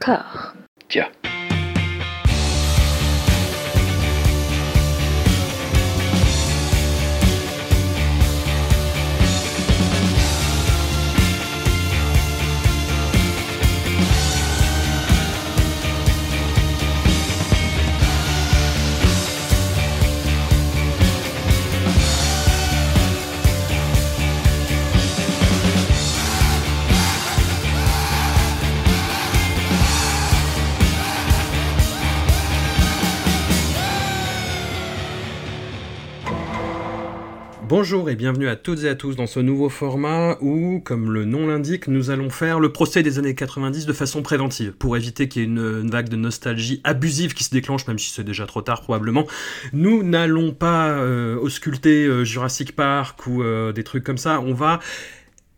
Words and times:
Cœur. 0.00 0.54
Bonjour 37.70 38.10
et 38.10 38.16
bienvenue 38.16 38.48
à 38.48 38.56
toutes 38.56 38.82
et 38.82 38.88
à 38.88 38.96
tous 38.96 39.14
dans 39.14 39.28
ce 39.28 39.38
nouveau 39.38 39.68
format 39.68 40.36
où, 40.40 40.80
comme 40.80 41.12
le 41.12 41.24
nom 41.24 41.46
l'indique, 41.46 41.86
nous 41.86 42.10
allons 42.10 42.28
faire 42.28 42.58
le 42.58 42.72
procès 42.72 43.04
des 43.04 43.20
années 43.20 43.36
90 43.36 43.86
de 43.86 43.92
façon 43.92 44.22
préventive, 44.22 44.72
pour 44.72 44.96
éviter 44.96 45.28
qu'il 45.28 45.42
y 45.42 45.44
ait 45.44 45.48
une, 45.48 45.88
vague 45.88 46.08
de 46.08 46.16
nostalgie 46.16 46.80
abusive 46.82 47.32
qui 47.32 47.44
se 47.44 47.50
déclenche, 47.50 47.86
même 47.86 48.00
si 48.00 48.10
c'est 48.10 48.24
déjà 48.24 48.44
trop 48.44 48.60
tard 48.60 48.82
probablement. 48.82 49.24
Nous 49.72 50.02
n'allons 50.02 50.52
pas 50.52 50.88
euh, 50.88 51.36
ausculter 51.36 52.06
euh, 52.06 52.24
Jurassic 52.24 52.74
Park 52.74 53.24
ou 53.28 53.44
euh, 53.44 53.70
des 53.70 53.84
trucs 53.84 54.02
comme 54.02 54.18
ça, 54.18 54.40
on 54.40 54.52
va 54.52 54.80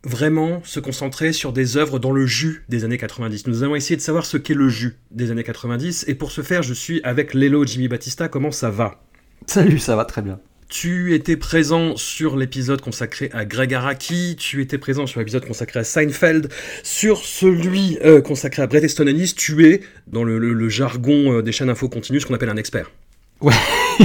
vraiment 0.03 0.61
se 0.63 0.79
concentrer 0.79 1.33
sur 1.33 1.51
des 1.51 1.77
œuvres 1.77 1.97
dans 1.97 2.11
le 2.11 2.27
jus 2.27 2.63
des 2.69 2.83
années 2.85 2.99
90. 2.99 3.47
Nous 3.47 3.63
allons 3.63 3.75
essayer 3.75 3.95
de 3.95 4.01
savoir 4.01 4.27
ce 4.27 4.37
qu'est 4.37 4.53
le 4.53 4.69
jus 4.69 4.99
des 5.09 5.31
années 5.31 5.43
90, 5.43 6.05
et 6.07 6.13
pour 6.13 6.31
ce 6.31 6.43
faire, 6.43 6.61
je 6.61 6.75
suis 6.75 7.01
avec 7.03 7.33
Lelo 7.33 7.65
Jimmy 7.65 7.87
Battista, 7.87 8.27
comment 8.27 8.51
ça 8.51 8.69
va? 8.69 9.01
Salut, 9.47 9.79
ça 9.79 9.95
va 9.95 10.05
très 10.05 10.21
bien. 10.21 10.39
Tu 10.73 11.13
étais 11.13 11.37
présent 11.37 11.95
sur 11.97 12.35
l'épisode 12.35 12.81
consacré 12.81 13.29
à 13.31 13.45
Greg 13.45 13.75
Araki, 13.75 14.35
tu 14.39 14.59
étais 14.59 14.79
présent 14.79 15.05
sur 15.05 15.19
l'épisode 15.19 15.45
consacré 15.45 15.81
à 15.81 15.83
Seinfeld, 15.83 16.51
sur 16.81 17.19
celui 17.19 17.99
euh, 18.03 18.21
consacré 18.23 18.63
à 18.63 18.65
Bret 18.65 18.81
Easton 18.83 19.05
Ellis, 19.05 19.35
tu 19.37 19.67
es, 19.67 19.81
dans 20.07 20.23
le, 20.23 20.39
le- 20.39 20.53
le 20.53 20.69
jargon 20.69 21.31
euh, 21.31 21.41
des 21.43 21.51
chaînes 21.51 21.69
info 21.69 21.89
continues, 21.89 22.21
ce 22.21 22.25
qu'on 22.25 22.33
appelle 22.33 22.49
un 22.49 22.57
expert. 22.57 22.89
Ouais. 23.39 23.53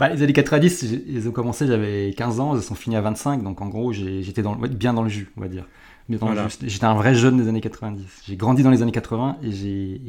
bah, 0.00 0.08
les 0.08 0.24
années 0.24 0.32
90, 0.32 0.86
j'ai- 0.90 1.04
ils 1.06 1.28
ont 1.28 1.32
commencé, 1.32 1.68
j'avais 1.68 2.12
15 2.16 2.40
ans, 2.40 2.56
ils 2.56 2.62
sont 2.62 2.74
finis 2.74 2.96
à 2.96 3.00
25, 3.00 3.44
donc 3.44 3.60
en 3.62 3.68
gros, 3.68 3.92
j'étais 3.92 4.42
dans 4.42 4.56
bien 4.56 4.92
dans 4.92 5.04
le 5.04 5.08
jus, 5.08 5.30
on 5.36 5.40
va 5.40 5.46
dire. 5.46 5.68
Voilà. 6.08 6.48
J'étais 6.66 6.84
un 6.84 6.94
vrai 6.94 7.14
jeune 7.14 7.40
des 7.40 7.48
années 7.48 7.60
90. 7.60 8.02
J'ai 8.26 8.34
grandi 8.34 8.64
dans 8.64 8.70
les 8.70 8.82
années 8.82 8.90
80 8.90 9.36
et 9.44 9.52
j'ai 9.52 10.00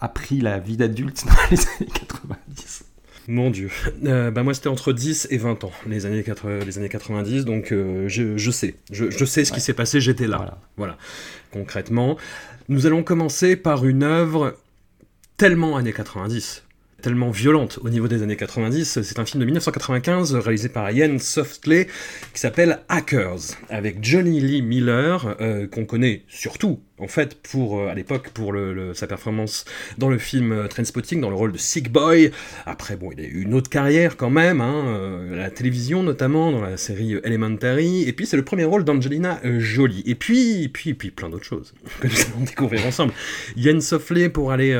appris 0.00 0.40
la 0.40 0.58
vie 0.58 0.78
d'adulte 0.78 1.24
dans 1.26 1.34
les 1.50 1.60
années 1.60 1.90
90. 1.92 2.84
Mon 3.28 3.50
dieu. 3.50 3.70
Euh, 4.04 4.30
bah 4.30 4.42
moi 4.42 4.54
c'était 4.54 4.68
entre 4.68 4.92
10 4.92 5.28
et 5.30 5.36
20 5.36 5.64
ans, 5.64 5.72
les 5.86 6.06
années, 6.06 6.22
80 6.22 6.64
les 6.64 6.78
années 6.78 6.88
90, 6.88 7.44
donc 7.44 7.72
euh, 7.72 8.08
je, 8.08 8.36
je 8.36 8.50
sais. 8.50 8.76
Je, 8.90 9.10
je 9.10 9.24
sais 9.24 9.44
ce 9.44 9.52
qui 9.52 9.60
s'est 9.60 9.74
passé, 9.74 10.00
j'étais 10.00 10.26
là. 10.26 10.36
Voilà. 10.38 10.58
Voilà, 10.76 10.98
concrètement. 11.52 12.16
Nous 12.68 12.86
allons 12.86 13.02
commencer 13.02 13.56
par 13.56 13.84
une 13.84 14.02
œuvre 14.02 14.56
tellement 15.36 15.76
années 15.76 15.92
90, 15.92 16.64
tellement 17.00 17.30
violente 17.30 17.78
au 17.82 17.88
niveau 17.88 18.08
des 18.08 18.22
années 18.22 18.36
90. 18.36 19.00
C'est 19.02 19.18
un 19.18 19.24
film 19.24 19.40
de 19.40 19.44
1995 19.46 20.34
réalisé 20.36 20.68
par 20.68 20.90
Ian 20.90 21.18
Softley 21.18 21.88
qui 22.32 22.40
s'appelle 22.40 22.80
Hackers, 22.88 23.56
avec 23.68 24.04
Johnny 24.04 24.40
Lee 24.40 24.62
Miller, 24.62 25.36
euh, 25.40 25.66
qu'on 25.66 25.84
connaît 25.84 26.24
surtout, 26.28 26.80
en 27.00 27.08
fait, 27.08 27.34
pour, 27.34 27.80
euh, 27.80 27.88
à 27.88 27.94
l'époque, 27.94 28.30
pour 28.30 28.54
sa 28.94 29.06
performance 29.06 29.64
dans 29.98 30.08
le 30.08 30.18
film 30.18 30.52
euh, 30.52 30.68
Trainspotting, 30.68 31.20
dans 31.20 31.30
le 31.30 31.36
rôle 31.36 31.52
de 31.52 31.58
Sick 31.58 31.90
Boy. 31.90 32.30
Après, 32.66 32.96
bon, 32.96 33.10
il 33.16 33.20
a 33.24 33.26
eu 33.26 33.42
une 33.42 33.54
autre 33.54 33.70
carrière 33.70 34.16
quand 34.16 34.30
même, 34.30 34.60
hein, 34.60 34.84
euh, 34.86 35.34
à 35.34 35.36
la 35.36 35.50
télévision 35.50 36.02
notamment, 36.02 36.52
dans 36.52 36.60
la 36.60 36.76
série 36.76 37.14
Elementary. 37.24 38.02
Et 38.02 38.12
puis, 38.12 38.26
c'est 38.26 38.36
le 38.36 38.44
premier 38.44 38.64
rôle 38.64 38.84
d'Angelina 38.84 39.40
Jolie. 39.58 40.02
Et 40.06 40.14
puis, 40.14 40.68
puis, 40.68 40.94
puis, 40.94 41.10
plein 41.10 41.30
d'autres 41.30 41.44
choses 41.44 41.72
que 42.00 42.06
nous 42.06 42.20
allons 42.34 42.44
découvrir 42.44 42.86
ensemble. 42.86 43.12
Yann 43.56 43.80
Softley, 43.80 44.28
pour 44.28 44.52
aller 44.52 44.70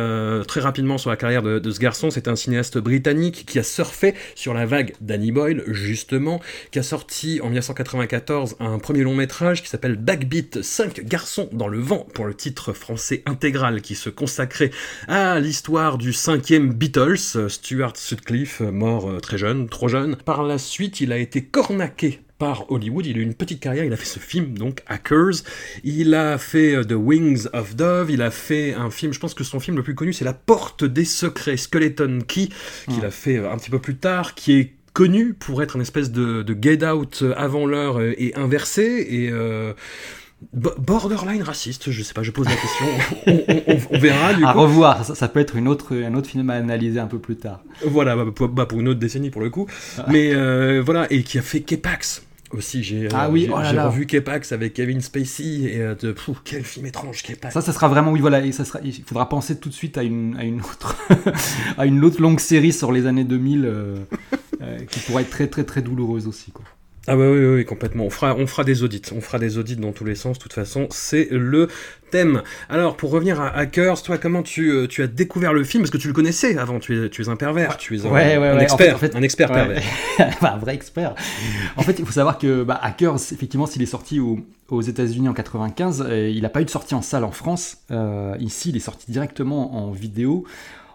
très 0.47 0.61
rapidement 0.61 0.99
sur 0.99 1.11
la 1.11 1.17
carrière 1.17 1.43
de, 1.43 1.71
ce 1.71 1.81
garçon, 1.81 2.11
c'est 2.11 2.29
un 2.29 2.37
cinéaste 2.37 2.79
britannique 2.79 3.45
qui 3.47 3.59
a 3.59 3.63
surfé 3.63 4.15
sur 4.35 4.55
la 4.55 4.67
vague 4.67 4.95
Danny 5.01 5.33
Boyle, 5.33 5.63
justement, 5.69 6.41
qui 6.71 6.79
a 6.79 6.83
sorti 6.83 7.41
en 7.41 7.47
1994 7.47 8.57
un 8.61 8.79
premier 8.79 9.03
long 9.03 9.15
métrage 9.15 9.63
qui 9.63 9.69
s'appelle 9.69 9.97
Backbeat 9.97 10.63
5 10.63 11.05
garçons 11.05 11.49
dans 11.53 11.69
le 11.69 11.79
vent, 11.79 12.07
pour 12.13 12.27
le 12.27 12.35
titre 12.35 12.73
français 12.73 13.23
intégral 13.27 13.81
qui 13.83 13.95
se 13.95 14.11
consacrait 14.11 14.71
à 15.09 15.41
l'histoire 15.41 15.99
du 15.99 16.13
cinquième 16.13 16.73
Beatles, 16.73 17.49
Stuart 17.49 17.97
Sutcliffe, 17.97 18.61
mort 18.61 19.09
euh, 19.11 19.21
très 19.21 19.39
jeune, 19.39 19.69
trop 19.69 19.89
jeune. 19.89 20.17
Par 20.25 20.43
la 20.43 20.59
suite, 20.59 21.01
il 21.01 21.13
a 21.13 21.19
été 21.19 21.43
cornaqué 21.45 22.21
par 22.39 22.71
Hollywood, 22.73 23.05
il 23.05 23.17
a 23.19 23.21
eu 23.21 23.23
une 23.23 23.35
petite 23.35 23.61
carrière, 23.61 23.85
il 23.85 23.93
a 23.93 23.97
fait 23.99 24.07
ce 24.07 24.19
film, 24.19 24.57
donc 24.57 24.81
Hackers, 24.87 25.43
il 25.85 26.15
a 26.15 26.39
fait 26.39 26.75
euh, 26.75 26.85
The 26.85 26.93
Wings 26.93 27.47
of 27.53 27.77
Dove, 27.77 28.11
il 28.11 28.23
a 28.23 28.31
fait 28.31 28.73
un 28.73 28.91
film, 28.91 29.13
je 29.13 29.19
pense 29.21 29.35
que 29.35 29.45
son 29.45 29.61
film 29.61 29.77
le 29.77 29.83
plus 29.83 29.95
connu 29.95 30.15
c'est 30.15 30.25
La 30.25 30.33
Porte 30.33 30.83
des 30.85 31.05
Secrets, 31.05 31.59
Skeleton 31.59 32.21
Key, 32.27 32.49
qu'il 32.89 33.03
Mm. 33.03 33.05
a 33.05 33.11
fait 33.11 33.37
euh, 33.37 33.53
un 33.53 33.59
petit 33.59 33.69
peu 33.71 33.79
plus 33.79 33.97
tard, 33.97 34.35
qui 34.35 34.53
est 34.59 34.73
connu 34.95 35.35
pour 35.35 35.63
être 35.63 35.77
un 35.77 35.81
espèce 35.81 36.11
de, 36.11 36.43
de 36.43 36.57
get 36.61 36.83
out 36.85 37.23
avant 37.37 37.67
l'heure 37.67 38.01
et 38.01 38.33
inversé, 38.37 39.07
et 39.11 39.29
euh, 39.31 39.75
borderline 40.53 41.43
raciste, 41.43 41.91
je 41.91 42.03
sais 42.03 42.15
pas, 42.15 42.23
je 42.23 42.31
pose 42.31 42.47
la 42.49 42.57
question, 42.57 42.87
on, 43.27 43.33
on- 43.33 43.63
on- 43.75 43.97
on 43.97 43.99
verra 43.99 44.35
du 44.35 44.45
À 44.45 44.53
coup. 44.53 44.61
revoir, 44.61 45.05
ça, 45.05 45.15
ça 45.15 45.29
peut 45.29 45.41
être 45.41 45.57
une 45.57 45.69
autre, 45.69 45.95
un 45.97 46.15
autre 46.15 46.29
film 46.29 46.49
à 46.51 46.55
analyser 46.55 46.99
un 47.01 47.07
peu 47.07 47.19
plus 47.19 47.37
tard. 47.37 47.63
Voilà, 47.87 48.17
bah, 48.17 48.25
pour, 48.35 48.49
bah, 48.49 48.67
pour 48.67 48.81
une 48.81 48.89
autre 48.89 49.01
décennie 49.01 49.31
pour 49.31 49.43
le 49.43 49.51
coup. 49.51 49.67
Mais 50.09 50.33
euh, 50.35 50.83
voilà, 50.85 51.07
et 51.13 51.23
qui 51.23 51.39
a 51.39 51.43
fait 51.43 51.61
Kepax 51.61 52.23
aussi. 52.53 52.83
J'ai 52.83 53.05
euh, 53.05 53.09
Ah 53.15 53.31
oui, 53.31 53.43
j'ai- 53.47 53.53
oh 53.55 53.59
j'ai 53.71 53.79
revu 53.79 54.07
Kepax 54.07 54.53
avec 54.53 54.75
Kevin 54.75 55.01
Spacey 55.01 55.45
et 55.45 55.81
euh, 55.83 55.95
de, 55.95 56.15
quel 56.45 56.65
film 56.65 56.87
étrange 56.87 57.23
Kepax. 57.23 57.55
Ça, 57.55 57.61
ça 57.61 57.73
sera 57.73 57.89
vraiment, 57.89 58.11
oui, 58.11 58.21
voilà, 58.21 58.41
et 58.45 58.51
ça 58.53 58.65
sera, 58.65 58.81
il 58.83 58.93
faudra 59.05 59.29
penser 59.29 59.59
tout 59.59 59.69
de 59.69 59.75
suite 59.75 59.99
à 59.99 60.03
une, 60.03 60.37
à 60.39 60.45
une 60.45 60.61
autre, 60.61 60.97
à 61.79 61.87
une 61.87 62.03
autre 62.05 62.21
longue 62.21 62.41
série 62.41 62.73
sur 62.73 62.91
les 62.93 63.07
années 63.07 63.25
2000 63.25 63.65
euh, 63.65 63.97
euh, 64.63 64.79
qui 64.91 65.01
pourrait 65.01 65.23
être 65.23 65.31
très, 65.31 65.47
très, 65.47 65.65
très 65.65 65.83
douloureuse 65.83 66.27
aussi, 66.27 66.51
quoi. 66.51 66.65
Ah 67.07 67.17
bah 67.17 67.23
oui, 67.31 67.39
oui, 67.39 67.55
oui, 67.57 67.65
complètement. 67.65 68.05
On 68.05 68.11
fera, 68.11 68.37
on 68.37 68.47
fera 68.47 68.63
des 68.63 68.83
audits. 68.83 69.01
On 69.17 69.21
fera 69.23 69.39
des 69.39 69.57
audits 69.57 69.77
dans 69.77 69.91
tous 69.93 70.05
les 70.05 70.15
sens. 70.15 70.37
De 70.37 70.43
toute 70.43 70.53
façon, 70.53 70.87
c'est 70.91 71.29
le 71.31 71.69
thème. 72.11 72.43
Alors, 72.69 72.97
pour 72.97 73.11
revenir 73.11 73.41
à 73.41 73.49
Hackers, 73.57 74.03
toi, 74.03 74.19
comment 74.19 74.43
tu, 74.43 74.71
euh, 74.71 74.87
tu 74.87 75.03
as 75.03 75.07
découvert 75.07 75.55
le 75.55 75.65
film? 75.65 75.83
Parce 75.83 75.91
que 75.91 75.97
tu 75.97 76.09
le 76.09 76.13
connaissais 76.13 76.59
avant. 76.59 76.79
Tu 76.79 77.07
es, 77.07 77.09
tu 77.09 77.23
es 77.23 77.29
un 77.31 77.37
pervers. 77.37 77.79
Tu 77.79 77.97
es 77.97 78.05
un, 78.07 78.11
Ouais, 78.11 78.37
ouais, 78.37 78.49
un 78.49 78.57
ouais. 78.57 78.63
expert. 78.65 78.95
En 78.95 78.99
fait- 78.99 79.07
en 79.07 79.13
fait- 79.13 79.17
un 79.17 79.23
expert 79.23 79.51
pervers. 79.51 79.83
Bah, 80.43 80.53
un 80.55 80.59
vrai 80.59 80.75
expert. 80.75 81.15
En 81.77 81.83
fait, 81.83 81.99
il 81.99 82.05
faut 82.05 82.13
savoir 82.13 82.37
que 82.39 82.63
bah, 82.65 82.79
Hackers, 82.83 83.17
effectivement, 83.33 83.67
s'il 83.67 83.81
est 83.83 83.87
sorti 83.87 84.21
au- 84.21 84.41
aux 84.69 84.83
États-Unis 84.83 85.29
en 85.29 85.33
95, 85.35 86.05
euh, 86.07 86.29
il 86.29 86.43
n'a 86.43 86.51
pas 86.51 86.61
eu 86.61 86.67
de 86.67 86.71
sortie 86.71 86.95
en 86.95 87.03
salle 87.03 87.25
en 87.25 87.33
France. 87.33 87.79
Euh, 87.91 88.37
ici, 88.41 88.69
il 88.69 88.77
est 88.77 88.81
sorti 88.81 89.11
directement 89.11 89.75
en 89.75 89.91
vidéo 89.91 90.45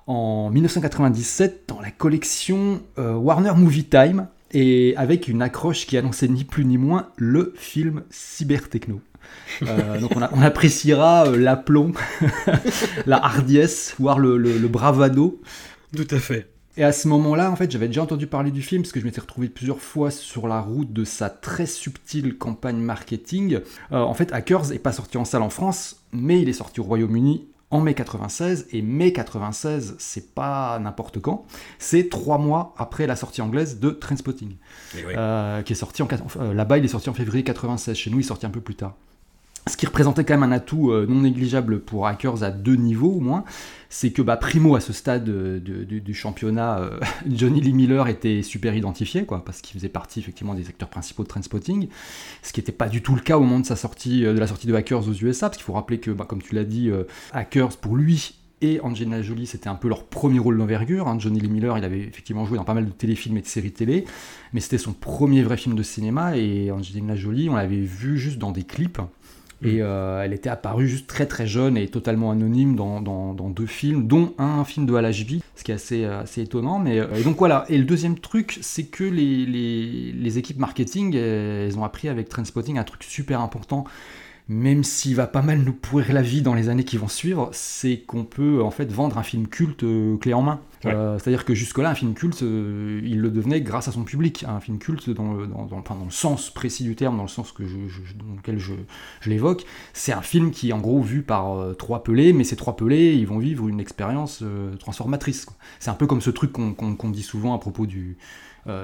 en 0.08 0.52
1997 0.52 1.64
dans 1.68 1.82
la 1.82 1.90
collection 1.90 2.80
euh, 3.00 3.14
Warner 3.16 3.54
Movie 3.58 3.86
Time 3.86 4.28
et 4.56 4.96
avec 4.98 5.28
une 5.28 5.42
accroche 5.44 5.86
qui 5.86 5.98
annonçait 5.98 6.28
ni 6.28 6.44
plus 6.46 6.66
ni 6.66 6.78
moins 6.80 7.10
le 7.18 7.54
film 7.58 8.02
Cybertechno. 8.10 9.02
Euh, 9.64 10.00
donc 10.02 10.12
on, 10.16 10.22
a- 10.22 10.30
on 10.34 10.42
appréciera 10.42 11.28
euh, 11.28 11.36
l'aplomb, 11.38 11.92
la 13.06 13.24
hardiesse, 13.24 13.96
voire 14.00 14.18
le- 14.20 14.38
le- 14.38 14.58
le 14.58 14.68
bravado 14.68 15.42
Tout 15.96 16.08
à 16.12 16.20
fait. 16.20 16.48
et 16.78 16.84
à 16.84 16.92
ce 16.92 17.08
moment-là, 17.08 17.52
en 17.52 17.56
fait, 17.56 17.70
j'avais 17.72 17.88
déjà 17.88 18.02
entendu 18.04 18.28
parler 18.28 18.52
du 18.52 18.62
film 18.62 18.82
parce 18.82 18.92
que 18.92 19.00
je 19.00 19.06
m'étais 19.06 19.22
retrouvé 19.22 19.50
plusieurs 19.50 19.80
fois 19.82 20.12
sur 20.12 20.48
la 20.48 20.62
route 20.62 20.92
de 20.94 21.04
sa 21.04 21.30
très 21.30 21.66
subtile 21.66 22.38
campagne 22.38 22.78
marketing. 22.78 23.60
Euh, 23.92 23.98
en 24.00 24.14
fait, 24.14 24.32
Hackers 24.34 24.72
est 24.72 24.80
pas 24.80 24.92
sorti 24.94 25.18
en 25.18 25.26
salle 25.26 25.42
en 25.42 25.50
France, 25.50 25.98
mais 26.12 26.42
il 26.42 26.50
est 26.50 26.54
sorti 26.54 26.80
au 26.80 26.84
Royaume-Uni 26.84 27.46
en 27.76 27.82
mai 27.82 27.94
96. 27.94 28.68
Et 28.72 28.82
mai 28.82 29.12
96, 29.14 29.96
c'est 30.00 30.34
pas 30.34 30.80
n'importe 30.80 31.20
quand. 31.20 31.46
C'est 31.78 32.10
trois 32.10 32.38
mois 32.38 32.74
après 32.78 33.06
la 33.06 33.16
sortie 33.16 33.42
anglaise 33.42 33.80
de 33.80 33.90
Trainspotting, 33.90 34.56
oui. 34.96 35.02
euh, 35.16 35.62
qui 35.62 35.74
est 35.74 35.76
sorti 35.76 36.02
en 36.02 36.08
euh, 36.38 36.54
là-bas, 36.54 36.78
il 36.78 36.86
est 36.86 36.90
sorti 36.90 37.10
en 37.10 37.14
février 37.14 37.44
96. 37.44 37.96
Chez 37.96 38.10
nous, 38.10 38.20
il 38.20 38.22
est 38.22 38.28
sorti 38.28 38.46
un 38.46 38.50
peu 38.50 38.62
plus 38.62 38.76
tard. 38.76 38.96
Ce 39.68 39.78
qui 39.78 39.88
représentait 39.88 40.24
quand 40.24 40.36
même 40.38 40.44
un 40.44 40.52
atout 40.52 40.92
euh, 40.92 41.08
non 41.10 41.22
négligeable 41.22 41.80
pour 41.80 42.06
Hackers 42.06 42.44
à 42.44 42.52
deux 42.52 42.76
niveaux 42.76 43.14
au 43.14 43.20
moins, 43.20 43.44
c'est 43.90 44.12
que 44.12 44.22
bah, 44.22 44.38
primo 44.38 44.76
à 44.76 44.80
ce 44.80 44.94
stade 44.94 45.28
euh, 45.28 45.60
du- 45.60 46.14
championnat, 46.14 46.78
euh, 46.80 47.00
Johnny 47.28 47.62
Lee 47.62 47.74
Miller 47.74 48.08
était 48.08 48.44
super 48.44 48.76
identifié, 48.76 49.26
quoi, 49.26 49.44
parce 49.44 49.62
qu'il 49.62 49.74
faisait 49.74 49.90
partie 49.90 50.20
effectivement 50.20 50.54
des 50.54 50.68
acteurs 50.68 50.90
principaux 50.90 51.24
de 51.24 51.30
Trainspotting, 51.30 51.88
ce 52.44 52.54
qui 52.54 52.60
n'était 52.60 52.72
pas 52.72 52.90
du 52.90 53.02
tout 53.02 53.16
le 53.16 53.22
cas 53.22 53.38
au 53.38 53.42
moment 53.42 53.60
de 53.60 53.66
sa 53.66 53.76
sortie, 53.76 54.22
de 54.22 54.30
la 54.38 54.46
sortie 54.46 54.68
de 54.68 54.74
Hackers 54.76 55.08
aux 55.10 55.14
USA, 55.14 55.48
parce 55.50 55.58
qu'il 55.58 55.66
faut 55.66 55.74
rappeler 55.74 56.00
que, 56.00 56.12
bah, 56.12 56.26
comme 56.30 56.44
tu 56.44 56.54
l'as 56.54 56.64
dit, 56.64 56.92
Hackers 57.34 57.78
pour 57.78 57.96
lui 57.96 58.36
et 58.62 58.80
Angelina 58.82 59.22
Jolie, 59.24 59.48
c'était 59.48 59.68
un 59.68 59.76
peu 59.76 59.90
leur 59.90 60.06
premier 60.06 60.38
rôle 60.40 60.58
d'envergure. 60.60 61.08
hein. 61.08 61.18
Johnny 61.20 61.40
Lee 61.40 61.50
Miller, 61.50 61.78
il 61.80 61.84
avait 61.84 62.00
effectivement 62.02 62.46
joué 62.46 62.58
dans 62.58 62.64
pas 62.64 62.74
mal 62.76 62.86
de 62.86 62.92
téléfilms 62.92 63.38
et 63.38 63.42
de 63.42 63.48
séries 63.48 63.72
télé, 63.72 64.06
mais 64.54 64.60
c'était 64.60 64.78
son 64.78 64.94
premier 64.94 65.42
vrai 65.42 65.58
film 65.58 65.76
de 65.76 65.84
cinéma, 65.84 66.38
et 66.38 66.70
Angelina 66.72 67.16
Jolie, 67.16 67.50
on 67.50 67.56
l'avait 67.56 67.82
vu 67.82 68.20
juste 68.20 68.38
dans 68.38 68.52
des 68.52 68.64
clips. 68.64 69.00
Et 69.66 69.82
euh, 69.82 70.22
elle 70.24 70.34
était 70.34 70.50
apparue 70.50 70.88
juste 70.88 71.08
très 71.08 71.26
très 71.26 71.48
jeune 71.48 71.76
et 71.76 71.88
totalement 71.88 72.32
anonyme 72.32 72.76
dans, 72.76 73.02
dans, 73.02 73.50
deux 73.50 73.66
films, 73.66 74.08
dont 74.08 74.34
un 74.38 74.64
film 74.64 74.86
de 74.86 74.94
HB, 74.94 75.42
ce 75.56 75.64
qui 75.64 75.72
est 75.72 75.76
assez, 75.76 76.06
euh, 76.06 76.22
assez 76.22 76.42
étonnant. 76.42 76.78
Mais, 76.78 76.98
et 76.98 77.24
donc 77.24 77.38
voilà, 77.38 77.66
et 77.68 77.78
le 77.78 77.84
deuxième 77.86 78.20
truc, 78.20 78.60
c'est 78.62 78.86
que 78.86 79.04
les, 79.04 79.46
les, 79.46 80.12
les, 80.12 80.38
équipes 80.38 80.60
marketing, 80.60 81.16
elles 81.16 81.78
ont 81.78 81.84
appris 81.84 82.10
avec 82.10 82.30
Trainspotting 82.30 82.78
un 82.78 82.84
truc 82.84 83.04
super 83.04 83.42
important 83.42 83.86
même 84.48 84.84
s'il 84.84 85.16
va 85.16 85.26
pas 85.26 85.42
mal 85.42 85.60
nous 85.60 85.74
pourrir 85.74 86.14
la 86.14 86.22
vie 86.22 86.44
dans 86.44 86.54
les 86.54 86.70
années 86.70 86.84
qui 86.84 86.98
vont 86.98 87.08
suivre, 87.08 87.50
c'est 87.52 87.98
qu'on 87.98 88.24
peut 88.24 88.62
en 88.62 88.70
fait 88.70 88.92
vendre 88.92 89.18
un 89.18 89.24
film 89.24 89.48
culte 89.48 89.84
euh, 89.84 90.18
clé 90.18 90.34
en 90.34 90.44
main. 90.44 90.60
Euh, 90.86 91.18
c'est-à-dire 91.18 91.46
que 91.46 91.56
jusque-là, 91.56 91.90
un 91.90 91.96
film 91.96 92.14
culte, 92.14 92.44
euh, 92.44 93.02
il 93.04 93.20
le 93.20 93.32
devenait 93.32 93.60
grâce 93.62 93.88
à 93.88 93.92
son 93.92 94.04
public. 94.04 94.46
Un 94.48 94.60
film 94.60 94.78
culte, 94.78 95.10
dans 95.10 95.34
le, 95.34 95.48
dans, 95.48 95.66
le 95.66 96.12
sens 96.12 96.52
précis 96.52 96.84
du 96.84 96.96
terme, 96.96 97.18
dans 97.18 97.24
le 97.24 97.28
sens 97.28 97.52
que 97.52 97.64
dans 97.64 98.36
lequel 98.36 98.60
je, 98.60 98.74
l'évoque, 99.26 99.66
c'est 99.94 100.14
un 100.14 100.22
film 100.22 100.52
qui 100.52 100.70
est 100.70 100.74
en 100.74 100.80
gros 100.80 101.02
vu 101.02 101.24
par 101.24 101.76
trois 101.78 102.04
pelés, 102.04 102.34
mais 102.34 102.44
ces 102.44 102.56
trois 102.56 102.76
pelés, 102.76 103.16
ils 103.16 103.26
vont 103.26 103.40
vivre 103.40 103.68
une 103.68 103.80
expérience 103.80 104.44
transformatrice. 104.78 105.48
C'est 105.80 105.90
un 105.90 105.96
peu 105.96 106.06
comme 106.06 106.22
ce 106.22 106.30
truc 106.30 106.52
qu'on 106.52 107.10
dit 107.10 107.24
souvent 107.24 107.56
à 107.56 107.58
propos 107.58 107.88
du, 107.88 108.18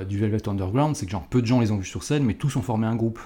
du 0.09 0.17
Velvet 0.17 0.49
Underground, 0.49 0.95
c'est 0.95 1.05
que 1.05 1.11
genre 1.11 1.27
peu 1.27 1.41
de 1.43 1.45
gens 1.45 1.59
les 1.59 1.69
ont 1.69 1.77
vus 1.77 1.85
sur 1.85 2.01
scène, 2.01 2.23
mais 2.23 2.33
tous 2.33 2.55
ont 2.55 2.63
formé 2.63 2.87
un 2.87 2.95
groupe. 2.95 3.19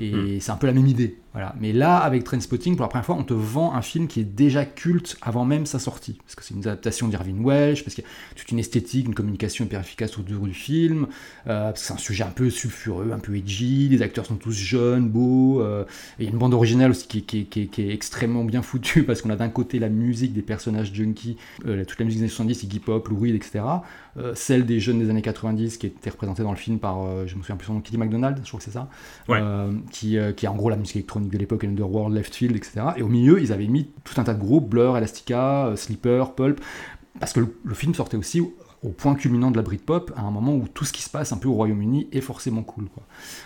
Et 0.00 0.12
hmm. 0.12 0.40
c'est 0.40 0.50
un 0.50 0.56
peu 0.56 0.66
la 0.66 0.72
même 0.72 0.86
idée. 0.86 1.18
Voilà. 1.32 1.54
Mais 1.60 1.72
là, 1.72 1.98
avec 1.98 2.24
Trainspotting, 2.24 2.74
pour 2.74 2.82
la 2.82 2.88
première 2.88 3.04
fois, 3.04 3.14
on 3.14 3.22
te 3.22 3.34
vend 3.34 3.72
un 3.74 3.82
film 3.82 4.08
qui 4.08 4.20
est 4.20 4.24
déjà 4.24 4.64
culte 4.64 5.16
avant 5.22 5.44
même 5.44 5.64
sa 5.64 5.78
sortie. 5.78 6.18
Parce 6.24 6.34
que 6.34 6.42
c'est 6.42 6.54
une 6.54 6.60
adaptation 6.60 7.06
d'Irving 7.06 7.44
Welsh, 7.44 7.84
parce 7.84 7.94
qu'il 7.94 8.02
y 8.02 8.06
a 8.06 8.10
toute 8.34 8.50
une 8.50 8.58
esthétique, 8.58 9.06
une 9.06 9.14
communication 9.14 9.64
hyper 9.64 9.80
efficace 9.80 10.18
autour 10.18 10.46
du 10.46 10.54
film, 10.54 11.06
euh, 11.46 11.68
parce 11.68 11.82
que 11.82 11.86
c'est 11.86 11.92
un 11.92 11.98
sujet 11.98 12.24
un 12.24 12.30
peu 12.30 12.50
sulfureux, 12.50 13.12
un 13.12 13.20
peu 13.20 13.36
edgy, 13.36 13.88
les 13.88 14.02
acteurs 14.02 14.26
sont 14.26 14.36
tous 14.36 14.52
jeunes, 14.52 15.08
beaux, 15.08 15.60
euh, 15.60 15.84
et 16.18 16.22
il 16.22 16.24
y 16.24 16.28
a 16.28 16.30
une 16.32 16.38
bande 16.38 16.54
originale 16.54 16.90
aussi 16.90 17.06
qui, 17.06 17.48
est 17.52 17.88
extrêmement 17.90 18.44
bien 18.44 18.62
foutue, 18.62 19.02
parce 19.04 19.22
qu'on 19.22 19.30
a 19.30 19.36
d'un 19.36 19.50
côté 19.50 19.78
la 19.78 19.88
musique 19.88 20.32
des 20.32 20.42
personnages 20.42 20.92
junkies, 20.92 21.36
euh, 21.66 21.84
toute 21.84 21.98
la 22.00 22.06
musique 22.06 22.18
des 22.18 22.24
années 22.24 22.30
70, 22.30 22.64
Iggy 22.64 22.80
Pop, 22.80 23.06
Lou 23.06 23.20
Reed, 23.20 23.36
etc., 23.36 23.60
celle 24.34 24.66
des 24.66 24.80
jeunes 24.80 24.98
des 24.98 25.10
années 25.10 25.22
90, 25.22 25.78
qui 25.78 25.86
était 25.86 26.10
représentée 26.10 26.42
dans 26.42 26.50
le 26.50 26.56
film 26.56 26.78
par, 26.78 27.26
je 27.26 27.36
me 27.36 27.42
souviens 27.42 27.56
plus 27.56 27.66
son 27.66 27.74
nom, 27.74 27.80
Kitty 27.80 27.98
McDonald, 27.98 28.38
je 28.42 28.48
crois 28.48 28.58
que 28.58 28.64
c'est 28.64 28.70
ça, 28.70 28.88
qui, 29.90 30.18
qui 30.36 30.46
est 30.46 30.48
en 30.48 30.56
gros 30.56 30.68
la 30.68 30.76
musique 30.76 30.96
électronique 30.96 31.30
de 31.30 31.38
l'époque, 31.38 31.64
Underworld, 31.64 32.14
Left 32.14 32.34
Field, 32.34 32.56
etc. 32.56 32.80
Et 32.96 33.02
au 33.02 33.08
milieu, 33.08 33.40
ils 33.40 33.52
avaient 33.52 33.66
mis 33.66 33.90
tout 34.04 34.20
un 34.20 34.24
tas 34.24 34.34
de 34.34 34.40
groupes, 34.40 34.68
Blur, 34.68 34.96
Elastica, 34.96 35.66
euh, 35.66 35.76
Sleeper, 35.76 36.34
Pulp, 36.34 36.60
parce 37.18 37.32
que 37.32 37.40
le, 37.40 37.74
film 37.74 37.94
sortait 37.94 38.16
aussi 38.16 38.40
au 38.40 38.88
point 38.88 39.14
culminant 39.14 39.50
de 39.50 39.56
la 39.56 39.62
Britpop, 39.62 40.12
à 40.16 40.22
un 40.22 40.30
moment 40.30 40.54
où 40.54 40.66
tout 40.66 40.84
ce 40.84 40.92
qui 40.92 41.02
se 41.02 41.10
passe 41.10 41.32
un 41.32 41.36
peu 41.36 41.48
au 41.48 41.54
Royaume-Uni 41.54 42.08
est 42.12 42.20
forcément 42.20 42.62
cool. 42.62 42.88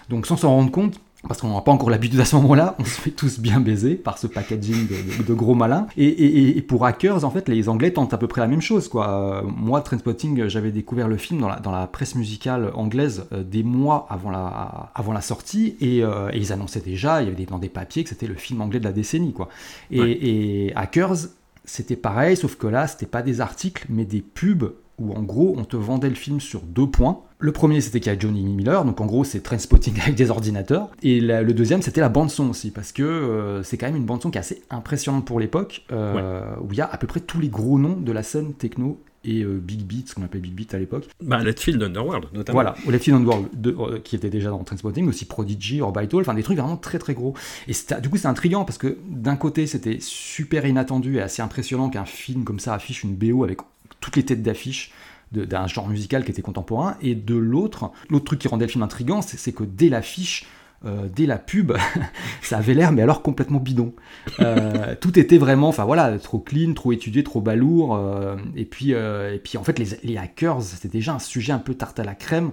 Donc 0.09 0.27
sans 0.27 0.37
s'en 0.37 0.51
rendre 0.51 0.71
compte, 0.71 1.01
parce 1.29 1.41
qu'on 1.41 1.55
n'a 1.55 1.61
pas 1.61 1.73
encore 1.73 1.91
l'habitude 1.91 2.21
à 2.21 2.25
ce 2.25 2.37
moment-là, 2.37 2.77
on 2.79 2.85
se 2.85 3.01
fait 3.01 3.11
tous 3.11 3.39
bien 3.39 3.61
baiser 3.61 3.95
par 3.95 4.19
ce 4.19 4.27
packaging 4.27 4.89
de, 5.27 5.35
gros 5.35 5.55
malins. 5.55 5.87
Et, 5.97 6.63
pour 6.63 6.87
Hackers, 6.87 7.25
en 7.25 7.31
fait, 7.31 7.49
les 7.49 7.69
Anglais 7.69 7.93
tentent 7.93 8.15
à 8.15 8.19
peu 8.19 8.27
près 8.27 8.41
la 8.41 8.47
même 8.47 8.61
chose. 8.61 8.89
Quoi. 8.89 9.45
Moi, 9.45 9.81
Trainspotting, 9.81 10.49
j'avais 10.49 10.73
découvert 10.73 11.09
le 11.09 11.17
film 11.17 11.41
dans 11.41 11.49
la, 11.49 11.61
dans 11.61 11.73
la 11.73 11.87
presse 11.87 12.15
musicale 12.15 12.71
anglaise 12.75 13.27
euh, 13.33 13.43
des 13.43 13.63
mois 13.63 14.07
avant 14.11 14.31
la, 14.31 14.91
avant 14.95 15.13
la 15.13 15.21
sortie, 15.21 15.77
euh, 15.83 16.31
et, 16.33 16.39
ils 16.39 16.53
annonçaient 16.53 16.81
déjà, 16.81 17.23
il 17.23 17.25
y 17.25 17.29
avait 17.29 17.37
des, 17.37 17.47
dans 17.47 17.59
des 17.59 17.69
papiers, 17.69 18.05
que 18.05 18.11
c'était 18.11 18.27
le 18.27 18.35
film 18.35 18.61
anglais 18.61 18.81
de 18.81 18.85
la 18.85 18.93
décennie. 18.93 19.33
Quoi. 19.33 19.49
Et, 19.91 20.67
et 20.67 20.77
Hackers, 20.77 21.29
c'était 21.65 21.97
pareil, 21.97 22.37
sauf 22.37 22.57
que 22.57 22.67
là, 22.67 22.87
c'était 22.87 23.07
pas 23.07 23.23
des 23.23 23.41
articles, 23.41 23.87
mais 23.89 24.05
des 24.05 24.21
pubs 24.21 24.73
où 24.99 25.13
en 25.13 25.23
gros 25.23 25.55
on 25.57 25.65
te 25.65 25.77
vendait 25.77 26.09
le 26.09 26.15
film 26.15 26.41
sur 26.41 26.61
deux 26.61 26.87
points. 26.87 27.21
Le 27.39 27.53
premier 27.53 27.81
c'était 27.81 28.01
qu'il 28.01 28.13
y 28.13 28.15
a 28.15 28.19
Johnny 28.19 28.43
Miller, 28.45 28.85
donc 28.85 29.01
en 29.01 29.07
gros 29.07 29.25
c'est 29.25 29.41
Trainspotting 29.41 30.01
avec 30.03 30.15
des 30.15 30.31
ordinateurs. 30.31 30.91
Et 31.03 31.21
le 31.21 31.53
deuxième 31.53 31.83
c'était 31.83 32.01
la 32.01 32.09
bande 32.09 32.31
son 32.31 32.51
aussi, 32.51 32.71
parce 32.71 32.93
que 32.93 33.03
euh, 33.03 33.63
c'est 33.63 33.77
quand 33.77 33.87
même 33.87 33.97
une 33.97 34.07
bande 34.07 34.23
son 34.23 34.31
qui 34.31 34.39
est 34.39 34.41
assez 34.41 34.63
impressionnante 34.71 35.25
pour 35.25 35.41
l'époque, 35.41 35.85
euh, 35.93 36.43
où 36.63 36.73
il 36.73 36.79
y 36.79 36.81
a 36.81 36.87
à 36.91 36.97
peu 36.97 37.07
près 37.07 37.21
tous 37.21 37.41
les 37.41 37.49
gros 37.49 37.79
noms 37.79 37.97
de 37.97 38.13
la 38.13 38.23
scène 38.23 38.55
techno 38.55 39.01
et 39.25 39.43
euh, 39.43 39.59
Big 39.59 39.83
Beat, 39.83 40.09
ce 40.09 40.15
qu'on 40.15 40.23
appelait 40.23 40.41
Big 40.41 40.53
Beat 40.53 40.75
à 40.75 40.79
l'époque. 40.79 41.09
Bah, 41.21 41.43
Letfield 41.43 41.83
Underworld, 41.83 42.27
notamment. 42.33 42.57
Voilà, 42.57 42.75
Letfield 42.87 43.19
Underworld, 43.19 44.03
qui 44.03 44.17
était 44.17 44.31
déjà 44.31 44.51
dans 44.51 44.63
Trainspotting, 44.63 45.09
aussi 45.09 45.25
Prodigy, 45.25 45.81
Orbital, 45.81 46.21
enfin 46.21 46.35
des 46.35 46.43
trucs 46.43 46.59
vraiment 46.59 46.77
très 46.77 46.99
très 46.99 47.15
gros. 47.15 47.35
Et 47.67 47.73
du 48.01 48.09
coup, 48.09 48.17
c'est 48.17 48.29
intriguant 48.29 48.65
parce 48.65 48.79
que 48.79 48.99
d'un 49.09 49.37
côté, 49.37 49.67
c'était 49.67 49.99
super 50.01 50.67
inattendu 50.67 51.17
et 51.17 51.23
assez 51.23 51.43
impressionnant 51.43 51.89
qu'un 51.89 52.05
film 52.05 52.45
comme 52.45 52.61
ça 52.61 52.75
affiche 52.75 53.03
une 53.03 53.15
BO 53.15 53.45
avec 53.45 53.61
toutes 54.05 54.17
les 54.17 54.25
têtes 54.25 54.43
d'affiche 54.43 54.93
d'un 55.33 55.67
genre 55.67 55.89
musical 55.89 56.25
qui 56.25 56.31
était 56.31 56.43
contemporain, 56.43 56.97
et 57.01 57.17
de 57.17 57.35
l'autre, 57.35 57.91
l'autre 58.09 58.25
truc 58.25 58.39
qui 58.39 58.47
rendait 58.47 58.67
le 58.67 58.71
film 58.71 58.85
intrigant, 58.85 59.21
c'est 59.21 59.53
que 59.53 59.65
dès 59.65 59.89
l'affiche, 59.89 60.47
euh, 60.87 61.09
dès 61.15 61.25
la 61.25 61.39
pub, 61.39 61.73
ça 62.43 62.59
avait 62.59 62.75
l'air, 62.75 62.93
mais 62.93 63.03
alors 63.03 63.23
complètement 63.23 63.59
bidon. 63.59 63.95
Euh, 64.41 64.95
tout 65.01 65.19
était 65.19 65.39
vraiment, 65.39 65.69
enfin 65.69 65.85
voilà, 65.85 66.19
trop 66.19 66.39
clean, 66.39 66.75
trop 66.75 66.93
étudié, 66.93 67.25
trop 67.25 67.41
balourd. 67.41 67.97
Euh, 67.97 68.37
et, 68.55 68.65
puis, 68.65 68.91
et 68.91 69.41
puis 69.43 69.57
en 69.57 69.65
fait, 69.65 69.79
les, 69.79 70.17
hackers, 70.19 70.63
c'était 70.63 70.89
déjà 70.89 71.15
un 71.15 71.19
sujet 71.19 71.53
un 71.53 71.59
peu 71.59 71.75
tarte 71.75 71.99
à 71.99 72.05
la 72.05 72.15
crème. 72.15 72.53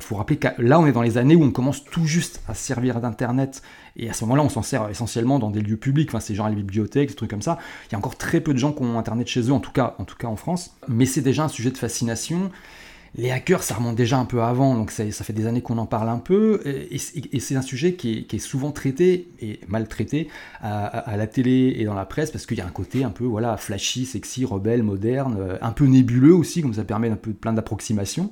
faut 0.00 0.16
rappeler 0.16 0.38
que 0.38 0.48
là, 0.58 0.80
on 0.80 0.86
est 0.86 0.92
dans 0.92 1.02
les 1.02 1.18
années 1.18 1.36
où 1.36 1.44
on 1.44 1.50
commence 1.50 1.84
tout 1.84 2.06
juste 2.06 2.40
à 2.48 2.54
servir 2.54 3.00
d'Internet. 3.00 3.62
Et 3.96 4.08
à 4.08 4.12
ce 4.12 4.24
moment-là, 4.24 4.42
on 4.42 4.48
s'en 4.48 4.62
sert 4.62 4.88
essentiellement 4.88 5.38
dans 5.38 5.50
des 5.50 5.60
lieux 5.60 5.76
publics. 5.76 6.08
Enfin, 6.10 6.20
c'est 6.20 6.34
genre 6.34 6.48
les 6.48 6.56
bibliothèques, 6.56 7.10
des 7.10 7.14
trucs 7.14 7.30
comme 7.30 7.42
ça. 7.42 7.58
Il 7.88 7.92
y 7.92 7.94
a 7.94 7.98
encore 7.98 8.16
très 8.16 8.40
peu 8.40 8.54
de 8.54 8.58
gens 8.58 8.72
qui 8.72 8.82
ont 8.82 8.98
Internet 8.98 9.26
chez 9.26 9.42
eux, 9.42 9.52
en 9.52 9.60
tout 9.60 9.72
cas, 9.72 9.94
en, 9.98 10.04
tout 10.04 10.16
cas 10.16 10.28
en 10.28 10.36
France. 10.36 10.76
Mais 10.88 11.04
c'est 11.04 11.22
déjà 11.22 11.44
un 11.44 11.48
sujet 11.48 11.70
de 11.70 11.78
fascination 11.78 12.50
les 13.18 13.30
hackers, 13.30 13.62
ça 13.62 13.74
remonte 13.74 13.96
déjà 13.96 14.18
un 14.18 14.26
peu 14.26 14.42
avant, 14.42 14.74
donc 14.74 14.90
ça, 14.90 15.04
fait 15.10 15.32
des 15.32 15.46
années 15.46 15.62
qu'on 15.62 15.78
en 15.78 15.86
parle 15.86 16.10
un 16.10 16.18
peu, 16.18 16.60
et, 16.64 16.98
c'est 17.40 17.56
un 17.56 17.62
sujet 17.62 17.94
qui 17.94 18.26
est, 18.30 18.38
souvent 18.38 18.72
traité, 18.72 19.28
et 19.40 19.60
maltraité, 19.68 20.28
à, 20.60 21.16
la 21.16 21.26
télé 21.26 21.76
et 21.78 21.84
dans 21.84 21.94
la 21.94 22.04
presse, 22.04 22.30
parce 22.30 22.44
qu'il 22.44 22.58
y 22.58 22.60
a 22.60 22.66
un 22.66 22.70
côté 22.70 23.04
un 23.04 23.10
peu 23.10 23.24
voilà, 23.24 23.56
flashy, 23.56 24.04
sexy, 24.04 24.44
rebelle, 24.44 24.82
moderne, 24.82 25.36
euh, 25.38 25.56
un 25.62 25.72
peu 25.72 25.86
nébuleux 25.86 26.34
aussi, 26.34 26.60
comme 26.60 26.74
ça 26.74 26.84
permet 26.84 27.08
un 27.08 27.16
peu 27.16 27.32
plein 27.32 27.52
d'approximations. 27.52 28.28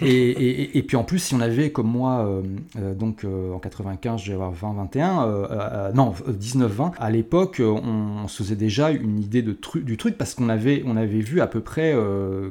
Et, 0.00 0.84
puis 0.88 0.96
en 0.96 1.04
plus, 1.04 1.18
si 1.20 1.34
on 1.34 1.40
avait 1.40 1.70
comme 1.70 1.86
moi, 1.86 2.26
euh, 2.26 2.42
euh, 2.78 2.94
donc 2.94 3.24
en 3.24 3.58
95, 3.58 4.20
je 4.20 4.28
vais 4.28 4.34
avoir 4.34 4.52
20, 4.52 4.72
21, 4.72 5.92
non, 5.94 6.14
19, 6.26 6.72
20, 6.72 6.92
à 6.98 7.10
l'époque, 7.10 7.60
on, 7.64 8.26
se 8.26 8.42
faisait 8.42 8.56
déjà 8.56 8.90
une 8.90 9.20
idée 9.20 9.42
de 9.42 9.56
du 9.76 9.96
truc, 9.96 10.16
parce 10.16 10.34
qu'on 10.34 10.48
avait, 10.48 10.82
on 10.86 10.96
avait 10.96 11.20
vu 11.20 11.40
à 11.40 11.46
peu 11.46 11.60
près 11.60 11.94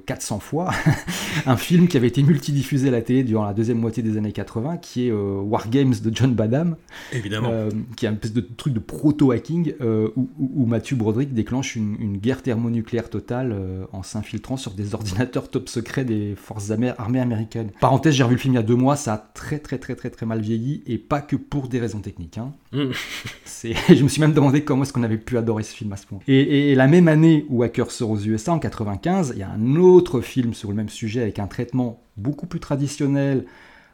400 0.06 0.40
fois 0.40 0.72
un 1.46 1.58
film 1.64 1.88
qui 1.88 1.98
avait 1.98 2.08
été 2.08 2.22
multidiffusé 2.22 2.90
à 2.90 2.92
la 2.92 3.02
télé 3.02 3.24
durant 3.24 3.46
la 3.46 3.54
deuxième 3.54 3.80
moitié 3.80 4.04
des 4.04 4.18
années 4.18 4.32
80, 4.32 4.78
qui 4.78 5.08
est 5.08 5.12
euh, 5.12 5.40
War 5.42 5.70
Games 5.70 5.94
de 6.04 6.16
John 6.16 6.34
Badham. 6.34 6.76
Évidemment. 7.12 7.50
Euh, 7.52 7.70
qui 7.96 8.06
est 8.06 8.10
un 8.10 8.14
espèce 8.14 8.34
de 8.34 8.42
truc 8.42 8.74
de 8.74 8.80
proto-hacking 8.80 9.74
euh, 9.82 10.10
où, 10.16 10.66
Matthew 10.66 10.96
Broderick 10.96 11.34
déclenche 11.34 11.76
une, 11.76 12.18
guerre 12.18 12.42
thermonucléaire 12.42 13.10
totale 13.10 13.56
en 13.92 14.04
s'infiltrant 14.04 14.58
sur 14.58 14.72
des 14.72 14.94
ordinateurs 14.94 15.50
top 15.50 15.70
secrets 15.70 16.06
des 16.06 16.36
forces 16.36 16.72
armées 16.72 17.20
américaines. 17.20 17.70
Parenthèse, 17.80 18.14
j'ai 18.14 18.24
revu 18.24 18.36
le 18.36 18.40
film 18.40 18.54
il 18.54 18.58
y 18.58 18.60
a 18.60 18.64
deux 18.64 18.76
mois, 18.76 18.96
ça 18.96 19.14
a 19.14 19.18
très 19.18 19.60
très 19.60 19.78
très 19.78 19.96
très 19.96 20.10
très 20.10 20.26
mal 20.26 20.42
vieilli 20.42 20.84
et 20.88 20.98
pas 20.98 21.22
que 21.22 21.36
pour 21.36 21.68
des 21.68 21.80
raisons 21.80 22.00
techniques. 22.00 22.38
Hein. 22.38 22.52
Mm. 22.72 22.92
je 23.90 24.04
me 24.04 24.10
suis 24.10 24.22
même 24.22 24.34
demandé 24.34 24.64
comment 24.64 24.84
est-ce 24.84 24.94
qu'on 24.94 25.04
avait 25.04 25.18
pu 25.18 25.38
adorer 25.38 25.64
ce 25.64 25.74
film 25.74 25.94
à 25.94 25.98
ce 25.98 26.06
point. 26.06 26.20
Et, 26.28 26.72
et 26.72 26.76
la 26.76 26.88
même 26.88 27.08
année 27.08 27.46
où 27.50 27.64
Hacker 27.64 27.92
sort 27.92 28.12
aux 28.12 28.20
USA, 28.20 28.54
en 28.54 28.60
95, 28.60 29.34
il 29.36 29.40
y 29.40 29.44
a 29.44 29.50
un 29.50 29.76
autre 29.76 30.22
film 30.22 30.54
sur 30.54 30.70
le 30.70 30.76
même 30.76 30.90
sujet 30.90 31.22
avec 31.22 31.40
un 31.40 31.43
traitement 31.48 32.04
beaucoup 32.18 32.46
plus 32.46 32.60
traditionnel, 32.60 33.46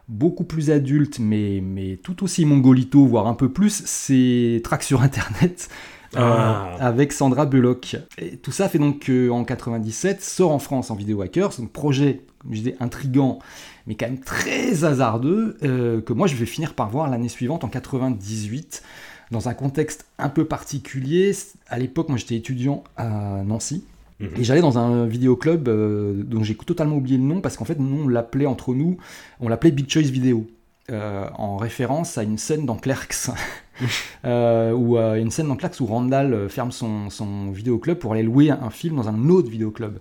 beaucoup 0.08 0.44
plus 0.44 0.70
adulte, 0.70 1.18
mais, 1.18 1.60
mais 1.62 1.96
tout 1.96 2.24
aussi 2.24 2.44
mongolito, 2.44 3.06
voire 3.06 3.26
un 3.26 3.34
peu 3.34 3.50
plus, 3.50 3.82
c'est 3.86 4.60
Track 4.64 4.82
sur 4.82 5.02
Internet. 5.02 5.68
Euh, 6.16 6.18
ah. 6.20 6.76
avec 6.80 7.12
Sandra 7.12 7.46
Bullock. 7.46 7.96
Et 8.18 8.36
tout 8.36 8.50
ça 8.50 8.68
fait 8.68 8.80
donc 8.80 9.06
qu'en 9.06 9.44
97 9.44 10.20
sort 10.20 10.50
en 10.50 10.58
France 10.58 10.90
en 10.90 10.96
vidéo 10.96 11.22
hackers, 11.22 11.50
donc 11.56 11.70
projet, 11.70 12.24
comme 12.40 12.52
je 12.52 12.58
disais, 12.58 12.76
intrigant, 12.80 13.38
mais 13.86 13.94
quand 13.94 14.06
même 14.06 14.18
très 14.18 14.82
hasardeux, 14.82 15.56
euh, 15.62 16.00
que 16.00 16.12
moi 16.12 16.26
je 16.26 16.34
vais 16.34 16.46
finir 16.46 16.74
par 16.74 16.90
voir 16.90 17.08
l'année 17.08 17.28
suivante 17.28 17.62
en 17.62 17.68
98, 17.68 18.82
dans 19.30 19.48
un 19.48 19.54
contexte 19.54 20.06
un 20.18 20.30
peu 20.30 20.44
particulier. 20.44 21.30
À 21.68 21.78
l'époque, 21.78 22.08
moi 22.08 22.18
j'étais 22.18 22.34
étudiant 22.34 22.82
à 22.96 23.44
Nancy, 23.44 23.84
Mhm. 24.20 24.28
Et 24.36 24.44
j'allais 24.44 24.60
dans 24.60 24.78
un 24.78 25.06
vidéoclub 25.06 25.68
euh, 25.68 26.22
dont 26.24 26.42
j'ai 26.42 26.54
totalement 26.54 26.96
oublié 26.96 27.16
le 27.16 27.24
nom 27.24 27.40
parce 27.40 27.56
qu'en 27.56 27.64
fait, 27.64 27.78
nous, 27.78 28.04
on 28.04 28.08
l'appelait 28.08 28.46
entre 28.46 28.74
nous, 28.74 28.98
on 29.40 29.48
l'appelait 29.48 29.70
Big 29.70 29.90
Choice 29.90 30.10
Vidéo. 30.10 30.46
Euh, 30.90 31.28
en 31.36 31.56
référence 31.56 32.18
à 32.18 32.24
une 32.24 32.36
scène 32.36 32.66
dans 32.66 32.74
Clerks, 32.74 33.30
euh, 34.24 34.72
où 34.72 34.96
une 34.96 35.30
scène 35.30 35.46
dans 35.46 35.54
Clerks 35.54 35.80
où 35.80 35.86
Randall 35.86 36.48
ferme 36.48 36.72
son, 36.72 37.10
son 37.10 37.52
vidéoclub 37.52 37.96
pour 37.96 38.12
aller 38.12 38.24
louer 38.24 38.50
un, 38.50 38.70
film 38.70 38.96
dans 38.96 39.08
un 39.08 39.28
autre 39.28 39.48
vidéoclub 39.48 40.00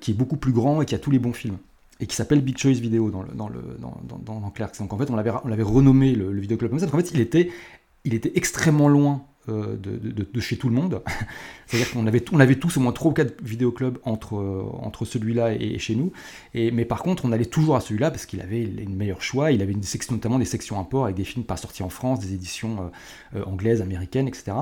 qui 0.00 0.10
est 0.10 0.14
beaucoup 0.14 0.36
plus 0.36 0.52
grand 0.52 0.82
et 0.82 0.84
qui 0.84 0.94
a 0.94 0.98
tous 0.98 1.10
les 1.10 1.18
bons 1.18 1.32
films 1.32 1.56
et 1.98 2.06
qui 2.06 2.14
s'appelle 2.14 2.42
Big 2.42 2.58
Choice 2.58 2.72
Vidéo 2.72 3.10
dans, 3.10 3.24
dans, 3.32 3.48
le, 3.48 3.62
dans, 3.78 4.50
Clerks. 4.50 4.78
Donc 4.80 4.92
en 4.92 4.98
fait, 4.98 5.08
on 5.08 5.16
l'avait, 5.16 5.62
renommé 5.62 6.14
le, 6.14 6.30
le 6.30 6.40
vidéoclub 6.42 6.68
comme 6.68 6.80
ça. 6.80 6.84
Donc 6.84 6.94
en 6.94 6.98
fait, 6.98 7.12
il 7.14 7.20
était, 7.20 7.50
il 8.04 8.12
était 8.12 8.32
extrêmement 8.34 8.88
loin 8.88 9.22
euh, 9.22 9.31
de, 9.48 9.96
de- 9.96 10.26
de 10.32 10.40
chez 10.40 10.56
tout 10.56 10.68
le 10.68 10.74
monde. 10.74 11.02
C'est-à-dire 11.66 11.90
qu'on 11.92 12.06
avait, 12.06 12.24
on 12.32 12.40
avait 12.40 12.56
tous 12.56 12.76
au 12.76 12.80
moins 12.80 12.92
3 12.92 13.10
ou 13.10 13.14
4 13.14 13.42
vidéoclubs 13.42 13.98
entre, 14.04 14.36
euh, 14.36 14.62
entre 14.80 15.04
celui-là 15.04 15.54
et, 15.54 15.74
et 15.74 15.78
chez 15.78 15.94
nous. 15.94 16.12
Et, 16.54 16.70
mais 16.70 16.84
par 16.84 17.02
contre, 17.02 17.24
on 17.24 17.32
allait 17.32 17.44
toujours 17.46 17.76
à 17.76 17.80
celui-là 17.80 18.10
parce 18.10 18.26
qu'il 18.26 18.40
avait 18.40 18.62
une 18.62 18.94
meilleure 18.94 19.22
choix. 19.22 19.52
Il 19.52 19.62
avait 19.62 19.72
une 19.72 19.82
section, 19.82 20.14
notamment 20.14 20.38
des 20.38 20.44
sections 20.44 20.78
import 20.78 21.04
avec 21.04 21.16
des 21.16 21.24
films 21.24 21.44
pas 21.44 21.56
sortis 21.56 21.82
en 21.82 21.88
France, 21.88 22.20
des 22.20 22.34
éditions 22.34 22.90
euh, 23.34 23.38
euh, 23.40 23.44
anglaises, 23.44 23.82
américaines, 23.82 24.28
etc. 24.28 24.52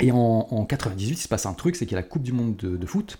Et 0.00 0.10
en, 0.12 0.16
en 0.50 0.64
98, 0.64 1.14
il 1.14 1.16
se 1.16 1.28
passe 1.28 1.46
un 1.46 1.52
truc, 1.52 1.76
c'est 1.76 1.84
qu'il 1.86 1.92
y 1.96 1.98
a 1.98 2.00
la 2.00 2.06
Coupe 2.08 2.22
du 2.22 2.32
Monde 2.32 2.56
de, 2.56 2.76
de 2.76 2.86
foot. 2.86 3.18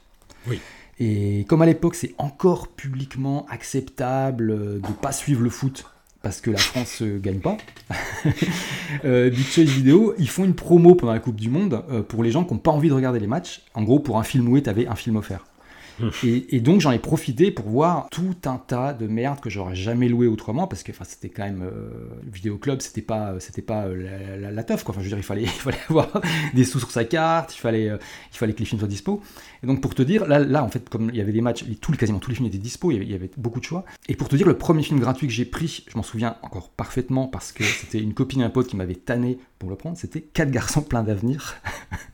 Oui. 0.49 0.61
Et 0.99 1.45
comme 1.49 1.62
à 1.62 1.66
l'époque, 1.66 1.95
c'est 1.95 2.14
encore 2.19 2.69
publiquement 2.69 3.47
acceptable 3.49 4.50
euh, 4.50 4.78
de 4.78 4.92
pas 5.00 5.12
suivre 5.12 5.42
le 5.42 5.50
foot 5.50 5.85
parce 6.22 6.40
que 6.40 6.50
la 6.50 6.58
France 6.58 7.00
ne 7.00 7.18
gagne 7.18 7.40
pas, 7.40 7.56
euh, 9.04 9.28
Big 9.30 9.44
Choice 9.44 9.64
Video, 9.64 10.14
ils 10.18 10.28
font 10.28 10.44
une 10.44 10.54
promo 10.54 10.94
pendant 10.94 11.12
la 11.12 11.18
Coupe 11.18 11.40
du 11.40 11.50
Monde 11.50 11.84
euh, 11.90 12.02
pour 12.02 12.22
les 12.22 12.30
gens 12.30 12.44
qui 12.44 12.54
n'ont 12.54 12.60
pas 12.60 12.70
envie 12.70 12.88
de 12.88 12.94
regarder 12.94 13.18
les 13.18 13.26
matchs. 13.26 13.62
En 13.74 13.82
gros, 13.82 13.98
pour 13.98 14.18
un 14.18 14.22
film 14.22 14.48
où 14.48 14.60
tu 14.60 14.70
avais 14.70 14.86
un 14.86 14.94
film 14.94 15.16
offert. 15.16 15.44
Et, 16.25 16.56
et 16.56 16.61
donc 16.61 16.80
j'en 16.80 16.90
ai 16.90 16.99
profité 16.99 17.50
pour 17.50 17.68
voir 17.68 18.08
tout 18.11 18.34
un 18.46 18.56
tas 18.56 18.92
de 18.92 19.06
merde 19.06 19.40
que 19.40 19.50
j'aurais 19.50 19.75
jamais 19.75 20.08
loué 20.08 20.26
autrement 20.26 20.66
parce 20.66 20.82
que 20.82 20.92
enfin 20.92 21.04
c'était 21.04 21.28
quand 21.28 21.44
même 21.44 21.62
euh, 21.62 21.90
vidéo 22.32 22.58
club 22.58 22.80
c'était 22.80 23.02
pas 23.02 23.34
c'était 23.38 23.62
pas 23.62 23.84
euh, 23.84 23.96
la, 24.02 24.37
la, 24.37 24.50
la 24.50 24.64
teuf 24.64 24.82
quoi 24.84 24.92
enfin 24.94 25.00
je 25.00 25.06
veux 25.06 25.11
dire 25.11 25.18
il 25.18 25.22
fallait 25.25 25.42
il 25.44 25.49
fallait 25.49 25.78
avoir 25.88 26.08
des 26.54 26.64
sous 26.64 26.78
sur 26.78 26.90
sa 26.90 27.04
carte 27.04 27.54
il 27.54 27.58
fallait 27.58 27.88
euh, 27.90 27.99
il 28.32 28.37
fallait 28.38 28.52
que 28.52 28.58
les 28.61 28.64
films 28.64 28.78
soient 28.80 28.88
dispo 28.88 29.22
et 29.62 29.66
donc 29.66 29.80
pour 29.80 29.94
te 29.94 30.02
dire 30.02 30.26
là 30.26 30.38
là 30.38 30.64
en 30.64 30.68
fait 30.68 30.88
comme 30.88 31.11
il 31.11 31.16
y 31.16 31.20
avait 31.20 31.32
des 31.32 31.40
matchs 31.40 31.64
tous 31.80 31.92
les 31.92 31.99
quasiment 31.99 32.18
tous 32.18 32.30
les 32.30 32.37
films 32.37 32.49
étaient 32.49 32.58
dispo 32.58 32.90
il 32.90 32.94
y 32.94 32.96
avait, 32.96 33.06
il 33.06 33.12
y 33.12 33.14
avait 33.14 33.30
beaucoup 33.37 33.61
de 33.61 33.64
choix 33.64 33.84
et 34.08 34.16
pour 34.16 34.28
te 34.28 34.37
dire 34.37 34.46
le 34.49 34.56
premier 34.58 34.82
film 34.82 34.99
gratuit 35.00 35.26
que 35.26 35.32
j'ai 35.32 35.44
pris 35.44 35.84
je 35.90 35.96
m'en 35.96 36.02
souviens 36.02 36.37
encore 36.42 36.70
parfaitement 36.70 37.26
parce 37.28 37.52
que 37.52 37.64
c'était 37.64 38.00
une 38.00 38.14
copine 38.14 38.40
et 38.40 38.44
un 38.44 38.50
pote 38.50 38.66
qui 38.66 38.76
m'avait 38.76 38.94
tanné 38.94 39.38
pour 39.58 39.70
le 39.70 39.76
prendre 39.76 39.96
c'était 39.96 40.20
quatre 40.20 40.50
garçons 40.50 40.82
pleins 40.82 41.02
d'avenir 41.04 41.54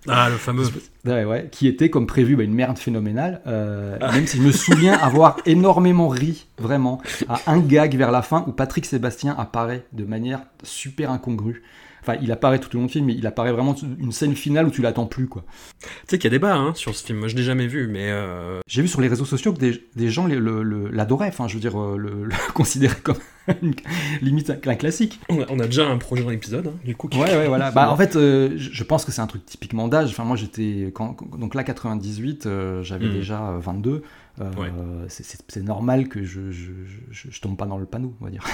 Ah, 0.06 0.28
le 0.30 0.36
fameux. 0.36 0.64
Ouais, 1.04 1.24
ouais, 1.24 1.48
qui 1.50 1.66
était 1.68 1.88
comme 1.88 2.06
prévu 2.06 2.36
bah, 2.36 2.42
une 2.42 2.52
merde 2.52 2.76
phénoménale. 2.76 3.40
euh, 3.46 3.77
Même 4.00 4.26
si 4.26 4.38
je 4.38 4.42
me 4.42 4.52
souviens 4.52 4.94
avoir 4.94 5.36
énormément 5.46 6.08
ri, 6.08 6.46
vraiment, 6.58 7.00
à 7.28 7.40
un 7.46 7.58
gag 7.58 7.96
vers 7.96 8.10
la 8.10 8.22
fin 8.22 8.44
où 8.46 8.52
Patrick 8.52 8.86
Sébastien 8.86 9.34
apparaît 9.38 9.84
de 9.92 10.04
manière 10.04 10.40
super 10.62 11.10
incongrue. 11.10 11.62
Enfin, 12.08 12.18
il 12.22 12.32
apparaît 12.32 12.58
tout 12.58 12.74
au 12.74 12.80
long 12.80 12.86
du 12.86 12.92
film, 12.92 13.06
mais 13.06 13.14
il 13.14 13.26
apparaît 13.26 13.52
vraiment 13.52 13.74
une 13.98 14.12
scène 14.12 14.34
finale 14.34 14.66
où 14.66 14.70
tu 14.70 14.80
l'attends 14.82 15.06
plus, 15.06 15.26
quoi. 15.28 15.44
Tu 15.80 15.88
sais 16.08 16.18
qu'il 16.18 16.24
y 16.24 16.34
a 16.34 16.38
débat 16.38 16.54
hein, 16.54 16.72
sur 16.74 16.94
ce 16.94 17.04
film. 17.04 17.18
Moi, 17.18 17.28
je 17.28 17.36
l'ai 17.36 17.42
jamais 17.42 17.66
vu, 17.66 17.86
mais 17.88 18.08
euh, 18.10 18.60
J'ai 18.66 18.82
vu 18.82 18.88
sur 18.88 19.00
les 19.00 19.08
réseaux 19.08 19.24
sociaux 19.24 19.52
que 19.52 19.58
des, 19.58 19.82
des 19.96 20.08
gens 20.10 20.26
l'adoraient, 20.26 21.28
enfin, 21.28 21.48
je 21.48 21.54
veux 21.54 21.60
dire, 21.60 21.78
euh, 21.80 21.96
le, 21.96 22.24
le 22.24 22.34
considéraient 22.54 23.00
comme 23.02 23.16
une- 23.62 23.74
limite 24.22 24.50
un, 24.50 24.56
un 24.70 24.74
classique. 24.74 25.20
on 25.28 25.40
a, 25.42 25.46
on 25.50 25.58
a 25.60 25.66
déjà 25.66 25.86
un 25.86 25.98
prochain 25.98 26.28
épisode, 26.30 26.68
hein, 26.68 26.74
du 26.84 26.94
coup. 26.96 27.08
qui- 27.08 27.18
Ouais, 27.18 27.36
ouais, 27.36 27.48
voilà. 27.48 27.70
Bah, 27.78 27.90
en 27.90 27.96
fait, 27.96 28.16
euh, 28.16 28.54
je 28.56 28.84
pense 28.84 29.04
que 29.04 29.12
c'est 29.12 29.20
un 29.20 29.26
truc 29.26 29.44
typiquement 29.44 29.88
d'âge. 29.88 30.10
Enfin, 30.10 30.24
moi, 30.24 30.36
j'étais. 30.36 30.92
Donc 31.38 31.54
là, 31.54 31.64
98, 31.64 32.46
euh, 32.46 32.82
j'avais 32.82 33.06
Mm. 33.06 33.12
déjà 33.12 33.48
euh, 33.50 33.58
22. 33.58 34.02
Euh, 34.40 34.50
Ouais. 34.56 34.70
c'est- 35.08 35.62
normal 35.62 36.08
que 36.08 36.22
je, 36.22 36.50
je, 36.50 36.70
je, 37.10 37.28
je 37.30 37.40
tombe 37.40 37.56
pas 37.56 37.66
dans 37.66 37.78
le 37.78 37.86
panneau, 37.86 38.14
on 38.20 38.24
va 38.24 38.30
dire. 38.30 38.44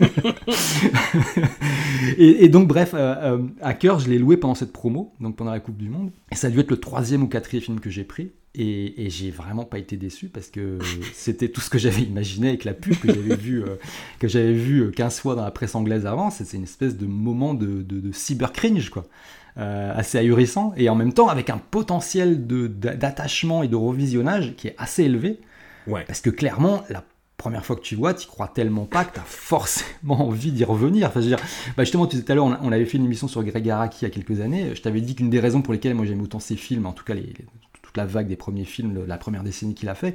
et, 2.18 2.44
et 2.44 2.48
donc, 2.48 2.68
bref, 2.68 2.92
euh, 2.94 3.14
euh, 3.38 3.42
Hacker, 3.60 3.98
je 3.98 4.08
l'ai 4.08 4.18
loué 4.18 4.36
pendant 4.36 4.54
cette 4.54 4.72
promo, 4.72 5.14
donc 5.20 5.36
pendant 5.36 5.50
la 5.50 5.60
Coupe 5.60 5.76
du 5.76 5.88
Monde. 5.88 6.10
Et 6.30 6.34
ça 6.34 6.46
a 6.48 6.50
dû 6.50 6.60
être 6.60 6.70
le 6.70 6.78
troisième 6.78 7.22
ou 7.22 7.28
quatrième 7.28 7.62
film 7.62 7.80
que 7.80 7.90
j'ai 7.90 8.04
pris. 8.04 8.32
Et, 8.58 9.04
et 9.04 9.10
j'ai 9.10 9.30
vraiment 9.30 9.64
pas 9.66 9.78
été 9.78 9.98
déçu 9.98 10.28
parce 10.28 10.48
que 10.48 10.78
c'était 11.12 11.48
tout 11.50 11.60
ce 11.60 11.68
que 11.68 11.76
j'avais 11.78 12.02
imaginé 12.02 12.48
avec 12.48 12.64
la 12.64 12.72
pub 12.72 12.94
que 12.96 13.12
j'avais 13.12 13.36
vu, 13.36 13.62
euh, 13.62 13.76
que 14.18 14.28
j'avais 14.28 14.54
vu 14.54 14.80
euh, 14.80 14.90
15 14.90 15.20
fois 15.20 15.34
dans 15.34 15.44
la 15.44 15.50
presse 15.50 15.74
anglaise 15.74 16.06
avant. 16.06 16.30
C'est 16.30 16.50
une 16.54 16.62
espèce 16.62 16.96
de 16.96 17.06
moment 17.06 17.52
de, 17.52 17.82
de, 17.82 18.00
de 18.00 18.12
cyber 18.12 18.52
cringe, 18.52 18.88
quoi. 18.90 19.04
Euh, 19.58 19.90
assez 19.96 20.18
ahurissant 20.18 20.74
et 20.76 20.90
en 20.90 20.94
même 20.94 21.14
temps 21.14 21.28
avec 21.28 21.48
un 21.48 21.56
potentiel 21.56 22.46
d'attachement 22.46 23.62
et 23.62 23.68
de 23.68 23.76
revisionnage 23.76 24.54
qui 24.56 24.68
est 24.68 24.74
assez 24.76 25.04
élevé. 25.04 25.40
Ouais. 25.86 26.04
parce 26.06 26.20
que 26.20 26.28
clairement 26.28 26.82
la 26.90 27.04
première 27.38 27.64
fois 27.64 27.74
que 27.76 27.80
tu 27.80 27.94
vois 27.94 28.12
tu 28.12 28.26
crois 28.26 28.48
tellement 28.48 28.84
pas 28.84 29.04
que 29.06 29.14
tu 29.14 29.20
as 29.20 29.24
forcément 29.24 30.20
envie 30.28 30.52
d'y 30.52 30.64
revenir. 30.64 31.08
Enfin, 31.08 31.20
je 31.20 31.28
veux 31.30 31.36
dire, 31.36 31.44
bah 31.76 31.84
justement 31.84 32.06
tu- 32.06 32.22
tout 32.22 32.30
à 32.30 32.34
l'heure 32.34 32.44
on, 32.44 32.56
on 32.60 32.70
avait 32.70 32.84
fait 32.84 32.98
une 32.98 33.04
émission 33.06 33.28
sur 33.28 33.42
Greg 33.44 33.70
Araki 33.70 34.00
il 34.02 34.08
y 34.08 34.10
a 34.10 34.10
quelques 34.10 34.40
années. 34.42 34.74
Je 34.74 34.82
t'avais 34.82 35.00
dit 35.00 35.14
qu'une 35.14 35.30
des 35.30 35.40
raisons 35.40 35.62
pour 35.62 35.72
lesquelles 35.72 35.94
moi 35.94 36.04
j'aime 36.04 36.20
autant 36.20 36.38
ses 36.40 36.56
films 36.56 36.84
en 36.84 36.92
tout 36.92 37.04
cas 37.04 37.14
les- 37.14 37.22
les- 37.22 37.46
toute 37.80 37.96
la 37.96 38.04
vague 38.04 38.26
des 38.28 38.36
premiers 38.36 38.64
films 38.66 38.92
de 38.92 39.00
la 39.00 39.16
première 39.16 39.42
décennie 39.42 39.74
qu'il 39.74 39.88
a 39.88 39.94
fait 39.94 40.14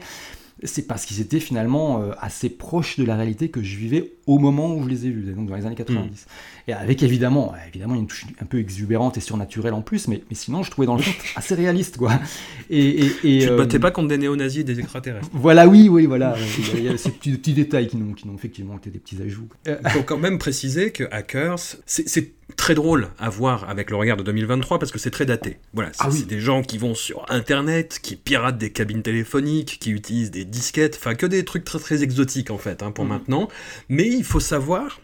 c'est 0.64 0.88
parce 0.88 1.06
qu'ils 1.06 1.22
étaient 1.22 1.40
finalement 1.40 2.02
euh, 2.02 2.12
assez 2.20 2.50
proches 2.50 2.98
de 2.98 3.04
la 3.04 3.16
réalité 3.16 3.50
que 3.50 3.64
je 3.64 3.76
vivais 3.78 4.14
au 4.28 4.38
moment 4.38 4.76
où 4.76 4.84
je 4.84 4.90
les 4.90 5.08
ai 5.08 5.10
vus, 5.10 5.34
donc 5.34 5.48
dans 5.48 5.56
les 5.56 5.66
années 5.66 5.76
90. 5.76 6.26
Et 6.68 6.74
avec 6.74 7.02
évidemment, 7.04 7.54
évidemment 7.68 7.96
une 7.96 8.08
touche 8.08 8.26
un 8.42 8.46
peu 8.46 8.60
exubérante 8.60 9.18
et 9.18 9.22
surnaturelle 9.22 9.74
en 9.74 9.82
plus, 9.82 10.08
mais, 10.08 10.22
mais 10.30 10.36
sinon 10.36 10.64
je 10.64 10.72
trouvais 10.72 10.86
dans 10.88 10.96
le 10.96 11.02
fond 11.02 11.12
assez 11.36 11.56
réaliste 11.56 11.98
quoi. 11.98 12.14
Et, 12.70 12.80
et, 12.80 13.06
et, 13.24 13.40
Tu 13.40 13.48
te 13.48 13.52
euh, 13.52 13.58
battais 13.58 13.80
pas 13.80 13.92
contre 13.92 14.10
des 14.10 14.18
néo-nazis 14.18 14.62
et 14.62 14.64
des 14.64 14.80
extraterrestres. 14.80 15.30
Voilà, 15.34 15.68
oui, 15.68 15.90
oui, 15.90 16.06
voilà. 16.06 16.36
Il 16.76 16.84
y 16.84 16.90
a, 16.90 16.98
ces 16.98 17.10
petits, 17.12 17.32
petits 17.32 17.54
détails 17.54 17.88
qui 17.88 17.98
n'ont 17.98 18.14
qui 18.14 18.28
n'ont 18.28 18.36
effectivement 18.36 18.78
été 18.78 18.90
des 18.90 19.00
petits 19.00 19.22
ajouts. 19.22 19.48
Il 19.66 19.90
faut 19.90 20.04
quand 20.04 20.18
même 20.20 20.38
préciser 20.38 20.92
que 20.92 21.04
Hackers, 21.12 21.60
c'est 21.86 22.32
très 22.56 22.76
drôle 22.76 23.08
à 23.18 23.30
voir 23.30 23.70
avec 23.70 23.90
le 23.90 23.96
regard 23.96 24.18
de 24.18 24.24
2023 24.24 24.78
parce 24.80 24.92
que 24.92 25.00
c'est 25.00 25.12
très 25.12 25.26
daté. 25.26 25.58
Voilà, 25.74 25.90
c'est 25.94 26.04
Ah 26.04 26.10
oui. 26.12 26.24
des 26.24 26.40
gens 26.40 26.62
qui 26.62 26.78
vont 26.78 26.96
sur 26.96 27.26
Internet, 27.30 28.00
qui 28.02 28.16
piratent 28.16 28.58
des 28.58 28.72
cabines 28.72 29.02
téléphoniques, 29.02 29.78
qui 29.80 29.92
utilisent 29.92 30.32
des 30.32 30.46
disquettes, 30.52 30.98
enfin 31.00 31.16
que 31.16 31.26
des 31.26 31.44
trucs 31.46 31.64
très 31.66 31.80
très 31.80 32.04
exotiques 32.04 32.52
en 32.52 32.58
fait 32.60 32.84
hein, 32.84 32.92
pour 32.92 33.06
Mhm. 33.06 33.10
maintenant. 33.12 33.48
Mais 33.90 34.08
il 34.08 34.24
faut 34.24 34.40
savoir 34.40 35.00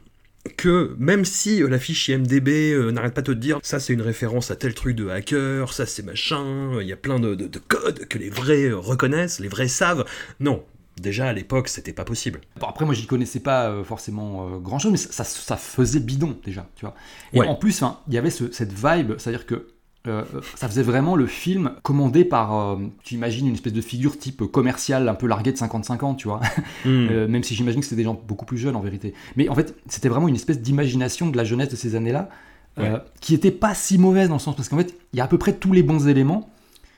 que 0.56 0.96
même 0.98 1.26
si 1.26 1.62
euh, 1.62 1.68
la 1.68 1.78
fiche 1.80 2.08
IMDB 2.08 2.72
euh, 2.74 2.92
n'arrête 2.92 3.14
pas 3.14 3.22
de 3.22 3.34
te 3.34 3.38
dire 3.38 3.60
ça 3.64 3.80
c'est 3.80 3.92
une 3.94 4.02
référence 4.02 4.50
à 4.52 4.56
tel 4.56 4.74
truc 4.74 4.96
de 4.96 5.10
hacker, 5.10 5.74
ça 5.74 5.86
c'est 5.86 6.04
machin, 6.04 6.74
euh, 6.76 6.84
il 6.84 6.88
y 6.88 6.94
a 6.94 6.98
plein 6.98 7.20
de, 7.20 7.36
de- 7.36 7.48
de 7.48 7.60
codes 7.60 8.06
que 8.08 8.18
les 8.18 8.30
vrais 8.30 8.72
reconnaissent, 8.72 9.40
les 9.42 9.50
vrais 9.50 9.68
savent. 9.68 10.06
Non, 10.40 10.64
déjà 11.02 11.28
à 11.28 11.34
l'époque 11.34 11.68
c'était 11.68 11.92
pas 11.92 12.06
possible. 12.06 12.40
Bon, 12.62 12.68
après, 12.68 12.86
moi, 12.86 12.94
j'y 12.94 13.06
connaissais 13.08 13.42
pas 13.42 13.84
forcément 13.84 14.58
grand 14.60 14.80
chose, 14.80 14.92
mais 14.92 14.98
ça, 14.98 15.12
ça, 15.12 15.26
ça 15.26 15.58
faisait 15.58 16.00
bidon 16.00 16.38
déjà, 16.46 16.68
tu 16.76 16.86
vois. 16.86 16.96
Et 17.34 17.40
Ouais. 17.40 17.48
en 17.48 17.56
plus, 17.56 17.84
il 18.08 18.14
y 18.14 18.18
avait 18.18 18.30
ce- 18.32 18.52
cette 18.52 18.72
vibe, 18.74 19.14
c'est-à-dire 19.18 19.46
que 19.46 19.68
euh, 20.08 20.24
ça 20.56 20.68
faisait 20.68 20.84
vraiment 20.84 21.16
le 21.16 21.28
film 21.28 21.72
commandé 21.84 22.26
par, 22.26 22.56
euh, 22.56 22.78
tu 23.04 23.16
imagines 23.16 23.48
une 23.48 23.54
espèce 23.54 23.74
de 23.74 23.82
figure 23.82 24.18
type 24.18 24.44
commercial 24.46 25.08
un 25.10 25.14
peu 25.14 25.28
largué 25.28 25.52
de 25.52 25.58
55 25.58 26.04
ans, 26.04 26.16
tu 26.16 26.28
vois. 26.28 26.40
Hmm. 26.86 27.08
Euh, 27.12 27.28
même 27.28 27.44
si 27.44 27.56
j'imagine 27.56 27.80
que 27.80 27.86
c'était 27.86 27.98
des 27.98 28.04
gens 28.04 28.20
beaucoup 28.28 28.46
plus 28.46 28.58
jeunes 28.58 28.76
en 28.76 28.82
vérité. 28.82 29.14
Mais 29.36 29.50
en 29.50 29.56
fait, 29.56 29.76
c'était 29.88 30.10
vraiment 30.10 30.28
une 30.28 30.36
espèce 30.36 30.60
d'imagination 30.62 31.30
de 31.30 31.38
la 31.38 31.44
jeunesse 31.44 31.70
de 31.70 31.76
ces 31.76 31.96
années-là, 31.96 32.30
euh, 32.80 32.94
Ouais. 32.94 33.00
qui 33.22 33.34
était 33.34 33.52
pas 33.52 33.74
si 33.74 33.98
mauvaise 33.98 34.28
dans 34.30 34.36
le 34.36 34.40
sens 34.40 34.56
parce 34.56 34.70
qu'en 34.70 34.78
fait, 34.78 34.94
il 35.14 35.18
y 35.18 35.20
a 35.20 35.24
à 35.24 35.28
peu 35.28 35.38
près 35.38 35.54
tous 35.54 35.74
les 35.74 35.84
bons 35.84 36.08
éléments, 36.08 36.50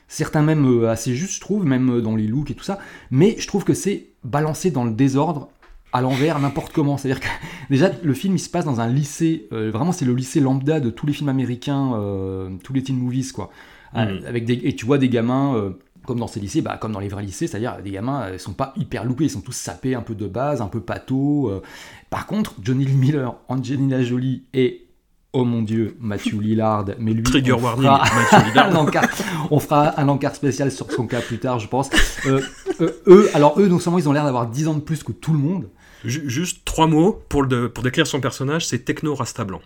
certains 0.08 0.42
même 0.42 0.66
euh, 0.66 0.90
assez 0.90 1.14
justes, 1.14 1.34
je 1.36 1.40
trouve, 1.40 1.64
même 1.64 1.90
euh, 1.90 2.00
dans 2.02 2.16
les 2.16 2.26
looks 2.26 2.50
et 2.50 2.54
tout 2.54 2.64
ça. 2.64 2.78
Mais 3.10 3.36
je 3.38 3.46
trouve 3.46 3.64
que 3.64 3.74
c'est 3.74 4.08
balancé 4.24 4.70
dans 4.70 4.84
le 4.84 4.90
désordre, 4.90 5.48
à 5.92 6.00
l'envers, 6.00 6.38
n'importe 6.38 6.72
comment. 6.72 6.96
C'est-à-dire 6.96 7.20
que 7.20 7.26
déjà, 7.70 7.90
le 8.02 8.14
film, 8.14 8.34
il 8.36 8.38
se 8.38 8.48
passe 8.50 8.64
dans 8.64 8.80
un 8.80 8.86
lycée, 8.88 9.48
euh, 9.52 9.70
vraiment, 9.72 9.92
c'est 9.92 10.04
le 10.04 10.14
lycée 10.14 10.40
lambda 10.40 10.80
de 10.80 10.90
tous 10.90 11.06
les 11.06 11.12
films 11.12 11.28
américains, 11.28 11.92
euh, 11.94 12.50
tous 12.62 12.72
les 12.72 12.82
teen 12.82 12.96
movies, 12.96 13.32
quoi. 13.32 13.50
Euh, 13.96 14.20
Mhm. 14.20 14.26
avec 14.26 14.44
des, 14.44 14.54
et 14.64 14.74
tu 14.76 14.86
vois 14.86 14.98
des 14.98 15.08
gamins. 15.08 15.54
euh, 15.56 15.70
comme 16.06 16.18
dans 16.18 16.26
ces 16.28 16.40
lycées, 16.40 16.62
bah, 16.62 16.78
comme 16.80 16.92
dans 16.92 16.98
les 16.98 17.08
vrais 17.08 17.22
lycées, 17.22 17.46
c'est-à-dire 17.46 17.76
des 17.84 17.90
gamins, 17.90 18.30
ils 18.32 18.38
sont 18.40 18.54
pas 18.54 18.72
hyper 18.76 19.04
lookés, 19.04 19.24
ils 19.24 19.30
sont 19.30 19.42
tous 19.42 19.52
sapés 19.52 19.94
un 19.94 20.00
peu 20.00 20.14
de 20.14 20.26
base, 20.26 20.62
un 20.62 20.66
peu 20.66 20.80
pâteaux. 20.80 21.50
euh. 21.50 21.60
Par 22.08 22.26
contre, 22.26 22.54
Johnny 22.62 22.86
Lee 22.86 22.94
Miller, 22.94 23.34
Angelina 23.48 24.02
Jolie 24.02 24.44
et, 24.54 24.86
oh 25.34 25.44
mon 25.44 25.60
dieu, 25.62 25.96
Matthew 26.00 26.34
Lillard, 26.40 26.86
mais 26.98 27.12
lui, 27.12 27.22
Trigger 27.22 27.52
on 27.52 27.60
warning, 27.62 27.82
fera 27.84 27.98
Mathieu 27.98 28.38
Lillard. 28.50 28.70
un 28.70 28.76
encart, 28.76 29.08
on 29.50 29.60
fera 29.60 30.00
un 30.00 30.08
encart 30.08 30.34
spécial 30.34 30.72
sur 30.72 30.90
son 30.90 31.06
cas 31.06 31.20
plus 31.20 31.38
tard, 31.38 31.58
je 31.58 31.68
pense. 31.68 31.90
Euh, 32.26 32.40
euh, 32.80 32.90
eux, 33.06 33.28
alors 33.34 33.60
eux, 33.60 33.68
non 33.68 33.78
seulement 33.78 33.98
ils 33.98 34.08
ont 34.08 34.12
l'air 34.12 34.24
d'avoir 34.24 34.46
10 34.48 34.68
ans 34.68 34.74
de 34.74 34.80
plus 34.80 35.02
que 35.02 35.12
tout 35.12 35.32
le 35.34 35.38
monde. 35.38 35.68
Ju- 36.04 36.28
Juste 36.28 36.64
trois 36.64 36.86
mots 36.86 37.20
pour, 37.28 37.42
le, 37.42 37.68
pour 37.70 37.82
décrire 37.84 38.06
son 38.06 38.20
personnage, 38.20 38.66
c'est 38.66 38.80
Techno 38.84 39.14
Rasta 39.14 39.44
Blanc. 39.44 39.60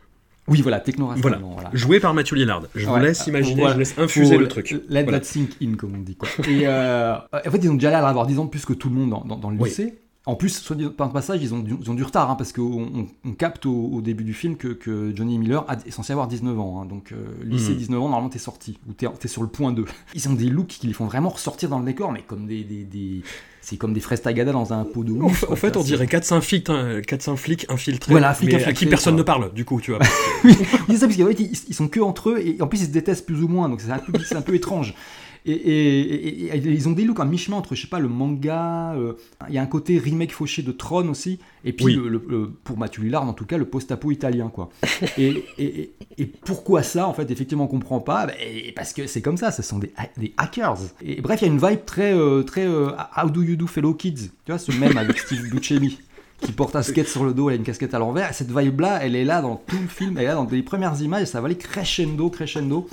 Oui, 0.46 0.60
voilà, 0.60 0.78
Techno 0.80 1.10
Voilà. 1.16 1.38
voilà. 1.42 1.70
Joué 1.72 2.00
par 2.00 2.12
Mathieu 2.12 2.36
Lillard. 2.36 2.62
Je 2.74 2.86
vous 2.86 2.96
laisse 2.96 3.26
imaginer, 3.26 3.60
Voilà. 3.62 3.70
je 3.70 3.74
vous 3.74 3.78
laisse 3.78 3.98
infuser 3.98 4.36
le 4.36 4.46
truc. 4.48 4.72
Let 4.90 5.04
Voilà. 5.04 5.20
that 5.20 5.24
sink 5.24 5.52
in, 5.62 5.74
comme 5.74 5.94
on 5.94 6.00
dit. 6.02 6.16
Quoi. 6.16 6.28
Et 6.46 6.66
euh, 6.66 7.14
en 7.16 7.50
fait, 7.50 7.58
ils 7.62 7.70
ont 7.70 7.74
déjà 7.74 7.88
l'air 7.90 8.02
d'avoir 8.02 8.26
10 8.26 8.38
ans 8.38 8.44
de 8.44 8.50
plus 8.50 8.64
que 8.66 8.74
tout 8.74 8.90
le 8.90 8.94
monde 8.94 9.10
dans, 9.10 9.24
dans- 9.24 9.38
dans 9.38 9.50
le 9.50 9.56
Oui. 9.58 9.70
lycée. 9.70 9.94
En 10.26 10.36
plus, 10.36 10.50
soit 10.58 10.74
dit 10.76 10.86
par 10.88 11.12
passage, 11.12 11.40
ils 11.42 11.52
ont, 11.54 11.58
du- 11.60 11.76
ils 11.80 11.90
ont 11.90 11.94
du 11.94 12.02
retard, 12.02 12.30
hein, 12.30 12.34
parce 12.34 12.52
qu'on 12.52 12.62
on, 12.94 13.06
on 13.26 13.32
capte 13.32 13.64
au, 13.66 13.90
au 13.92 14.00
début 14.02 14.24
du 14.24 14.32
film 14.34 14.56
que, 14.56 14.68
que 14.68 15.12
Johnny 15.14 15.38
Miller 15.38 15.64
est 15.86 15.90
censé 15.90 16.12
avoir 16.14 16.28
19 16.28 16.58
ans. 16.58 16.80
hein. 16.82 16.86
donc, 16.86 17.12
euh, 17.12 17.24
lycée 17.42 17.72
Mhm. 17.72 17.76
19 17.78 18.00
ans, 18.00 18.08
normalement, 18.08 18.28
t'es 18.30 18.38
sorti, 18.38 18.78
ou 18.88 18.92
t'es 18.92 19.06
es 19.22 19.28
sur 19.28 19.42
le 19.42 19.48
point 19.48 19.72
2. 19.72 19.84
Ils 20.14 20.28
ont 20.28 20.32
des 20.34 20.46
looks 20.50 20.66
qui 20.66 20.86
les 20.86 20.92
font 20.94 21.06
vraiment 21.06 21.28
ressortir 21.30 21.68
dans 21.70 21.78
le 21.78 21.84
décor, 21.86 22.12
mais 22.12 22.22
comme 22.22 22.46
des... 22.46 22.64
des, 22.64 22.84
des- 22.84 23.22
c'est 23.64 23.76
comme 23.76 23.94
des 23.94 24.00
fraises 24.00 24.20
tagada 24.20 24.52
dans 24.52 24.74
un 24.74 24.84
pot 24.84 25.04
de 25.04 25.12
En 25.20 25.28
fait, 25.30 25.46
quoi. 25.46 25.54
en 25.54 25.56
fait, 25.56 25.76
on 25.76 25.82
dirait 25.82 26.04
4-5 26.04 26.40
flics, 26.42 26.68
hein, 26.68 27.00
4-5 27.00 27.36
flics 27.36 27.66
infiltrés, 27.70 28.12
Voilà, 28.12 28.34
flics 28.34 28.52
mais 28.52 28.64
à 28.64 28.72
qui 28.74 28.84
personne 28.84 29.14
quoi. 29.14 29.18
ne 29.18 29.22
parle, 29.22 29.52
du 29.54 29.64
coup, 29.64 29.80
tu 29.80 29.92
vois. 29.92 30.00
Oui, 30.44 30.54
c'est 30.88 30.96
ça, 30.98 31.06
parce 31.06 31.16
qu'en 31.16 31.26
fait, 31.26 31.40
ils, 31.40 31.74
sont 31.74 31.88
que 31.88 32.00
entre 32.00 32.30
eux, 32.30 32.38
et 32.44 32.60
en 32.60 32.66
plus, 32.66 32.82
ils 32.82 32.86
se 32.86 32.90
détestent 32.90 33.24
plus 33.24 33.42
ou 33.42 33.48
moins, 33.48 33.70
donc 33.70 33.80
c'est 33.80 33.90
un 33.90 33.98
peu, 33.98 34.12
un 34.36 34.42
peu 34.42 34.54
étrange. 34.54 34.94
Et, 35.46 36.56
ils 36.56 36.88
ont 36.88 36.92
des 36.92 37.04
looks 37.04 37.20
à 37.20 37.26
mi-chemin 37.26 37.58
entre, 37.58 37.74
je 37.74 37.82
sais 37.82 37.88
pas, 37.88 37.98
le 37.98 38.08
manga, 38.08 38.94
euh, 38.94 39.12
il 39.48 39.54
y 39.54 39.58
a 39.58 39.62
un 39.62 39.66
côté 39.66 39.98
remake 39.98 40.32
fauché 40.32 40.62
de 40.62 40.72
Tron 40.72 41.08
aussi, 41.08 41.38
et 41.64 41.74
puis 41.74 41.96
le, 41.96 42.50
pour 42.64 42.78
Mathieu 42.78 43.02
Lillard, 43.02 43.28
en 43.28 43.34
tout 43.34 43.44
cas, 43.44 43.58
le 43.58 43.66
post-apo 43.66 44.10
italien, 44.10 44.48
quoi. 44.48 44.70
et, 45.18 45.92
pourquoi 46.44 46.82
ça, 46.82 47.06
en 47.06 47.12
fait, 47.12 47.30
effectivement, 47.30 47.64
on 47.64 47.68
comprend 47.68 48.00
pas, 48.00 48.26
bah, 48.26 48.32
parce 48.74 48.94
que 48.94 49.06
c'est 49.06 49.20
comme 49.20 49.36
ça, 49.36 49.50
ce 49.50 49.62
sont 49.62 49.78
des, 49.78 49.92
des 50.16 50.32
hackers. 50.38 50.78
Et 51.02 51.20
bref, 51.20 51.42
il 51.42 51.46
y 51.46 51.50
a 51.50 51.52
une 51.52 51.60
vibe 51.60 51.84
très, 51.84 52.14
euh, 52.14 52.42
très 52.42 52.66
euh, 52.66 52.92
How 53.16 53.28
do 53.28 53.42
you 53.42 53.56
do, 53.56 53.66
fellow 53.66 53.92
kids? 53.92 54.30
Tu 54.46 54.52
vois, 54.52 54.58
ce 54.58 54.72
même 54.72 54.96
avec 54.96 55.18
Steve 55.18 55.42
Buscemi 55.50 55.98
qui 56.40 56.52
porte 56.52 56.76
un 56.76 56.82
skate 56.82 57.08
sur 57.08 57.24
le 57.24 57.32
dos, 57.32 57.48
elle 57.48 57.54
a 57.54 57.58
une 57.58 57.64
casquette 57.64 57.94
à 57.94 57.98
l'envers. 57.98 58.34
Cette 58.34 58.50
vibe-là, 58.50 59.00
elle 59.02 59.16
est 59.16 59.24
là 59.24 59.40
dans 59.40 59.56
tout 59.56 59.78
le 59.80 59.88
film, 59.88 60.16
elle 60.18 60.24
est 60.24 60.28
là 60.28 60.34
dans 60.34 60.46
les 60.50 60.62
premières 60.62 61.00
images, 61.00 61.28
ça 61.28 61.40
va 61.40 61.46
aller 61.46 61.56
crescendo, 61.56 62.28
crescendo 62.28 62.88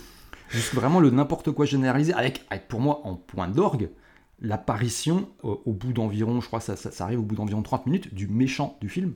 vraiment 0.74 1.00
le 1.00 1.10
n'importe 1.10 1.52
quoi 1.52 1.66
généralisé, 1.66 2.14
avec, 2.14 2.44
pour 2.68 2.80
moi 2.80 3.02
en 3.04 3.16
point 3.16 3.48
d'orgue, 3.48 3.90
l'apparition 4.42 5.30
au, 5.44 5.72
bout 5.72 5.94
d'environ, 5.94 6.42
je 6.42 6.48
crois 6.48 6.60
ça, 6.60 6.76
ça, 6.76 7.04
arrive 7.04 7.20
au 7.20 7.24
bout 7.24 7.36
d'environ 7.36 7.62
30 7.62 7.86
minutes, 7.86 8.14
du 8.14 8.28
méchant 8.28 8.78
du 8.82 8.90
film, 8.90 9.14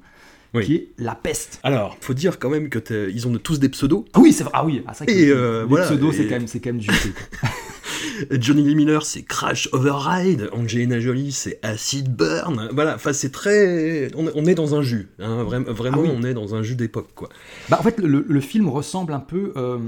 qui 0.62 0.76
est 0.76 0.90
la 0.98 1.16
peste. 1.16 1.60
Alors, 1.64 1.98
faut 2.00 2.14
dire 2.14 2.40
quand 2.40 2.50
même 2.50 2.70
que 2.70 3.10
ils 3.10 3.28
ont 3.28 3.36
tous 3.38 3.60
des 3.60 3.70
pseudos. 3.70 4.06
Ah 4.14 4.20
oui, 4.20 4.32
c'est 4.32 4.44
vrai. 4.44 4.54
Ah 4.56 4.66
oui, 4.66 4.84
ah, 4.88 4.94
ça, 4.94 5.06
et 5.08 5.30
euh, 5.30 5.68
les 5.68 5.82
pseudos, 5.82 6.14
c'est 6.14 6.28
quand 6.28 6.36
même, 6.36 6.48
c'est 6.48 6.60
quand 6.60 6.70
même 6.70 6.80
du 6.80 6.88
Johnny 8.32 8.64
Lee 8.64 8.76
Miller, 8.76 9.06
c'est 9.06 9.24
Crash 9.24 9.70
Override. 9.72 10.50
Angelina 10.52 11.00
Jolie, 11.00 11.32
c'est 11.32 11.60
Acid 11.64 12.14
Burn. 12.14 12.70
Voilà, 12.74 12.96
enfin, 12.96 13.14
c'est 13.14 13.32
très. 13.32 14.10
On, 14.16 14.46
est 14.46 14.56
dans 14.56 14.76
un 14.76 14.82
jus. 14.82 15.10
Hein, 15.20 15.44
vraiment, 15.44 16.04
ah 16.06 16.12
on 16.14 16.24
est 16.24 16.34
dans 16.34 16.56
un 16.56 16.64
jus 16.64 16.76
d'époque, 16.76 17.10
quoi. 17.16 17.30
Bah, 17.70 17.78
en 17.80 17.84
fait, 17.84 18.00
le, 18.00 18.40
film 18.42 18.70
ressemble 18.70 19.14
un 19.14 19.20
peu, 19.20 19.54
euh, 19.56 19.80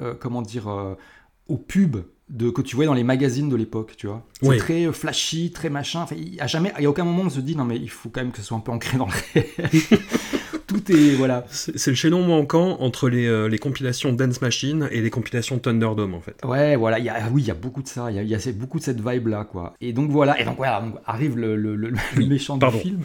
euh, 0.00 0.14
comment 0.18 0.42
dire, 0.42 0.68
euh, 0.68 0.94
au 1.48 1.56
pub 1.56 1.96
de, 2.28 2.50
que 2.50 2.60
tu 2.60 2.74
voyais 2.74 2.88
dans 2.88 2.94
les 2.94 3.04
magazines 3.04 3.48
de 3.48 3.56
l'époque, 3.56 3.94
tu 3.96 4.06
vois. 4.06 4.24
C'est 4.42 4.56
très 4.56 4.92
flashy, 4.92 5.52
très 5.52 5.70
machin. 5.70 6.06
il 6.16 6.32
n'y 6.32 6.40
a 6.40 6.46
jamais, 6.46 6.72
il 6.78 6.82
y 6.82 6.86
a 6.86 6.90
aucun 6.90 7.04
moment 7.04 7.22
où 7.22 7.26
on 7.26 7.30
se 7.30 7.40
dit 7.40 7.56
non 7.56 7.64
mais 7.64 7.76
il 7.76 7.90
faut 7.90 8.08
quand 8.08 8.20
même 8.20 8.32
que 8.32 8.38
ce 8.38 8.44
soit 8.44 8.56
un 8.56 8.60
peu 8.60 8.72
ancré 8.72 8.98
dans 8.98 9.06
le 9.06 9.12
réel 9.34 9.46
tout 10.66 10.92
est 10.92 11.14
voilà. 11.14 11.44
C'est 11.48 11.86
le 11.86 11.94
chaînon 11.94 12.22
manquant 12.22 12.78
entre 12.80 13.08
les, 13.08 13.26
euh, 13.26 13.48
les, 13.48 13.58
compilations 13.58 14.12
Dance 14.12 14.40
Machine 14.40 14.88
et 14.90 15.00
les 15.00 15.10
compilations 15.10 15.58
Thunderdome 15.58 16.14
en 16.14 16.20
fait. 16.20 16.36
Ouais, 16.44 16.76
voilà, 16.76 16.98
y 16.98 17.08
a, 17.08 17.28
oui, 17.32 17.42
il 17.42 17.48
y 17.48 17.50
a 17.50 17.54
beaucoup 17.54 17.82
de 17.82 17.88
ça, 17.88 18.10
il 18.10 18.16
y 18.16 18.18
a, 18.18 18.22
y 18.22 18.34
a, 18.34 18.52
beaucoup 18.52 18.78
de 18.78 18.84
cette 18.84 19.00
vibe 19.00 19.28
là 19.28 19.44
quoi. 19.44 19.74
Et 19.80 19.92
donc 19.92 20.10
voilà, 20.10 20.40
et 20.40 20.44
donc 20.44 20.56
voilà, 20.56 20.80
donc 20.80 20.96
arrive 21.06 21.36
le, 21.36 21.56
le, 21.56 21.76
le, 21.76 22.26
méchant 22.26 22.56
du 22.56 22.66
film, 22.70 23.02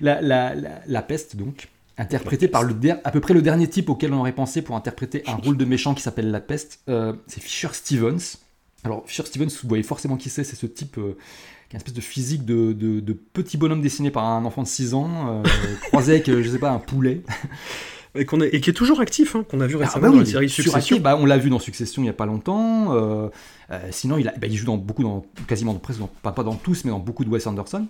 la, 0.00 0.20
la, 0.20 0.54
la, 0.86 1.02
peste 1.02 1.36
donc 1.36 1.68
interprété 1.96 2.48
par 2.48 2.64
le 2.64 2.74
à 3.04 3.10
peu 3.10 3.20
près 3.20 3.34
le 3.34 3.42
dernier 3.42 3.68
type 3.68 3.88
auquel 3.88 4.12
on 4.12 4.20
aurait 4.20 4.32
pensé 4.32 4.62
pour 4.62 4.74
interpréter 4.74 5.22
un 5.26 5.34
rôle 5.34 5.56
de 5.56 5.64
méchant 5.64 5.94
qui 5.94 6.02
s'appelle 6.02 6.30
la 6.30 6.40
peste, 6.40 6.80
euh, 6.88 7.12
c'est 7.28 7.40
Fisher 7.40 7.68
Stevens. 7.72 8.38
Alors 8.84 9.02
Fisher 9.06 9.24
Stevens, 9.24 9.48
vous 9.62 9.68
voyez 9.68 9.82
forcément 9.82 10.16
qui 10.16 10.30
c'est, 10.30 10.44
c'est 10.44 10.56
ce 10.56 10.66
type 10.66 10.98
euh, 10.98 11.16
une 11.72 11.78
espèce 11.78 11.94
de 11.94 12.00
physique 12.00 12.44
de, 12.44 12.72
de, 12.72 13.12
petit 13.12 13.56
bonhomme 13.56 13.80
dessiné 13.80 14.10
par 14.10 14.24
un 14.24 14.44
enfant 14.44 14.62
de 14.62 14.68
6 14.68 14.94
ans, 14.94 15.10
euh, 15.28 15.42
croisé 15.88 16.12
avec, 16.12 16.28
euh, 16.28 16.42
je 16.42 16.50
sais 16.50 16.58
pas, 16.58 16.70
un 16.70 16.78
poulet. 16.78 17.22
Et, 18.14 18.26
qu'on 18.26 18.40
est, 18.40 18.54
et 18.54 18.60
qui 18.60 18.70
est 18.70 18.74
toujours 18.74 19.00
actif, 19.00 19.34
hein, 19.34 19.44
qu'on 19.50 19.60
a 19.60 19.66
vu 19.66 19.74
ah, 19.76 19.86
récemment 19.86 20.06
bah 20.06 20.12
dans 20.12 20.20
la 20.20 20.24
série 20.24 20.48
Succession. 20.48 21.00
Bah, 21.00 21.16
on 21.18 21.26
l'a 21.26 21.36
vu 21.36 21.50
dans 21.50 21.58
Succession 21.58 22.00
il 22.02 22.04
n'y 22.04 22.10
a 22.10 22.14
pas 22.14 22.26
longtemps. 22.26 22.92
Euh, 22.92 23.28
sinon, 23.90 24.18
il, 24.18 24.28
a, 24.28 24.32
bah, 24.38 24.46
il 24.46 24.56
joue 24.56 24.66
dans 24.66 24.76
beaucoup, 24.76 25.02
dans, 25.02 25.26
quasiment 25.48 25.74
presque, 25.74 26.00
pas, 26.22 26.30
pas 26.30 26.44
dans 26.44 26.54
tous, 26.54 26.84
mais 26.84 26.92
dans 26.92 27.00
beaucoup 27.00 27.24
de 27.24 27.30
Wes 27.30 27.44
Anderson. 27.48 27.88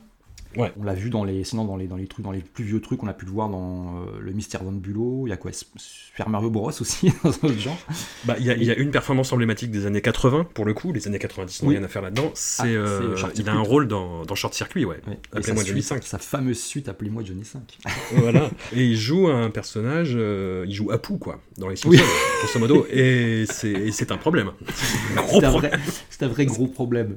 On 0.56 0.82
l'a 0.82 0.94
vu 0.94 1.10
dans 1.10 1.24
les, 1.24 1.44
sinon 1.44 1.64
dans 1.64 1.76
les, 1.76 1.86
dans 1.86 1.96
les 1.96 2.06
trucs, 2.06 2.24
dans 2.24 2.32
les 2.32 2.40
plus 2.40 2.64
vieux 2.64 2.80
trucs, 2.80 3.02
on 3.02 3.06
a 3.06 3.12
pu 3.12 3.24
le 3.24 3.30
voir 3.30 3.48
dans 3.48 3.98
euh, 3.98 4.20
le 4.20 4.32
Mystère 4.32 4.62
Von 4.62 4.72
Bulot. 4.72 5.26
Il 5.26 5.30
y 5.30 5.32
a 5.32 5.36
quoi, 5.36 5.50
Super 5.52 6.28
Mario 6.28 6.50
Bros 6.50 6.70
aussi 6.80 7.12
dans 7.22 7.48
genre. 7.58 7.78
Bah, 8.24 8.36
il 8.38 8.46
y, 8.46 8.50
a, 8.50 8.54
il 8.54 8.64
y, 8.64 8.70
a 8.70 8.76
une 8.76 8.90
performance 8.90 9.32
emblématique 9.32 9.70
des 9.70 9.86
années 9.86 10.00
80 10.00 10.48
pour 10.54 10.64
le 10.64 10.74
coup. 10.74 10.92
Les 10.92 11.06
années 11.06 11.18
90 11.18 11.62
n'ont 11.62 11.68
rien 11.70 11.82
à 11.82 11.88
faire 11.88 12.02
là-dedans. 12.02 12.28
Ah, 12.28 12.34
c'est, 12.34 12.74
euh, 12.74 13.16
il 13.36 13.48
a 13.48 13.52
un 13.52 13.60
rôle 13.60 13.88
dans, 13.88 14.24
dans 14.24 14.34
Short 14.34 14.54
Circuit, 14.54 14.84
ouais. 14.84 15.00
Appelez-moi 15.32 15.64
Johnny 15.64 15.82
5. 15.82 16.02
Sa 16.04 16.18
fameuse 16.18 16.60
suite, 16.60 16.88
appelez-moi 16.88 17.22
Johnny 17.24 17.44
5. 17.44 17.78
voilà. 18.16 18.50
Et 18.72 18.84
il 18.84 18.96
joue 18.96 19.28
un 19.28 19.50
personnage, 19.50 20.12
euh, 20.14 20.64
il 20.66 20.74
joue 20.74 20.90
Apu 20.90 21.18
quoi, 21.18 21.40
dans 21.58 21.68
les 21.68 21.76
oui. 21.86 21.98
grosso 22.40 22.58
modo. 22.58 22.86
Et 22.90 23.44
c'est, 23.48 24.12
un 24.12 24.16
problème. 24.16 24.52
c'est, 24.74 25.44
un 25.44 25.50
vrai, 25.50 25.72
c'est 26.10 26.22
un 26.22 26.28
vrai 26.28 26.46
gros 26.46 26.66
problème. 26.66 27.16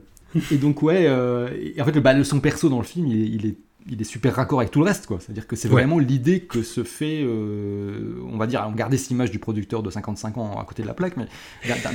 Et 0.52 0.58
donc, 0.58 0.82
ouais, 0.84 1.06
euh, 1.08 1.50
en 1.80 1.86
fait, 1.86 2.00
bah, 2.00 2.24
son 2.24 2.40
perso 2.40 2.70
dans 2.70 2.80
le 2.80 2.86
film, 2.86 3.08
il 3.08 3.46
est, 3.46 3.56
il 3.90 4.02
est, 4.02 4.04
super 4.04 4.36
raccord 4.36 4.60
avec 4.60 4.72
tout 4.72 4.80
le 4.80 4.86
reste, 4.86 5.08
quoi. 5.08 5.20
C'est-à-dire 5.22 5.48
que 5.48 5.56
c'est 5.56 5.70
vraiment 5.70 5.98
l'idée 5.98 6.42
que 6.42 6.62
se 6.62 6.84
fait, 6.84 7.22
euh, 7.24 8.22
on 8.30 8.38
va 8.38 8.46
dire, 8.46 8.66
on 8.68 8.76
gardait 8.76 8.98
cette 8.98 9.12
image 9.12 9.32
du 9.32 9.40
producteur 9.40 9.82
de 9.82 9.90
55 9.90 10.38
ans 10.38 10.60
à 10.60 10.66
côté 10.66 10.82
de 10.82 10.88
la 10.88 10.94
plaque, 10.94 11.16
mais 11.16 11.28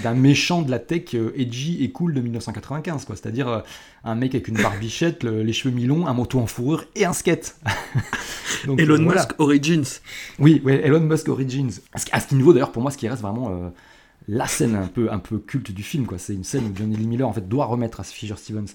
d'un 0.03 0.15
méchant 0.15 0.63
de 0.63 0.71
la 0.71 0.79
tech 0.79 1.15
euh, 1.15 1.33
edgy 1.37 1.85
et 1.85 1.91
cool 1.91 2.15
de 2.15 2.21
1995, 2.23 3.05
quoi. 3.05 3.15
C'est-à-dire 3.15 3.63
un 4.05 4.15
mec 4.15 4.35
avec 4.35 4.49
une 4.49 4.57
barbichette, 4.57 5.25
les 5.25 5.53
cheveux 5.53 5.75
mi-longs, 5.75 6.07
un 6.07 6.15
moto 6.15 6.39
en 6.39 6.47
fourrure 6.47 6.85
et 6.97 7.05
un 7.05 7.13
skate. 7.13 7.57
Elon 8.79 8.99
Musk 8.99 9.39
Origins. 9.39 10.01
Oui, 10.39 10.63
ouais, 10.65 10.81
Elon 10.85 11.01
Musk 11.01 11.29
Origins. 11.29 11.73
À 12.11 12.21
ce 12.21 12.35
niveau, 12.35 12.55
d'ailleurs, 12.55 12.73
pour 12.73 12.81
moi, 12.81 12.91
ce 12.91 12.97
qui 12.97 13.09
reste 13.09 13.23
vraiment 13.23 13.73
la 14.29 14.47
scène 14.47 14.75
un 14.75 14.87
peu, 14.87 15.11
un 15.11 15.19
peu 15.19 15.39
culte 15.39 15.73
du 15.73 15.83
film. 15.83 16.07
quoi. 16.07 16.19
C'est 16.19 16.35
une 16.35 16.45
scène 16.45 16.65
où 16.65 16.77
Johnny 16.77 16.97
Lee 16.97 17.07
Miller 17.07 17.29
en 17.29 17.33
fait, 17.33 17.49
doit 17.49 17.67
remettre 17.67 18.01
à 18.01 18.05
Fisher 18.05 18.37
Stevens 18.37 18.73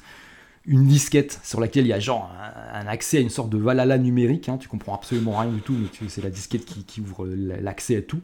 une 0.67 0.85
disquette 0.85 1.39
sur 1.43 1.61
laquelle 1.61 1.85
il 1.85 1.89
y 1.89 1.93
a 1.93 1.99
genre 1.99 2.29
un, 2.73 2.87
accès 2.87 3.17
à 3.17 3.21
une 3.21 3.29
sorte 3.29 3.49
de 3.49 3.57
Valhalla 3.57 3.97
numérique. 3.97 4.49
Hein. 4.49 4.57
tu 4.57 4.67
comprends 4.67 4.95
absolument 4.95 5.37
rien 5.37 5.49
du 5.49 5.61
tout, 5.61 5.73
mais 6.01 6.09
c'est 6.09 6.21
la 6.21 6.29
disquette 6.29 6.65
qui, 6.65 6.99
ouvre 6.99 7.25
l'accès 7.25 7.95
à 7.95 8.01
tout. 8.01 8.19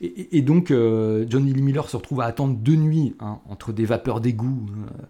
Et, 0.00 0.40
donc 0.42 0.70
euh, 0.70 1.26
Johnny 1.28 1.52
Lee 1.52 1.62
Miller 1.62 1.90
se 1.90 1.96
retrouve 1.96 2.20
à 2.20 2.26
attendre 2.26 2.54
deux 2.54 2.76
nuits 2.76 3.16
hein, 3.18 3.40
entre 3.48 3.72
des 3.72 3.84
vapeurs 3.84 4.20
d'égout. 4.20 4.66
Euh, 4.70 5.06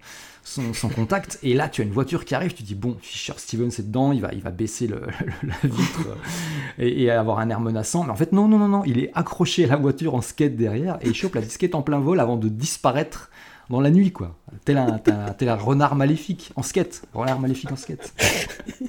sans, 0.49 0.89
contact. 0.89 1.39
Et 1.43 1.55
là, 1.55 1.69
tu 1.69 1.83
as 1.83 1.85
une 1.85 1.93
voiture 1.93 2.25
qui 2.25 2.35
arrive, 2.35 2.55
tu 2.55 2.63
dis, 2.63 2.75
bon, 2.75 2.97
Fisher 3.01 3.35
Stevens 3.37 3.69
est 3.79 3.87
dedans, 3.87 4.13
il 4.13 4.21
va, 4.21 4.31
il 4.33 4.41
va 4.41 4.51
baisser 4.51 4.87
le, 4.87 5.03
la 5.43 5.55
vitre 5.63 6.17
et, 6.79 7.11
avoir 7.11 7.39
un 7.39 7.51
air 7.51 7.61
menaçant. 7.61 8.05
Mais 8.05 8.11
en 8.11 8.17
fait, 8.17 8.33
non, 8.33 8.49
non, 8.49 8.59
non, 8.59 8.69
non, 8.69 8.83
il 8.85 8.99
est 8.99 9.11
accroché 9.15 9.65
à 9.65 9.69
la 9.69 9.77
voiture 9.77 10.15
en 10.15 10.23
skate 10.23 10.57
derrière 10.57 10.99
et 11.03 11.09
il 11.09 11.15
chope 11.15 11.35
la 11.35 11.43
disquette 11.43 11.75
en 11.75 11.83
plein 11.83 12.01
vol 12.01 12.21
avant 12.21 12.37
de 12.37 12.49
disparaître 12.49 13.31
dans 13.71 13.81
la 13.81 13.91
nuit, 13.91 14.13
quoi. 14.13 14.35
Tel 14.65 14.79
un, 14.79 14.99
tel 14.99 15.49
un 15.49 15.55
renard 15.55 15.95
maléfique 15.95 16.53
en 16.57 16.63
skate. 16.63 17.03
Renard 17.13 17.39
maléfique 17.39 17.71
en 17.71 17.77
skate. 17.77 18.15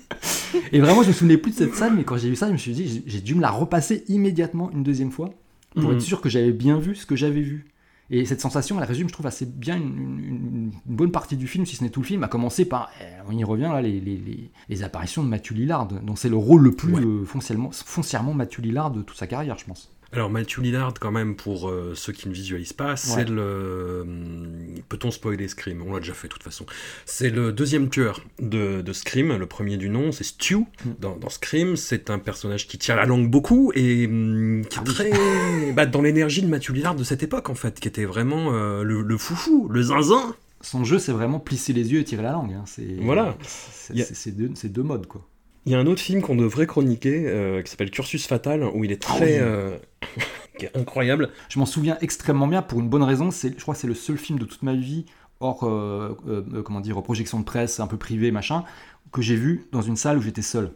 et 0.71 0.79
vraiment, 0.79 1.03
je 1.03 1.09
me 1.09 1.13
souvenais 1.13 1.37
plus 1.37 1.51
de 1.51 1.57
cette 1.57 1.75
scène, 1.75 1.95
mais 1.95 2.03
quand 2.03 2.17
j'ai 2.17 2.29
vu 2.29 2.35
ça, 2.37 2.47
je 2.47 2.53
me 2.53 2.57
suis 2.57 2.71
dit, 2.71 3.03
j'ai 3.05 3.19
dû 3.19 3.35
me 3.35 3.41
la 3.41 3.51
repasser 3.51 4.05
immédiatement 4.07 4.71
une 4.71 4.83
deuxième 4.83 5.11
fois 5.11 5.31
pour 5.75 5.89
mhm. 5.89 5.95
être 5.95 6.01
sûr 6.01 6.21
que 6.21 6.29
j'avais 6.29 6.51
bien 6.51 6.79
vu 6.79 6.95
ce 6.95 7.05
que 7.05 7.15
j'avais 7.15 7.41
vu. 7.41 7.65
Et 8.11 8.25
cette 8.25 8.41
sensation, 8.41 8.79
elle 8.79 8.87
résume, 8.87 9.07
je 9.07 9.13
trouve, 9.13 9.27
assez 9.27 9.45
bien 9.45 9.77
une, 9.77 10.71
bonne 10.85 11.11
partie 11.11 11.37
du 11.37 11.47
film, 11.47 11.65
si 11.65 11.75
ce 11.75 11.83
n'est 11.83 11.89
tout 11.89 12.01
le 12.01 12.05
film, 12.05 12.23
à 12.23 12.27
commencer 12.27 12.65
par, 12.65 12.89
eh, 13.01 13.05
on 13.27 13.37
y 13.37 13.43
revient 13.43 13.69
là, 13.71 13.81
les, 13.81 13.99
les, 13.99 14.51
les 14.67 14.83
apparitions 14.83 15.23
de 15.23 15.27
Matthew 15.27 15.51
Lillard, 15.51 15.87
dont 15.87 16.15
c'est 16.15 16.29
le 16.29 16.37
rôle 16.37 16.63
le 16.63 16.71
plus 16.71 16.95
euh, 16.95 17.25
foncièrement, 17.25 17.69
foncièrement 17.71 18.33
Matthew 18.33 18.59
Lillard 18.59 18.91
de 18.91 19.03
toute 19.03 19.17
sa 19.17 19.27
carrière, 19.27 19.57
je 19.57 19.65
pense. 19.65 19.91
Alors 20.11 20.31
Matthew 20.31 20.61
Lillard, 20.61 20.93
quand 20.99 21.11
même, 21.11 21.35
pour 21.35 21.69
euh, 21.69 21.93
ceux 21.95 22.13
qui 22.13 22.27
ne 22.27 22.33
visualisent 22.33 22.73
pas, 22.73 22.95
c'est 22.95 23.29
le... 23.29 24.01
Hum, 24.01 24.75
peut-on 24.89 25.11
spoiler 25.11 25.47
Scream? 25.47 25.83
On 25.85 25.93
l'a 25.93 25.99
déjà 25.99 26.13
fait 26.13 26.27
de 26.27 26.33
toute 26.33 26.41
façon. 26.41 26.65
C'est 27.05 27.29
le 27.29 27.51
deuxième 27.51 27.89
tueur 27.89 28.21
de, 28.39 28.81
de, 28.81 28.93
Scream, 28.93 29.37
le 29.37 29.45
premier 29.45 29.77
du 29.77 29.89
nom, 29.89 30.11
c'est 30.11 30.23
Stu. 30.23 30.57
Mm. 30.57 30.65
Dans, 30.99 31.15
dans, 31.15 31.29
Scream, 31.29 31.75
c'est 31.75 32.09
un 32.09 32.17
personnage 32.17 32.67
qui 32.67 32.79
tire 32.79 32.95
la 32.95 33.05
langue 33.05 33.29
beaucoup 33.29 33.71
et 33.75 34.07
hum, 34.07 34.65
qui 34.67 34.79
est 34.79 34.81
ah 34.81 34.83
très... 34.83 35.11
bah, 35.73 35.85
dans 35.85 36.01
l'énergie 36.01 36.41
de 36.41 36.47
Matthew 36.47 36.71
Lillard 36.71 36.95
de 36.95 37.03
cette 37.03 37.21
époque, 37.21 37.49
en 37.49 37.55
fait, 37.55 37.79
qui 37.79 37.87
était 37.87 38.05
vraiment 38.05 38.53
euh, 38.53 38.81
le, 38.81 39.03
le, 39.03 39.17
foufou, 39.17 39.67
le 39.69 39.83
zinzin. 39.83 40.35
Son 40.61 40.83
jeu, 40.83 40.97
c'est 40.97 41.11
vraiment 41.11 41.39
plisser 41.39 41.71
les 41.71 41.91
yeux 41.91 41.99
et 41.99 42.03
tirer 42.03 42.23
la 42.23 42.31
langue. 42.31 42.53
Hein. 42.53 42.63
C'est, 42.65 42.97
voilà. 43.01 43.37
C'est 43.43 44.35
deux, 44.35 44.51
deux 44.63 44.83
modes, 44.83 45.05
quoi. 45.05 45.28
Il 45.65 45.71
y 45.71 45.75
a 45.75 45.79
un 45.79 45.85
autre 45.87 46.01
film 46.01 46.21
qu'on 46.21 46.35
devrait 46.35 46.67
chroniquer 46.67 47.23
euh, 47.27 47.61
qui 47.61 47.69
s'appelle 47.69 47.91
Cursus 47.91 48.25
Fatal 48.25 48.63
où 48.63 48.83
il 48.83 48.91
est 48.91 49.01
très 49.01 49.39
ah 49.39 50.69
incroyable. 50.75 51.29
Je 51.49 51.59
m'en 51.59 51.65
souviens 51.65 51.97
extrêmement 52.01 52.47
bien 52.47 52.61
pour 52.61 52.79
une 52.79 52.89
bonne 52.89 53.03
raison. 53.03 53.31
C'est, 53.31 53.53
je 53.57 53.61
crois 53.61 53.73
que 53.73 53.79
c'est 53.79 53.87
le 53.87 53.93
seul 53.93 54.17
film 54.17 54.39
de 54.39 54.45
toute 54.45 54.63
ma 54.63 54.73
vie 54.73 55.05
hors 55.39 55.63
euh, 55.63 56.17
euh, 56.27 56.61
comment 56.63 56.81
dire 56.81 57.01
projection 57.01 57.39
de 57.39 57.45
presse 57.45 57.79
un 57.79 57.87
peu 57.87 57.97
privée 57.97 58.31
machin 58.31 58.63
que 59.11 59.21
j'ai 59.21 59.35
vu 59.35 59.65
dans 59.71 59.81
une 59.81 59.95
salle 59.95 60.17
où 60.17 60.21
j'étais 60.21 60.41
seul. 60.41 60.71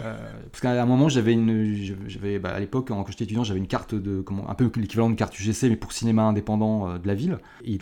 Euh, 0.00 0.16
parce 0.50 0.60
qu'à 0.60 0.82
un 0.82 0.86
moment, 0.86 1.08
j'avais 1.08 1.32
une, 1.32 1.74
j'avais, 2.06 2.38
bah, 2.38 2.50
à 2.50 2.60
l'époque, 2.60 2.88
quand 2.88 3.04
j'étais 3.08 3.24
étudiant, 3.24 3.44
j'avais 3.44 3.58
une 3.58 3.66
carte 3.66 3.94
de, 3.94 4.20
comment, 4.20 4.48
un 4.48 4.54
peu 4.54 4.70
l'équivalent 4.76 5.08
d'une 5.08 5.16
carte 5.16 5.38
UGC, 5.38 5.64
mais 5.64 5.76
pour 5.76 5.92
cinéma 5.92 6.22
indépendant 6.22 6.98
de 6.98 7.06
la 7.06 7.14
ville. 7.14 7.38
Et 7.64 7.78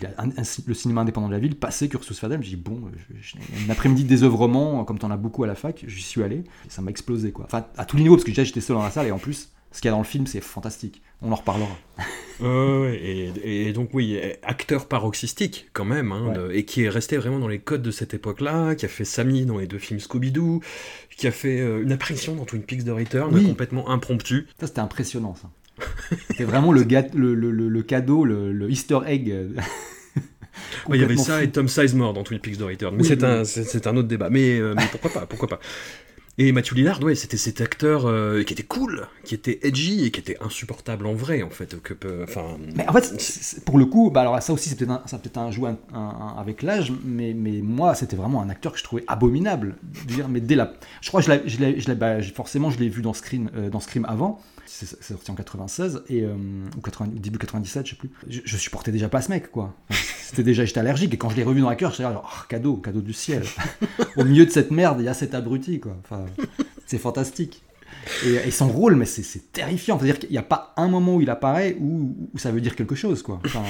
le 0.67 0.73
cinéma 0.73 1.01
indépendant 1.01 1.27
de 1.27 1.33
la 1.33 1.39
ville 1.39 1.55
passait 1.55 1.87
Cursus 1.87 2.19
Fatal. 2.19 2.43
J'ai 2.43 2.55
dit, 2.55 2.61
bon, 2.61 2.81
une 3.63 3.71
après-midi 3.71 4.03
de 4.03 4.09
désœuvrement, 4.09 4.83
comme 4.83 4.99
tu 4.99 5.05
en 5.05 5.11
as 5.11 5.17
beaucoup 5.17 5.43
à 5.43 5.47
la 5.47 5.55
fac, 5.55 5.83
j'y 5.87 6.03
suis 6.03 6.23
allé. 6.23 6.37
Et 6.37 6.69
ça 6.69 6.81
m'a 6.81 6.91
explosé, 6.91 7.31
quoi. 7.31 7.45
Enfin, 7.45 7.65
à 7.77 7.85
tous 7.85 7.97
les 7.97 8.03
niveaux, 8.03 8.15
parce 8.15 8.25
que 8.25 8.31
déjà, 8.31 8.43
j'étais 8.43 8.61
seul 8.61 8.75
dans 8.75 8.83
la 8.83 8.91
salle, 8.91 9.07
et 9.07 9.11
en 9.11 9.19
plus, 9.19 9.51
ce 9.71 9.81
qu'il 9.81 9.85
y 9.85 9.89
a 9.89 9.91
dans 9.91 9.99
le 9.99 10.05
film, 10.05 10.27
c'est 10.27 10.41
fantastique. 10.41 11.01
On 11.21 11.31
en 11.31 11.35
reparlera. 11.35 11.77
et, 12.43 13.71
donc 13.73 13.91
oui, 13.93 14.19
acteur 14.41 14.87
paroxystique 14.87 15.69
quand 15.73 15.85
même, 15.85 16.11
hein, 16.11 16.33
et 16.51 16.65
qui 16.65 16.83
est 16.83 16.89
resté 16.89 17.17
vraiment 17.17 17.39
dans 17.39 17.47
les 17.47 17.59
codes 17.59 17.83
de 17.83 17.91
cette 17.91 18.13
époque-là, 18.13 18.75
qui 18.75 18.85
a 18.85 18.89
fait 18.89 19.05
Sammy 19.05 19.45
dans 19.45 19.59
les 19.59 19.67
deux 19.67 19.77
films 19.77 19.99
Scooby-Doo, 19.99 20.61
qui 21.15 21.27
a 21.27 21.31
fait 21.31 21.59
euh, 21.59 21.83
une 21.83 21.91
apparition 21.91 22.35
dans 22.35 22.45
Twin 22.45 22.63
Peaks 22.63 22.83
de 22.83 22.91
Return, 22.91 23.31
complètement 23.45 23.89
impromptu. 23.89 24.47
Ça 24.59 24.67
c'était 24.67 24.79
impressionnant 24.79 25.35
ça. 25.35 25.51
c'était 26.27 26.43
vraiment 26.43 26.71
le, 26.71 26.83
le, 27.13 27.33
le, 27.33 27.83
cadeau, 27.83 28.25
le, 28.25 28.69
easter 28.69 28.99
egg 29.05 29.33
il 30.89 30.99
y 30.99 31.03
avait 31.03 31.17
ça 31.17 31.43
et 31.43 31.49
Tom 31.49 31.67
Sizemore 31.67 32.13
dans 32.13 32.23
Twin 32.23 32.39
Peaks 32.39 32.57
The 32.57 32.63
Return. 32.63 32.95
Mais 32.95 33.03
c'est 33.03 33.87
un, 33.87 33.95
autre 33.95 34.07
débat. 34.07 34.29
Mais, 34.29 34.59
mais 34.75 34.87
pourquoi 34.91 35.11
pas, 35.11 35.25
pourquoi 35.25 35.47
pas. 35.47 35.59
Et 36.43 36.51
Matthew 36.53 36.73
Lillard, 36.73 37.03
ouais, 37.03 37.13
c'était 37.13 37.37
cet 37.37 37.61
acteur 37.61 38.07
euh, 38.07 38.41
qui 38.41 38.53
était 38.53 38.63
cool, 38.63 39.05
qui 39.23 39.35
était 39.35 39.59
edgy 39.61 40.05
et 40.05 40.09
qui 40.09 40.19
était 40.19 40.37
insupportable 40.41 41.05
en 41.05 41.13
vrai, 41.13 41.43
en 41.43 41.51
fait. 41.51 41.75
En 41.75 42.93
fait, 42.93 43.61
pour 43.63 43.77
le 43.77 43.85
coup, 43.85 44.09
bah 44.09 44.21
alors 44.21 44.41
ça 44.41 44.51
aussi, 44.51 44.67
c'est 44.67 44.75
peut-être 44.75 44.89
un, 44.89 45.03
ça 45.05 45.19
peut 45.19 45.29
un 45.35 45.51
jeu 45.51 45.61
avec 46.39 46.63
l'âge, 46.63 46.91
mais, 47.05 47.35
mais 47.35 47.61
moi, 47.61 47.93
c'était 47.93 48.15
vraiment 48.15 48.41
un 48.41 48.49
acteur 48.49 48.71
que 48.71 48.79
je 48.79 48.83
trouvais 48.83 49.03
abominable. 49.05 49.75
Dire, 50.07 50.29
mais 50.29 50.39
dès 50.39 50.55
la, 50.55 50.73
je 51.01 51.09
crois 51.09 51.21
que 51.21 51.31
je 51.45 51.59
l'ai, 51.59 51.95
bah, 51.95 52.23
forcément, 52.23 52.71
je 52.71 52.79
l'ai 52.79 52.89
vu 52.89 53.03
dans 53.03 53.13
Scream, 53.13 53.51
euh, 53.55 53.69
dans 53.69 53.79
Scream 53.79 54.05
avant. 54.05 54.41
C'est 54.73 55.03
sorti 55.03 55.29
en 55.29 55.35
96 55.35 56.03
et 56.07 56.21
euh, 56.23 56.33
ou 56.77 56.81
80, 56.81 57.11
début 57.15 57.37
97, 57.37 57.85
je 57.85 57.91
sais 57.91 57.95
plus. 57.97 58.09
Je, 58.27 58.57
supportais 58.57 58.91
déjà 58.91 59.09
pas 59.09 59.21
ce 59.21 59.29
mec, 59.29 59.51
quoi. 59.51 59.75
C'était 60.23 60.43
déjà, 60.43 60.63
j'étais 60.63 60.79
allergique. 60.79 61.13
Et 61.13 61.17
quand 61.17 61.29
je 61.29 61.35
l'ai 61.35 61.43
revu 61.43 61.59
dans 61.59 61.69
la 61.69 61.75
cœur, 61.75 61.91
j'étais 61.91 62.03
là, 62.03 62.21
oh, 62.23 62.43
cadeau, 62.47 62.77
cadeau 62.77 63.01
du 63.01 63.11
ciel. 63.11 63.43
Au 64.17 64.23
milieu 64.23 64.45
de 64.45 64.49
cette 64.49 64.71
merde, 64.71 64.97
il 65.01 65.05
y 65.05 65.09
a 65.09 65.13
cet 65.13 65.35
abruti, 65.35 65.81
quoi. 65.81 65.97
Enfin, 66.03 66.25
c'est 66.87 66.97
fantastique. 66.97 67.63
Et, 68.25 68.49
son 68.49 68.69
rôle, 68.69 68.95
mais 68.95 69.05
c'est 69.05 69.51
terrifiant. 69.51 69.99
C'est-à-dire 69.99 70.19
qu'il 70.19 70.31
n'y 70.31 70.37
a 70.37 70.43
pas 70.43 70.73
un 70.77 70.87
moment 70.87 71.15
où 71.17 71.21
il 71.21 71.29
apparaît 71.29 71.75
où, 71.79 72.15
où, 72.33 72.37
ça 72.37 72.51
veut 72.51 72.61
dire 72.61 72.75
quelque 72.75 72.95
chose, 72.95 73.21
quoi. 73.21 73.41
Enfin, 73.45 73.63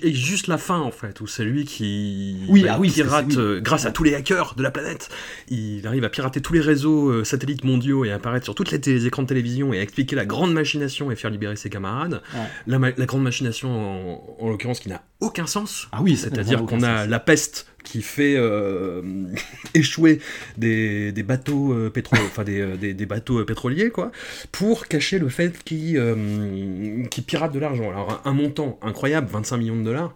et 0.00 0.12
juste 0.12 0.46
la 0.46 0.58
fin 0.58 0.78
en 0.78 0.90
fait, 0.90 1.20
où 1.20 1.26
c'est 1.26 1.44
lui 1.44 1.64
qui 1.64 2.36
oui, 2.48 2.62
bah, 2.62 2.72
ah 2.74 2.78
oui, 2.78 2.90
pirate 2.90 3.36
euh, 3.36 3.60
grâce 3.60 3.86
à 3.86 3.92
tous 3.92 4.04
les 4.04 4.14
hackers 4.14 4.54
de 4.54 4.62
la 4.62 4.70
planète. 4.70 5.08
Il 5.48 5.86
arrive 5.86 6.04
à 6.04 6.08
pirater 6.08 6.40
tous 6.40 6.52
les 6.52 6.60
réseaux 6.60 7.08
euh, 7.08 7.24
satellites 7.24 7.64
mondiaux 7.64 8.04
et 8.04 8.12
apparaître 8.12 8.44
sur 8.44 8.54
tous 8.54 8.70
les, 8.70 9.06
écrans 9.06 9.22
de 9.22 9.28
télévision 9.28 9.72
et 9.72 9.78
à 9.78 9.82
expliquer 9.82 10.16
la 10.16 10.26
grande 10.26 10.52
machination 10.52 11.10
et 11.10 11.16
faire 11.16 11.30
libérer 11.30 11.56
ses 11.56 11.70
camarades. 11.70 12.22
La, 12.66 12.78
grande 13.06 13.22
machination 13.22 14.42
en 14.42 14.48
l'occurrence 14.48 14.80
qui 14.80 14.88
n'a 14.88 15.02
aucun 15.20 15.46
sens. 15.46 15.88
Ah 15.92 16.00
oui, 16.02 16.16
c'est-à-dire 16.16 16.64
qu'on 16.64 16.82
a 16.82 17.06
la 17.06 17.20
peste 17.20 17.66
qui 17.86 18.02
fait 18.02 18.34
euh, 18.36 19.00
échouer 19.74 20.20
des, 20.58 21.12
des 21.12 21.22
bateaux 21.22 21.72
euh, 21.72 21.88
pétro 21.88 22.16
enfin 22.16 22.42
des, 22.42 22.60
euh, 22.60 22.76
des, 22.76 22.94
des, 22.94 23.06
bateaux 23.06 23.44
pétroliers 23.44 23.90
quoi, 23.90 24.10
pour 24.50 24.88
cacher 24.88 25.18
le 25.18 25.28
fait 25.28 25.62
qu'ils 25.62 27.06
qui 27.10 27.22
piratent 27.22 27.52
de 27.52 27.60
l'argent. 27.60 27.88
Alors 27.88 28.20
un, 28.24 28.32
montant 28.32 28.78
incroyable, 28.82 29.28
25 29.30 29.56
millions 29.56 29.76
de 29.76 29.84
dollars. 29.84 30.14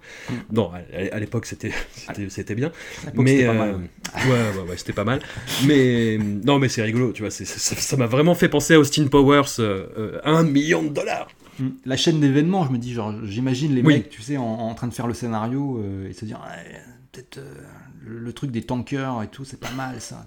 Non, 0.53 0.73
à, 1.13 1.21
l'époque 1.21 1.47
c'était 1.47 1.73
c'était 2.29 2.55
bien, 2.55 2.73
mais 3.15 3.45
pas 3.45 3.53
mal. 3.55 3.75
ouais 3.75 4.31
ouais 4.31 4.71
ouais 4.71 4.77
c'était 4.77 4.93
pas 4.93 5.05
mal. 5.05 5.21
Mais 5.67 6.19
non 6.19 6.59
mais 6.59 6.69
c'est 6.69 6.83
rigolo, 6.83 7.13
tu 7.13 7.23
vois, 7.23 7.31
ça 7.31 7.97
m'a 7.97 8.07
vraiment 8.07 8.35
fait 8.35 8.49
penser 8.49 8.75
à 8.75 8.81
Austin 8.81 9.07
Powers, 9.07 9.61
un 10.25 10.43
million 10.43 10.83
de 10.83 10.89
dollars. 10.89 11.29
Mm. 11.61 11.69
La 11.85 11.97
chaîne 11.97 12.21
d'événements, 12.21 12.65
je 12.65 12.73
me 12.73 12.79
dis, 12.79 12.93
genre, 12.93 13.15
j'imagine 13.25 13.75
les 13.75 13.83
mecs, 13.83 14.09
tu 14.09 14.23
sais, 14.23 14.37
en, 14.37 14.75
train 14.75 14.89
de 14.89 14.95
faire 14.95 15.07
le 15.07 15.15
scénario 15.15 15.79
euh, 15.79 16.09
et 16.09 16.13
se 16.13 16.25
dire, 16.25 16.41
peut-être 17.13 17.39
euh, 17.39 17.55
le, 18.05 18.33
truc 18.33 18.51
des 18.51 18.63
tankers 18.63 19.23
et 19.23 19.29
tout, 19.29 19.45
c'est 19.45 19.61
pas 19.61 19.73
mal 19.73 20.01
ça. 20.01 20.25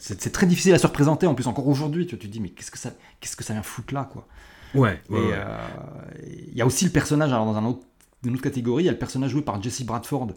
C'est 0.00 0.32
très 0.32 0.46
difficile 0.46 0.74
à 0.74 0.78
se 0.78 0.86
représenter 0.86 1.26
en 1.26 1.34
plus, 1.34 1.46
encore 1.46 1.68
aujourd'hui. 1.68 2.06
Tu, 2.06 2.18
te 2.18 2.26
dis, 2.26 2.40
mais 2.40 2.50
qu'est-ce 2.50 2.70
que 2.70 2.78
ça, 2.78 2.92
qu'est-ce 3.20 3.36
que 3.36 3.44
ça 3.44 3.54
vient 3.54 3.62
foutre 3.62 3.94
là, 3.94 4.08
quoi. 4.10 4.26
Ouais. 4.74 5.00
Euh, 5.10 5.34
il 6.50 6.56
y 6.56 6.62
a 6.62 6.66
aussi 6.66 6.84
le 6.84 6.90
personnage, 6.90 7.32
alors 7.32 7.44
dans 7.44 7.56
un 7.56 7.64
autre, 7.64 7.84
une 8.24 8.34
autre 8.34 8.42
catégorie, 8.42 8.84
il 8.84 8.86
y 8.86 8.88
a 8.88 8.92
le 8.92 8.98
personnage 8.98 9.30
joué 9.30 9.42
par 9.42 9.62
Jesse 9.62 9.82
Bradford, 9.82 10.28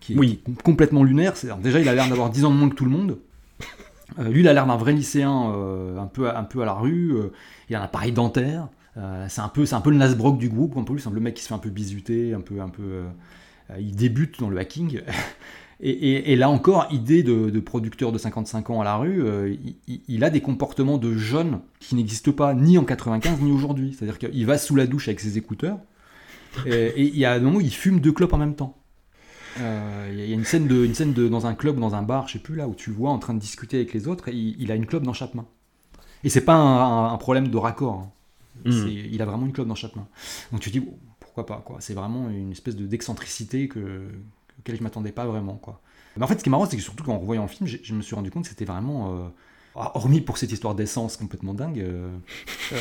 qui 0.00 0.14
est 0.14 0.18
oui. 0.18 0.42
complètement 0.62 1.02
lunaire. 1.02 1.34
Déjà, 1.60 1.80
il 1.80 1.88
a 1.88 1.94
l'air 1.94 2.08
d'avoir 2.08 2.30
10 2.30 2.44
ans 2.44 2.50
de 2.50 2.56
moins 2.56 2.68
que 2.68 2.74
tout 2.74 2.84
le 2.84 2.90
monde. 2.90 3.18
lui, 4.18 4.40
il 4.40 4.48
a 4.48 4.52
l'air 4.52 4.66
d'un 4.66 4.76
vrai 4.76 4.92
lycéen, 4.92 5.30
un, 5.30 6.06
peu, 6.06 6.28
un 6.28 6.44
peu 6.44 6.62
à 6.62 6.64
la 6.64 6.74
rue. 6.74 7.14
il 7.68 7.76
a 7.76 7.80
un 7.80 7.84
appareil 7.84 8.12
dentaire. 8.12 8.68
Euh, 8.96 9.26
c'est 9.28 9.40
un 9.40 9.48
peu, 9.48 9.64
c'est 9.64 9.74
un 9.74 9.80
peu 9.80 9.90
le 9.90 9.96
Nasbrock 9.96 10.38
du 10.38 10.48
groupe. 10.48 10.76
En 10.76 10.84
plus, 10.84 11.06
le 11.06 11.20
mec 11.20 11.34
qui 11.34 11.42
se 11.42 11.48
fait 11.48 11.54
un 11.54 11.58
peu 11.58 11.70
bisuter, 11.70 12.34
un 12.34 12.40
peu, 12.40 12.60
un 12.60 12.68
peu. 12.68 12.82
Euh, 12.82 13.78
il 13.78 13.96
débute 13.96 14.40
dans 14.40 14.50
le 14.50 14.58
hacking. 14.58 15.00
Et, 15.84 16.36
là 16.36 16.48
encore, 16.48 16.86
idée 16.92 17.24
de, 17.24 17.58
producteur 17.58 18.12
de 18.12 18.18
55 18.18 18.70
ans 18.70 18.80
à 18.80 18.84
la 18.84 18.94
rue, 18.94 19.24
euh, 19.24 19.56
il, 20.06 20.22
a 20.22 20.30
des 20.30 20.40
comportements 20.40 20.96
de 20.96 21.16
jeunes 21.16 21.58
qui 21.80 21.96
n'existent 21.96 22.30
pas 22.30 22.54
ni 22.54 22.78
en 22.78 22.84
95 22.84 23.40
ni 23.40 23.50
aujourd'hui. 23.50 23.92
C'est-à-dire 23.92 24.20
qu'il 24.20 24.46
va 24.46 24.58
sous 24.58 24.76
la 24.76 24.86
douche 24.86 25.08
avec 25.08 25.18
ses 25.18 25.38
écouteurs, 25.38 25.78
et, 26.66 26.92
il 26.96 27.18
y 27.18 27.24
a 27.24 27.32
un 27.32 27.40
moment 27.40 27.56
où 27.56 27.60
il 27.60 27.74
fume 27.74 27.98
deux 27.98 28.12
clopes 28.12 28.32
en 28.32 28.38
même 28.38 28.54
temps. 28.54 28.78
Il 29.58 30.14
y 30.14 30.30
a 30.30 30.34
une 30.34 30.44
scène, 30.44 30.68
de, 30.68 30.84
une 30.84 30.94
scène 30.94 31.14
de, 31.14 31.26
dans 31.26 31.46
un 31.46 31.54
club, 31.54 31.80
dans 31.80 31.96
un 31.96 32.02
bar, 32.02 32.28
je 32.28 32.34
sais 32.34 32.38
plus 32.38 32.54
là, 32.54 32.68
où 32.68 32.76
tu 32.76 32.92
vois 32.92 33.10
en 33.10 33.18
train 33.18 33.34
de 33.34 33.40
discuter 33.40 33.78
avec 33.78 33.92
les 33.92 34.06
autres, 34.06 34.28
et 34.28 34.34
il, 34.36 34.70
a 34.70 34.76
une 34.76 34.86
clope 34.86 35.02
dans 35.02 35.12
chaque 35.12 35.34
main. 35.34 35.46
Et 36.22 36.28
c'est 36.28 36.44
pas 36.44 36.54
un, 36.54 37.16
problème 37.16 37.48
de 37.48 37.56
raccord. 37.56 37.94
Hein. 37.94 38.12
Hmm. 38.64 38.86
Il 38.88 39.20
a 39.22 39.24
vraiment 39.24 39.46
une 39.46 39.52
clope 39.52 39.68
dans 39.68 39.74
chaque 39.74 39.96
main. 39.96 40.06
Donc 40.50 40.60
tu 40.60 40.70
te 40.70 40.78
dis, 40.78 40.86
pourquoi 41.20 41.46
pas 41.46 41.62
quoi. 41.64 41.78
C'est 41.80 41.94
vraiment 41.94 42.28
une 42.28 42.52
espèce 42.52 42.76
de 42.76 42.86
d'excentricité 42.86 43.68
que, 43.68 44.08
auquel 44.58 44.76
je 44.76 44.82
m'attendais 44.82 45.12
pas 45.12 45.26
vraiment. 45.26 45.54
quoi. 45.54 45.80
Mais 46.16 46.24
en 46.24 46.26
fait, 46.26 46.38
ce 46.38 46.42
qui 46.42 46.48
est 46.48 46.50
marrant, 46.50 46.66
c'est 46.66 46.76
que 46.76 46.82
surtout 46.82 47.04
qu'en 47.04 47.18
revoyant 47.18 47.42
le 47.42 47.48
film, 47.48 47.66
je, 47.66 47.94
me 47.94 48.02
suis 48.02 48.14
rendu 48.14 48.30
compte 48.30 48.44
que 48.44 48.48
c'était 48.48 48.64
vraiment. 48.64 49.14
Euh, 49.14 49.28
ah, 49.74 49.92
hormis 49.94 50.20
pour 50.20 50.36
cette 50.36 50.52
histoire 50.52 50.74
d'essence 50.74 51.16
complètement 51.16 51.54
dingue, 51.54 51.80
euh, 51.80 52.14
euh, 52.74 52.76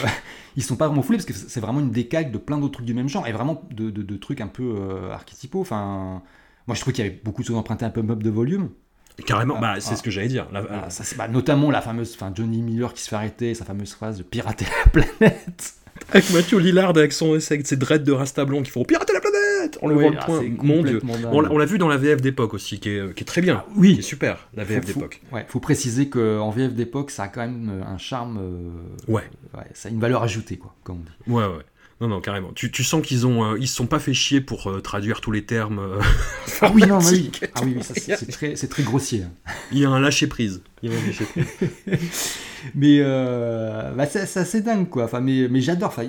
ils 0.57 0.63
sont 0.63 0.75
pas 0.75 0.87
vraiment 0.87 1.01
foulés 1.01 1.19
parce 1.19 1.25
que 1.25 1.33
c'est 1.33 1.61
vraiment 1.61 1.79
une 1.79 1.91
décalque 1.91 2.31
de 2.31 2.37
plein 2.37 2.57
d'autres 2.57 2.73
trucs 2.73 2.85
du 2.85 2.93
même 2.93 3.07
genre 3.07 3.25
et 3.27 3.31
vraiment 3.31 3.63
de, 3.71 3.89
de, 3.89 4.17
trucs 4.17 4.41
un 4.41 4.47
peu 4.47 5.09
archétypaux. 5.09 5.61
Enfin, 5.61 6.21
moi 6.67 6.75
je 6.75 6.81
trouve 6.81 6.93
qu'il 6.93 7.05
y 7.05 7.07
avait 7.07 7.17
beaucoup 7.23 7.43
de 7.43 7.47
choses 7.47 7.55
empruntées 7.55 7.85
un 7.85 7.91
peu 7.91 8.03
de 8.03 8.29
volume. 8.29 8.71
Carrément, 9.25 9.59
bah, 9.59 9.75
c'est 9.79 9.95
ce 9.95 10.03
que 10.03 10.11
j'allais 10.11 10.27
dire. 10.27 10.47
Ah, 10.53 10.89
ça, 10.89 11.03
bah, 11.17 11.27
notamment 11.27 11.71
la 11.71 11.81
fameuse, 11.81 12.13
enfin 12.15 12.31
Johnny 12.35 12.61
Miller 12.61 12.93
qui 12.93 13.01
se 13.01 13.09
fait 13.09 13.15
arrêter, 13.15 13.53
sa 13.53 13.65
fameuse 13.65 13.93
phrase 13.93 14.17
de 14.17 14.23
pirater 14.23 14.65
la 14.85 14.91
planète. 14.91 15.73
Avec 16.09 16.31
Mathieu 16.31 16.57
Lillard, 16.57 16.89
avec, 16.89 17.13
son, 17.13 17.33
avec 17.33 17.67
ses 17.67 17.77
dreads 17.77 17.99
de 17.99 18.11
Rasta 18.11 18.43
blanc 18.43 18.63
qui 18.63 18.71
font 18.71 18.83
pirater 18.83 19.13
la 19.13 19.21
planète 19.21 19.77
On 19.81 19.87
le 19.87 19.93
voit 19.93 20.09
le 20.09 20.17
ah, 20.19 20.25
point. 20.25 20.43
Mon 20.63 20.81
Dieu. 20.81 20.99
On, 21.31 21.57
l'a 21.57 21.65
vu 21.65 21.77
dans 21.77 21.87
la 21.87 21.97
VF 21.97 22.21
d'époque 22.21 22.53
aussi, 22.53 22.79
qui 22.79 22.89
est, 22.89 23.13
qui 23.13 23.21
est, 23.21 23.25
très 23.25 23.41
bien. 23.41 23.63
Ah, 23.65 23.71
oui. 23.75 23.93
Qui 23.93 23.99
est 23.99 24.03
super, 24.03 24.47
la 24.55 24.63
VF 24.63 24.85
d'époque. 24.85 25.21
Ouais, 25.31 25.45
faut 25.47 25.59
préciser 25.59 26.09
qu'en 26.09 26.49
VF 26.49 26.73
d'époque, 26.73 27.11
ça 27.11 27.23
a 27.23 27.27
quand 27.27 27.41
même 27.41 27.69
euh, 27.69 27.85
un 27.85 27.97
charme. 27.97 28.39
Euh, 28.41 29.11
ouais. 29.11 29.23
ouais. 29.53 29.63
Ça 29.73 29.89
a 29.89 29.91
une 29.91 29.99
valeur 29.99 30.23
ajoutée, 30.23 30.57
quoi, 30.57 30.73
comme 30.83 30.97
on 30.97 31.03
dit. 31.03 31.35
Ouais, 31.35 31.45
ouais. 31.45 31.63
Non, 32.01 32.07
non, 32.07 32.19
carrément. 32.19 32.51
Tu, 32.53 32.71
tu 32.71 32.83
sens 32.83 33.05
qu'ils 33.05 33.27
ont, 33.27 33.43
euh, 33.43 33.57
ils 33.59 33.67
se 33.67 33.75
sont 33.75 33.85
pas 33.85 33.99
fait 33.99 34.15
chier 34.15 34.41
pour 34.41 34.67
euh, 34.67 34.81
traduire 34.81 35.21
tous 35.21 35.31
les 35.31 35.45
termes. 35.45 35.77
Euh, 35.77 36.01
ah 36.61 36.71
oui, 36.73 36.81
non, 36.87 36.97
oui. 36.97 37.31
Ah 37.53 37.61
oui, 37.63 37.77
c'est 37.81 38.27
très, 38.27 38.55
très, 38.55 38.83
grossier. 38.83 39.21
Hein. 39.21 39.51
Il 39.71 39.77
y 39.77 39.85
a 39.85 39.89
un 39.91 39.99
lâcher 39.99 40.25
prise. 40.25 40.63
Il 40.81 40.91
y 40.91 40.95
a 40.95 40.97
un 40.97 41.05
lâcher 41.05 41.25
prise. 41.25 41.45
mais 42.75 43.01
bah, 43.01 44.07
c'est 44.07 44.37
assez 44.37 44.61
dingue, 44.61 44.89
quoi. 44.89 45.03
Enfin, 45.03 45.21
mais, 45.21 45.47
mais 45.47 45.61
j'adore. 45.61 45.89
Enfin, 45.89 46.07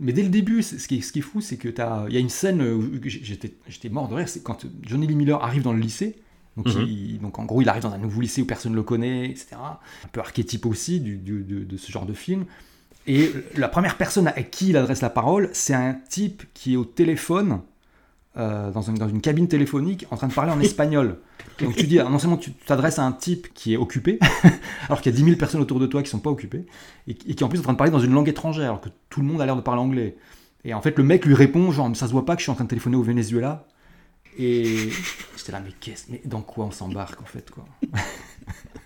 mais 0.00 0.14
dès 0.14 0.22
le 0.22 0.30
début, 0.30 0.62
ce 0.62 0.88
qui 0.88 0.98
est, 0.98 1.00
ce 1.02 1.12
qui 1.12 1.18
est 1.18 1.22
fou, 1.22 1.42
c'est 1.42 1.58
que 1.58 1.68
as... 1.78 2.06
il 2.08 2.14
y 2.14 2.16
a 2.16 2.20
une 2.20 2.30
scène 2.30 2.62
où 2.62 2.98
j'étais 3.04 3.88
mort 3.90 4.08
de 4.08 4.14
rire. 4.14 4.30
C'est 4.30 4.42
quand 4.42 4.64
Johnny 4.80 5.06
Lee 5.06 5.14
Miller 5.14 5.44
arrive 5.44 5.62
dans 5.62 5.74
le 5.74 5.80
lycée. 5.80 6.16
Donc, 6.56 6.74
mhm. 6.74 7.18
donc, 7.18 7.38
en 7.38 7.44
gros, 7.44 7.60
il 7.60 7.68
arrive 7.68 7.82
dans 7.82 7.92
un 7.92 7.98
nouveau 7.98 8.22
lycée 8.22 8.40
où 8.40 8.46
personne 8.46 8.72
ne 8.72 8.76
le 8.76 8.82
connaît, 8.82 9.26
etc. 9.26 9.56
Un 9.60 10.08
peu 10.10 10.20
archétype 10.20 10.64
aussi 10.64 11.00
du, 11.00 11.18
de, 11.18 11.42
de, 11.42 11.76
ce 11.76 11.92
genre 11.92 12.06
de 12.06 12.14
film. 12.14 12.46
Et 13.08 13.32
la 13.56 13.68
première 13.68 13.96
personne 13.96 14.28
à 14.28 14.42
qui 14.42 14.68
il 14.68 14.76
adresse 14.76 15.00
la 15.00 15.08
parole, 15.08 15.48
c'est 15.54 15.72
un 15.72 15.94
type 15.94 16.42
qui 16.52 16.74
est 16.74 16.76
au 16.76 16.84
téléphone, 16.84 17.62
euh, 18.36 18.70
dans, 18.70 18.82
une, 18.82 18.96
dans, 18.96 19.08
une, 19.08 19.22
cabine 19.22 19.48
téléphonique, 19.48 20.06
en 20.10 20.16
train 20.18 20.28
de 20.28 20.34
parler 20.34 20.52
en 20.52 20.60
espagnol. 20.60 21.16
Donc 21.58 21.74
tu 21.74 21.86
dis, 21.86 21.96
non 21.96 22.18
seulement 22.18 22.36
tu 22.36 22.52
t'adresses 22.52 22.98
à 22.98 23.04
un 23.04 23.12
type 23.12 23.48
qui 23.54 23.72
est 23.72 23.78
occupé, 23.78 24.18
alors 24.86 25.00
qu'il 25.00 25.10
y 25.10 25.14
a 25.14 25.18
10 25.18 25.24
000 25.24 25.36
personnes 25.38 25.62
autour 25.62 25.80
de 25.80 25.86
toi 25.86 26.02
qui 26.02 26.10
sont 26.10 26.18
pas 26.18 26.28
occupées, 26.28 26.66
et, 27.06 27.14
qui 27.14 27.30
est 27.30 27.42
en 27.42 27.48
plus 27.48 27.58
en 27.58 27.62
train 27.62 27.72
de 27.72 27.78
parler 27.78 27.90
dans 27.90 27.98
une 27.98 28.12
langue 28.12 28.28
étrangère, 28.28 28.66
alors 28.66 28.82
que 28.82 28.90
tout 29.08 29.22
le 29.22 29.26
monde 29.26 29.40
a 29.40 29.46
l'air 29.46 29.56
de 29.56 29.62
parler 29.62 29.80
anglais. 29.80 30.18
Et 30.64 30.74
en 30.74 30.82
fait, 30.82 30.98
le 30.98 31.02
mec 31.02 31.24
lui 31.24 31.34
répond, 31.34 31.72
genre, 31.72 31.96
ça 31.96 32.08
se 32.08 32.12
voit 32.12 32.26
pas 32.26 32.36
que 32.36 32.40
je 32.40 32.44
suis 32.44 32.52
en 32.52 32.56
train 32.56 32.64
de 32.64 32.68
téléphoner 32.68 32.96
au 32.96 33.02
Venezuela. 33.02 33.66
Et 34.38 34.90
j'étais 35.36 35.52
là, 35.52 35.62
mais 35.64 35.72
qu'est-ce, 35.80 36.12
mais 36.12 36.20
dans 36.26 36.42
quoi 36.42 36.66
on 36.66 36.70
s'embarque 36.70 37.22
en 37.22 37.24
fait, 37.24 37.50
quoi? 37.50 37.64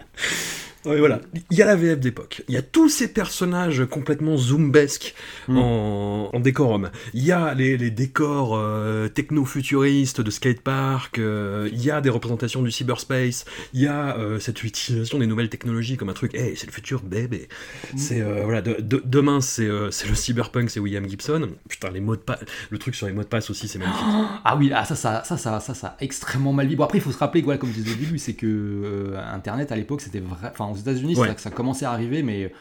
voilà. 0.85 1.21
Il 1.51 1.57
y 1.57 1.62
a 1.62 1.66
la 1.66 1.77
VF 1.77 2.01
d'époque. 2.01 2.42
Il 2.49 2.55
y 2.55 2.59
a 2.59 2.62
tous 2.62 2.88
ces 2.88 3.12
personnages 3.12 3.85
complètement 3.87 4.37
zoombesques 4.37 5.14
mm. 5.49 5.59
en, 5.59 6.31
en, 6.35 6.40
décorum. 6.40 6.90
Il 7.14 7.25
y 7.25 7.33
a 7.33 7.55
les, 7.55 7.77
les 7.77 7.90
décors 7.90 8.57
euh, 8.57 9.09
techno-futuristes 9.09 10.21
de 10.21 10.31
skatepark. 10.31 11.18
Euh, 11.18 11.68
il 11.73 11.83
y 11.85 11.90
a 11.90 12.01
des 12.01 12.11
représentations 12.11 12.62
du 12.62 12.71
cyberspace. 12.71 13.45
Il 13.73 13.81
y 13.81 13.87
a 13.87 14.16
euh, 14.18 14.40
cette 14.40 14.62
utilisation 14.64 15.18
des 15.18 15.27
nouvelles 15.27 15.49
technologies 15.49 15.97
comme 15.97 16.09
un 16.09 16.14
truc. 16.14 16.35
Hey, 16.35 16.57
c'est 16.57 16.66
le 16.66 16.73
futur, 16.73 17.03
bébé. 17.03 17.49
Mm. 17.92 17.99
C'est 17.99 18.23
voilà. 18.42 18.62
De, 18.62 19.03
demain, 19.05 19.40
c'est 19.40 19.66
le 19.66 19.90
cyberpunk, 19.90 20.71
c'est 20.71 20.81
William 20.81 21.09
Gibson. 21.09 21.49
Putain, 21.68 21.90
les 21.90 22.01
mots 22.01 22.16
de 22.16 22.21
passe. 22.21 22.40
Le 22.71 22.79
truc 22.79 22.95
sur 22.95 23.07
les 23.07 23.12
mots 23.12 23.23
de 23.23 23.29
passe 23.29 23.51
aussi, 23.51 23.68
c'est 23.68 23.79
magnifique. 23.79 24.03
ah 24.45 24.57
oui, 24.57 24.73
ah, 24.75 24.85
ça, 24.85 24.97
ça, 24.97 25.23
ça, 25.25 25.37
ça, 25.37 25.61
ça, 25.61 25.75
ça, 25.75 25.97
extrêmement 26.01 26.53
mal 26.53 26.66
libre. 26.66 26.85
Après, 26.85 26.99
il 26.99 27.01
faut 27.01 27.12
se 27.12 27.18
rappeler, 27.18 27.42
voilà, 27.42 27.59
comme 27.59 27.71
je 27.71 27.81
disais 27.81 27.92
au 27.92 27.99
début, 27.99 28.18
c'est 28.18 28.35
que 28.35 29.14
Internet 29.33 29.71
à 29.73 29.77
l'époque, 29.77 30.01
c'était 30.01 30.21
vrai. 30.21 30.51
Enfin, 30.51 30.71
aux 30.72 30.76
États-Unis, 30.76 31.16
ça, 31.16 31.37
ça 31.37 31.50
commençait 31.50 31.85
à 31.85 31.92
arriver, 31.92 32.22
mais 32.22 32.52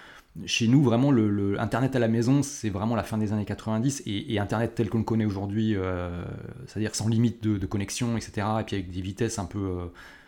chez 0.45 0.67
nous, 0.67 0.82
vraiment, 0.82 1.12
le, 1.12 1.60
Internet 1.60 1.95
à 1.95 2.00
la 2.00 2.08
maison, 2.08 2.41
c'est 2.41 2.69
vraiment 2.69 2.95
la 2.95 3.04
fin 3.04 3.17
des 3.17 3.34
années 3.34 3.45
90 3.45 4.04
et, 4.06 4.39
Internet 4.39 4.76
tel 4.76 4.89
qu'on 4.89 5.00
le 5.00 5.04
connaît 5.04 5.26
aujourd'hui, 5.26 5.76
euh, 5.76 6.24
c'est-à-dire 6.67 6.95
sans 6.95 7.08
limite 7.08 7.43
de, 7.43 7.65
connexion, 7.65 8.15
etc. 8.17 8.47
Et 8.62 8.63
puis 8.63 8.76
avec 8.76 8.91
des 8.91 9.02
vitesses 9.02 9.39
un 9.39 9.45
peu. 9.45 9.60
Euh, 9.60 9.86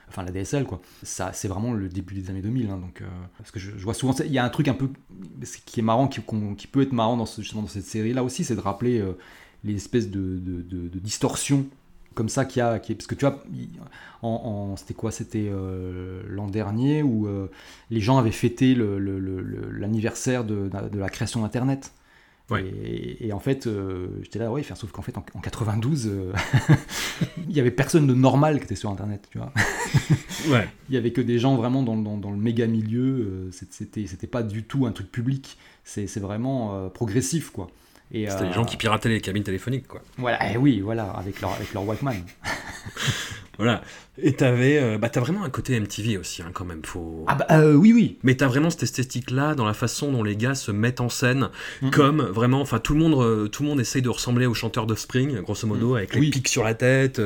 enfin, 0.10 0.24
la 0.24 0.32
DSL, 0.32 0.65
quoi. 0.65 0.82
Ça, 1.04 1.32
c'est 1.34 1.48
vraiment 1.48 1.74
le 1.74 1.88
début 1.88 2.15
des 2.15 2.30
années 2.30 2.41
2000. 2.41 2.69
Hein, 2.69 2.78
donc, 2.78 3.02
euh, 3.02 3.06
parce 3.38 3.52
que 3.52 3.60
je, 3.60 3.72
vois 3.78 3.93
souvent. 3.93 4.13
Il 4.26 4.32
y 4.32 4.38
a 4.38 4.43
un 4.43 4.50
truc 4.50 4.67
un 4.67 4.74
peu. 4.74 4.89
qui 5.65 5.80
est 5.80 5.84
marrant, 5.84 6.08
qui, 6.08 6.22
qui 6.58 6.67
peut 6.67 6.82
être 6.82 6.93
marrant 6.93 7.15
dans, 7.15 7.26
justement 7.26 7.62
dans 7.62 7.69
cette 7.69 7.86
série-là 7.86 8.24
aussi, 8.24 8.43
c'est 8.43 8.56
de 8.56 8.62
rappeler 8.62 9.04
les 9.63 9.76
espèces 9.76 10.10
de, 10.10 10.38
de, 10.38 10.62
de 10.62 11.00
distorsions 11.00 11.65
comme 12.13 12.30
ça 12.30 12.45
qui 12.45 12.62
a, 12.62 12.80
qui 12.80 12.95
parce 12.95 13.08
que 13.08 13.15
tu 13.15 13.26
vois, 13.26 13.43
en, 14.21 14.30
en- 14.30 14.76
c'était 14.78 14.93
quoi 14.93 15.12
C'était 15.12 15.49
euh, 15.52 16.21
l'an 16.28 16.47
dernier 16.47 17.04
où 17.04 17.28
euh, 17.28 17.47
les 17.89 17.99
gens 17.99 18.17
avaient 18.17 18.32
fêté 18.32 18.76
l'anniversaire 18.76 20.43
de, 20.43 20.69
de 20.91 20.99
la 20.99 21.10
création 21.10 21.41
d'Internet. 21.41 21.91
Ouais. 22.49 22.65
Et, 22.65 23.28
et 23.28 23.34
en 23.34 23.39
fait, 23.39 23.67
euh, 23.67 24.08
j'étais 24.21 24.38
là, 24.38 24.52
oui, 24.52 24.63
sauf 24.76 24.91
qu'en 24.91 25.02
fait, 25.02 25.17
en, 25.17 25.23
en 25.34 25.39
92, 25.39 26.08
euh, 26.12 26.34
il 27.49 27.56
y 27.56 27.60
avait 27.62 27.71
personne 27.71 28.06
de 28.06 28.13
normal 28.13 28.58
qui 28.60 28.65
était 28.65 28.76
sur 28.76 28.89
Internet, 28.89 29.28
tu 29.32 29.38
vois. 29.38 29.52
Ouais. 30.49 30.67
Il 30.89 30.95
y 30.95 30.97
avait 30.97 31.13
que 31.13 31.21
des 31.21 31.39
gens 31.39 31.56
vraiment 31.56 31.84
dans, 31.84 31.95
dans- 31.95 32.17
dans 32.17 32.32
le 32.32 32.36
méga 32.38 32.67
milieu. 32.67 33.49
C'était, 33.54 34.08
c'était 34.08 34.28
pas 34.28 34.43
du 34.43 34.63
tout 34.63 34.86
un 34.86 34.91
truc 34.91 35.10
public. 35.10 35.58
C'est, 35.86 36.19
vraiment 36.19 36.89
progressif, 36.89 37.49
quoi. 37.49 37.69
Et, 38.13 38.30
C'était 38.30 38.43
euh, 38.43 38.47
les 38.47 38.54
gens 38.54 38.63
qui 38.65 38.78
pirataient 38.78 39.10
les 39.10 39.21
cabines 39.21 39.43
téléphoniques, 39.43 39.88
quoi. 39.88 40.02
Voilà, 40.17 40.38
eh 40.54 40.58
oui, 40.58 40.80
voilà, 40.82 41.06
avec 41.12 41.41
leur, 41.41 41.54
avec 41.54 41.73
leur 41.73 41.86
Walkman. 41.88 42.13
Voilà. 43.60 43.84
Et 44.17 44.34
t'avais, 44.34 44.80
euh, 44.80 44.97
bah 44.97 45.10
t'as 45.10 45.19
vraiment 45.19 45.43
un 45.43 45.49
côté 45.52 45.80
MTV 45.80 46.17
aussi, 46.17 46.41
hein, 46.41 46.49
quand 46.54 46.65
même. 46.65 46.82
Faut. 46.84 47.23
Ah 47.28 47.36
bah 47.36 47.45
euh, 47.52 47.76
oui, 47.76 47.93
oui. 47.93 48.17
Mais 48.23 48.34
t'as 48.36 48.47
vraiment 48.47 48.71
cette 48.71 48.82
esthétique-là 48.82 49.54
dans 49.54 49.65
la 49.65 49.76
façon 49.76 50.12
dont 50.12 50.23
les 50.23 50.36
gars 50.36 50.56
se 50.56 50.71
mettent 50.71 51.02
en 51.02 51.10
scène, 51.10 51.49
comme 51.91 52.21
vraiment, 52.21 52.62
enfin 52.62 52.80
tout 52.80 52.93
le 52.95 52.99
monde, 52.99 53.13
euh, 53.23 53.47
tout 53.47 53.62
le 53.62 53.69
monde 53.69 53.80
essaye 53.80 54.02
de 54.02 54.10
ressembler 54.10 54.47
au 54.47 54.56
chanteur 54.56 54.88
de 54.88 54.95
Spring, 54.95 55.39
grosso 55.41 55.67
modo, 55.67 55.91
Mhm. 55.91 55.95
avec 55.97 56.13
les 56.15 56.19
Oui. 56.21 56.30
pics 56.32 56.47
sur 56.47 56.63
la 56.63 56.73
tête. 56.73 57.21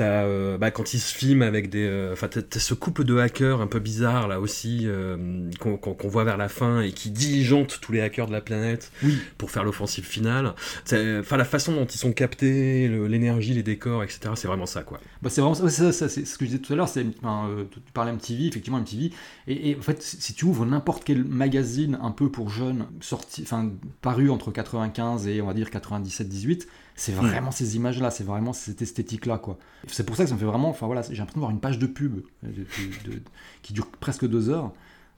Euh, 0.00 0.04
t'as, 0.04 0.24
euh, 0.24 0.58
bah, 0.58 0.70
quand 0.70 0.94
ils 0.94 0.98
se 1.00 1.14
filment 1.14 1.42
avec 1.42 1.70
des, 1.70 1.86
euh, 1.86 2.12
enfin 2.12 2.28
t'as, 2.28 2.42
t'as 2.42 2.60
ce 2.60 2.74
couple 2.74 3.04
de 3.04 3.16
hackers 3.18 3.60
un 3.60 3.66
peu 3.66 3.78
bizarre 3.80 4.28
là 4.28 4.40
aussi 4.40 4.82
euh, 4.84 5.50
qu'on, 5.58 5.78
voit 6.08 6.24
vers 6.24 6.36
la 6.36 6.48
fin 6.48 6.80
et 6.82 6.92
qui 6.92 7.10
diligentent 7.10 7.78
tous 7.80 7.92
les 7.92 8.00
hackers 8.00 8.26
de 8.26 8.32
la 8.32 8.40
planète 8.40 8.90
Oui. 9.02 9.18
pour 9.36 9.50
faire 9.50 9.64
l'offensive 9.64 10.04
finale. 10.04 10.54
Enfin 10.84 11.36
la 11.36 11.44
façon 11.44 11.72
dont 11.74 11.86
ils 11.86 11.98
sont 11.98 12.12
captés, 12.12 12.88
le- 12.88 13.06
l'énergie, 13.06 13.54
les 13.54 13.62
décors, 13.62 14.02
etc. 14.04 14.20
C'est 14.34 14.48
vraiment 14.48 14.66
ça, 14.66 14.82
quoi. 14.82 15.00
Bah, 15.22 15.30
c'est 15.30 15.40
vraiment 15.40 15.54
ça, 15.54 15.64
ouais, 15.64 15.70
ça, 15.70 15.92
ça, 15.92 16.08
c'est 16.08 16.24
ce 16.24 16.38
que 16.38 16.44
je 16.44 16.50
disais 16.50 16.62
tout 16.62 16.72
à 16.72 16.76
l'heure. 16.76 16.88
C'est, 16.88 17.04
enfin, 17.22 17.48
euh, 17.48 17.64
tu 17.70 17.80
parlais 17.92 18.12
MTV, 18.12 18.46
effectivement 18.46 18.78
MTV. 18.78 19.10
Et, 19.46 19.70
et 19.70 19.76
en 19.76 19.82
fait, 19.82 20.02
si 20.02 20.20
si 20.20 20.34
tu 20.34 20.44
ouvres 20.44 20.66
n'importe 20.66 21.04
quel 21.04 21.24
magazine 21.24 21.98
un 22.02 22.10
peu 22.10 22.30
pour 22.30 22.50
jeunes, 22.50 22.86
sorti, 23.00 23.42
enfin, 23.42 23.70
paru 24.02 24.30
entre 24.30 24.50
95 24.52 25.26
et 25.26 25.40
on 25.40 25.46
va 25.46 25.54
dire 25.54 25.68
97-18, 25.70 26.66
c'est 27.00 27.12
vraiment 27.12 27.50
ces 27.50 27.76
images-là, 27.76 28.10
c'est 28.10 28.24
vraiment 28.24 28.52
cette 28.52 28.82
esthétique-là, 28.82 29.38
quoi. 29.38 29.56
C'est 29.86 30.04
pour 30.04 30.16
ça 30.16 30.24
que 30.24 30.28
ça 30.28 30.34
me 30.34 30.40
fait 30.40 30.46
vraiment, 30.46 30.68
enfin 30.68 30.86
voilà, 30.86 31.02
j'ai 31.02 31.14
l'impression 31.16 31.36
de 31.38 31.40
voir 31.40 31.50
une 31.50 31.60
page 31.60 31.78
de 31.78 31.86
pub 31.86 32.18
euh, 32.44 32.48
de- 32.48 33.10
de- 33.10 33.16
de- 33.16 33.22
qui 33.62 33.72
dure 33.72 33.86
presque 34.00 34.26
deux 34.26 34.50
heures. 34.50 34.72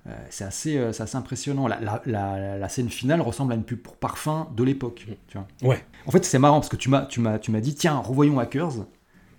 Euh, 0.07 0.17
c'est 0.31 0.45
assez, 0.45 0.79
euh, 0.79 0.93
c'est 0.93 1.03
assez 1.03 1.17
impressionnant. 1.17 1.67
La, 1.69 1.79
la- 1.81 2.03
la- 2.07 2.59
la 2.59 2.69
scène 2.69 2.89
finale 2.89 3.21
ressemble 3.21 3.53
à 3.53 3.57
une 3.57 3.65
pub 3.65 3.79
pour 3.81 3.97
parfum 3.97 4.49
de 4.57 4.63
l'époque. 4.65 5.07
Tu 5.29 5.37
vois. 5.39 5.47
Ouais. 5.71 5.85
En 6.07 6.11
fait, 6.11 6.25
c'est 6.25 6.39
marrant 6.39 6.59
parce 6.61 6.69
que 6.71 6.77
tu 6.77 6.89
m'as, 6.89 7.03
tu 7.03 7.21
m'as, 7.21 7.39
tu 7.39 7.51
m'as 7.51 7.61
dit, 7.61 7.75
tiens, 7.75 7.97
revoyons 7.99 8.39
Hackers. 8.39 8.87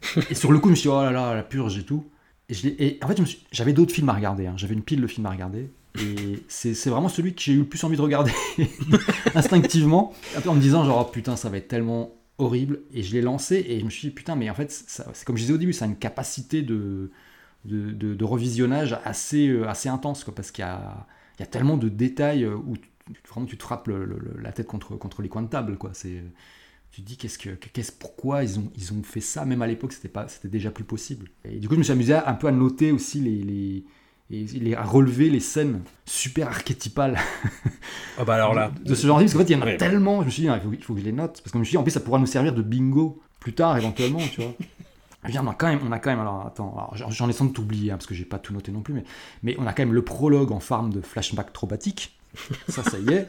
et 0.30 0.36
sur 0.36 0.52
le 0.52 0.60
coup, 0.60 0.68
je 0.70 0.72
me 0.72 0.76
suis 0.76 0.90
dit, 0.90 0.96
oh 0.96 1.02
là 1.02 1.12
là, 1.12 1.34
la 1.36 1.44
purge 1.44 1.78
et 1.78 1.84
tout. 1.84 2.06
Et, 2.50 2.54
je 2.54 2.68
et 2.68 3.00
en 3.04 3.08
fait, 3.08 3.18
j'avais 3.52 3.74
d'autres 3.74 3.94
films 3.94 4.10
à 4.10 4.14
regarder. 4.14 4.46
hein. 4.48 4.54
J'avais 4.58 4.74
une 4.76 4.84
pile 4.84 5.02
de 5.02 5.08
films 5.08 5.26
à 5.26 5.32
regarder. 5.32 5.72
Et 6.00 6.44
c'est, 6.48 6.74
c'est 6.74 6.90
vraiment 6.90 7.10
celui 7.10 7.34
que 7.36 7.42
j'ai 7.42 7.54
eu 7.54 7.60
le 7.60 7.66
plus 7.66 7.84
envie 7.84 7.98
de 7.98 8.02
regarder 8.02 8.32
instinctivement. 9.36 10.14
En 10.48 10.54
me 10.56 10.62
disant, 10.62 10.86
genre, 10.86 11.06
oh, 11.08 11.12
putain, 11.12 11.36
ça 11.36 11.50
va 11.50 11.58
être 11.58 11.68
tellement 11.68 12.12
horrible. 12.38 12.82
Et 12.94 13.04
je 13.04 13.14
l'ai 13.14 13.22
lancé 13.22 13.64
et 13.68 13.80
je 13.80 13.86
me 13.86 13.90
suis 13.90 14.10
dit, 14.10 14.14
putain, 14.14 14.36
mais 14.36 14.50
en 14.50 14.54
fait, 14.56 14.72
c'est 14.72 15.26
comme 15.26 15.38
je 15.38 15.44
disais 15.44 15.54
au 15.54 15.58
début, 15.58 15.74
ça 15.74 15.86
a 15.86 15.88
une 15.88 15.98
capacité 15.98 16.62
de, 16.62 17.12
de, 17.66 17.92
de- 17.92 18.24
revisionnage 18.26 18.98
assez, 19.06 19.48
euh, 19.48 19.68
assez 19.70 19.90
intense. 19.90 20.24
Quoi, 20.24 20.34
parce 20.36 20.52
qu'il 20.52 20.64
y 20.64 20.68
a, 20.68 21.08
y 21.40 21.44
a 21.44 21.46
tellement 21.48 21.78
de 21.78 21.90
détails 21.90 22.44
euh, 22.44 22.56
où 22.56 22.76
vraiment 23.30 23.46
tu 23.48 23.58
te 23.58 23.64
frappes 23.64 23.90
la 24.42 24.52
tête 24.52 24.68
contre, 24.68 24.96
contre 24.96 25.22
les 25.22 25.30
coins 25.30 25.44
de 25.44 25.50
table. 25.50 25.78
Quoi. 25.78 25.92
C'est, 25.94 26.24
tu 26.92 27.02
te 27.02 27.08
dis 27.08 27.18
qu'est-ce 27.18 27.38
que, 27.38 27.50
qu'est-ce, 27.52 27.92
pourquoi 27.92 28.44
ils 28.44 28.60
ont, 28.60 28.72
ils 28.76 28.94
ont 28.94 29.04
fait 29.04 29.22
ça? 29.22 29.46
Même 29.46 29.62
à 29.62 29.68
l'époque, 29.68 29.94
c'était, 29.94 30.10
pas, 30.10 30.28
c'était 30.28 30.50
déjà 30.50 30.72
plus 30.72 30.84
possible. 30.84 31.30
Et 31.46 31.60
du 31.60 31.68
coup, 31.68 31.76
je 31.76 31.80
me 31.80 31.84
suis 31.84 31.94
amusé 31.94 32.14
un 32.14 32.34
peu 32.34 32.48
à 32.48 32.52
noter 32.52 32.92
aussi 32.92 33.20
les, 33.22 33.86
et 34.32 34.46
les- 34.60 34.76
à 34.76 34.84
relever 34.84 35.30
les 35.30 35.40
scènes 35.40 35.82
super 36.06 36.48
archétypales 36.48 37.18
Ah 38.18 38.24
bah 38.26 38.36
alors 38.36 38.54
là. 38.54 38.72
de 38.84 38.96
ce 38.96 39.06
genre 39.08 39.18
de 39.20 39.24
film, 39.28 39.32
parce 39.32 39.34
qu'en 39.34 39.40
fait, 39.48 39.54
il 39.54 39.58
y 39.58 39.60
en 39.60 39.62
a 39.64 39.66
Ouais. 39.72 39.78
tellement. 39.78 40.22
Je 40.22 40.26
me 40.28 40.32
suis 40.32 40.42
dit, 40.44 40.50
ah, 40.50 40.58
il, 40.58 40.62
faut, 40.68 40.74
il 40.74 40.84
faut 40.84 40.94
que 40.94 41.00
je 41.00 41.06
les 41.06 41.12
note. 41.12 41.34
Parce 41.42 41.52
que 41.52 41.54
je 41.54 41.58
me 41.60 41.64
suis 41.64 41.72
dit, 41.72 41.78
en 41.78 41.84
plus, 41.84 41.92
ça 41.92 42.00
pourra 42.00 42.20
nous 42.20 42.26
servir 42.26 42.54
de 42.54 42.62
bingo 42.62 43.22
plus 43.40 43.54
tard, 43.54 43.78
éventuellement, 43.78 44.20
tu 44.32 44.42
vois. 44.42 44.54
Je 45.24 45.28
veux 45.28 45.32
dire, 45.34 45.42
on 45.46 45.50
a 45.50 45.54
quand 45.54 45.68
même, 45.68 45.80
on 45.88 45.92
a 45.92 46.00
quand 46.00 46.10
même, 46.10 46.20
alors 46.20 46.46
attends, 46.48 46.92
j'en 47.10 47.30
ai 47.30 47.34
sans 47.34 47.46
doute 47.46 47.60
oublié, 47.60 47.92
hein, 47.92 47.96
parce 47.98 48.08
que 48.08 48.16
j'ai 48.16 48.26
pas 48.26 48.40
tout 48.40 48.54
noté 48.54 48.72
non 48.72 48.82
plus, 48.82 48.94
mais, 48.94 49.04
mais 49.44 49.56
on 49.60 49.68
a 49.68 49.74
quand 49.74 49.84
même 49.84 49.94
le 49.94 50.02
prologue 50.04 50.52
en 50.52 50.60
forme 50.60 50.92
de 50.92 51.02
flashback 51.02 51.54
traumatique. 51.54 52.18
Ça, 52.70 52.82
ça 52.84 52.98
y 52.98 53.14
est. 53.14 53.28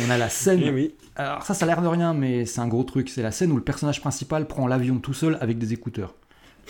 On 0.00 0.08
a 0.10 0.16
la 0.16 0.28
scène. 0.28 0.60
Eh 0.64 0.70
oui. 0.70 0.94
Alors 1.16 1.42
ça, 1.42 1.52
ça 1.54 1.64
a 1.64 1.68
l'air 1.68 1.82
de 1.82 1.88
rien, 1.88 2.14
mais 2.14 2.44
c'est 2.46 2.60
un 2.60 2.68
gros 2.68 2.84
truc. 2.84 3.08
C'est 3.08 3.22
la 3.22 3.32
scène 3.32 3.50
où 3.50 3.56
le 3.56 3.62
personnage 3.64 4.00
principal 4.00 4.46
prend 4.46 4.66
l'avion 4.68 4.98
tout 5.00 5.12
seul 5.14 5.36
avec 5.40 5.58
des 5.58 5.72
écouteurs. 5.72 6.14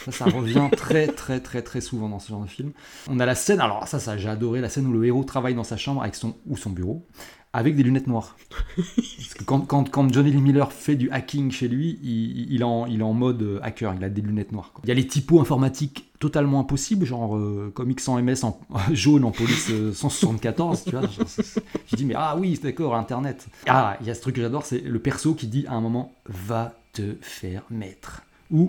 Ça, 0.05 0.13
ça 0.13 0.25
revient 0.27 0.69
très, 0.77 1.07
très, 1.09 1.41
très, 1.41 1.63
très 1.63 1.81
souvent 1.81 2.09
dans 2.09 2.19
ce 2.19 2.29
genre 2.29 2.43
de 2.43 2.49
film. 2.49 2.73
On 3.09 3.19
a 3.21 3.27
la 3.27 3.35
scène, 3.35 3.61
alors 3.61 3.87
ça, 3.89 3.99
ça 3.99 4.17
j'ai 4.17 4.29
adoré, 4.29 4.61
la 4.61 4.69
scène 4.69 4.87
où 4.87 4.93
le 4.93 5.05
héros 5.07 5.25
travaille 5.25 5.55
dans 5.55 5.65
sa 5.65 5.77
chambre 5.77 6.03
avec 6.03 6.15
son, 6.15 6.35
ou 6.47 6.57
son 6.57 6.71
bureau 6.71 7.07
avec 7.55 7.75
des 7.77 7.83
lunettes 7.83 8.07
noires. 8.07 8.37
Parce 8.77 9.35
que 9.35 9.43
quand, 9.43 9.61
quand, 9.61 9.89
quand 9.91 10.13
Johnny 10.13 10.31
Lee 10.31 10.41
Miller 10.43 10.71
fait 10.71 10.97
du 10.97 11.11
hacking 11.11 11.51
chez 11.51 11.67
lui, 11.67 11.99
il, 12.03 12.53
il 12.53 12.61
est, 12.61 12.65
en, 12.65 12.85
il 12.87 13.01
est 13.01 13.05
en 13.05 13.15
mode 13.15 13.41
euh, 13.43 13.59
hacker, 13.63 13.95
il 13.95 14.05
a 14.05 14.11
des 14.11 14.21
lunettes 14.21 14.53
noires. 14.53 14.71
quoi. 14.75 14.83
Il 14.85 14.89
y 14.89 14.93
a 14.93 14.95
les 14.95 15.07
typos 15.07 15.41
informatiques 15.41 16.11
totalement 16.21 16.61
impossibles, 16.61 17.07
genre 17.07 17.37
euh, 17.39 17.73
Comics 17.75 18.01
100 18.01 18.21
MS 18.23 18.45
en 18.45 18.61
jaune 18.93 19.25
en 19.25 19.31
police 19.31 19.69
euh, 19.71 19.95
174, 19.95 20.85
tu 20.85 20.91
vois. 20.91 21.01
Genre, 21.01 21.11
c'est- 21.27 21.43
c'est- 21.43 21.63
Je 21.91 21.97
dis, 21.97 22.05
mais 22.05 22.15
ah 22.17 22.37
oui, 22.39 22.61
d'accord, 22.63 22.95
Internet. 22.95 23.47
Ah, 23.67 23.97
il 24.03 24.07
y 24.07 24.11
a 24.11 24.15
ce 24.15 24.21
truc 24.21 24.35
que 24.37 24.43
j'adore, 24.43 24.67
c'est 24.67 24.81
le 24.81 24.99
perso 24.99 25.35
qui 25.35 25.47
dit 25.47 25.65
à 25.69 25.73
un 25.73 25.81
moment, 25.81 26.13
va 26.27 26.75
te 26.93 27.17
faire 27.23 27.63
mettre. 27.71 28.23
Ou 28.51 28.69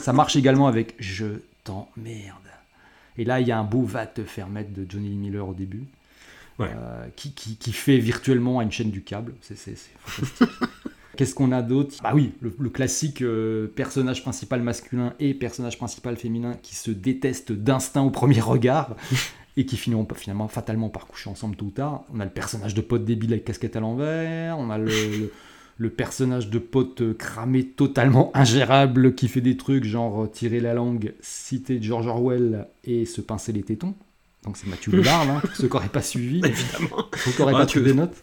ça 0.00 0.12
marche 0.12 0.36
également 0.36 0.66
avec 0.68 0.94
je 0.98 1.26
t'emmerde. 1.64 2.34
Et 3.16 3.24
là, 3.24 3.40
il 3.40 3.48
y 3.48 3.52
a 3.52 3.58
un 3.58 3.64
beau 3.64 3.82
va 3.82 4.06
te 4.06 4.22
faire 4.24 4.48
mettre 4.48 4.72
de 4.72 4.86
Johnny 4.88 5.10
Miller 5.10 5.46
au 5.48 5.54
début. 5.54 5.82
Ouais. 6.58 6.70
euh, 6.76 7.06
qui, 7.14 7.30
qui, 7.32 7.54
qui 7.56 7.70
fait 7.72 7.98
virtuellement 7.98 8.58
à 8.58 8.64
une 8.64 8.72
chaîne 8.72 8.90
du 8.90 9.02
câble. 9.02 9.32
C'est 9.42 9.56
fantastique. 9.56 10.48
Qu'est-ce 11.16 11.34
qu'on 11.34 11.52
a 11.52 11.62
d'autre? 11.62 11.94
Bah 12.02 12.12
oui, 12.14 12.32
le, 12.40 12.54
le 12.58 12.68
classique 12.70 13.22
euh, 13.22 13.66
personnage 13.68 14.22
principal 14.22 14.60
masculin 14.62 15.14
et 15.20 15.34
personnage 15.34 15.76
principal 15.78 16.16
féminin 16.16 16.56
qui 16.62 16.74
se 16.76 16.90
détestent 16.92 17.52
d'instinct 17.52 18.02
au 18.02 18.10
premier 18.10 18.40
regard 18.40 18.94
et 19.56 19.66
qui 19.66 19.76
finiront 19.76 20.06
finalement 20.14 20.46
fatalement 20.48 20.88
par 20.88 21.06
coucher 21.06 21.28
ensemble 21.30 21.54
tôt 21.56 21.66
ou 21.66 21.70
tard. 21.70 22.02
On 22.12 22.20
a 22.20 22.24
le 22.24 22.30
personnage 22.30 22.74
de 22.74 22.80
pote 22.80 23.04
débile 23.04 23.32
avec 23.32 23.44
casquette 23.44 23.74
à 23.76 23.80
l'envers, 23.80 24.58
on 24.58 24.70
a 24.70 24.78
le, 24.78 24.84
le- 24.86 25.32
le 25.80 25.90
personnage 25.90 26.50
de 26.50 26.58
pote 26.58 27.00
euh, 27.02 27.14
cramé 27.14 27.64
totalement 27.64 28.30
ingérable 28.34 29.14
qui 29.14 29.28
fait 29.28 29.40
des 29.40 29.56
trucs 29.56 29.84
genre 29.84 30.24
euh, 30.24 30.26
tirer 30.26 30.58
la 30.60 30.74
langue, 30.74 31.14
citer 31.20 31.78
George 31.80 32.06
Orwell 32.08 32.66
et 32.84 33.04
se 33.06 33.20
pincer 33.20 33.52
les 33.52 33.62
tétons. 33.62 33.94
Donc 34.44 34.56
c'est 34.56 34.66
Mathieu 34.68 34.90
Goulard, 34.96 35.22
hein, 35.28 35.40
pour 35.40 35.54
ceux 35.54 35.68
qui 35.68 35.74
n'auraient 35.74 35.88
pas 35.88 36.02
suivi, 36.02 36.38
Évidemment. 36.44 37.04
ceux 37.16 37.30
qui 37.30 37.40
n'auraient 37.40 37.54
Ah, 37.56 37.60
pas 37.60 37.66
pris 37.66 37.80
des 37.82 37.94
notes. 37.94 38.16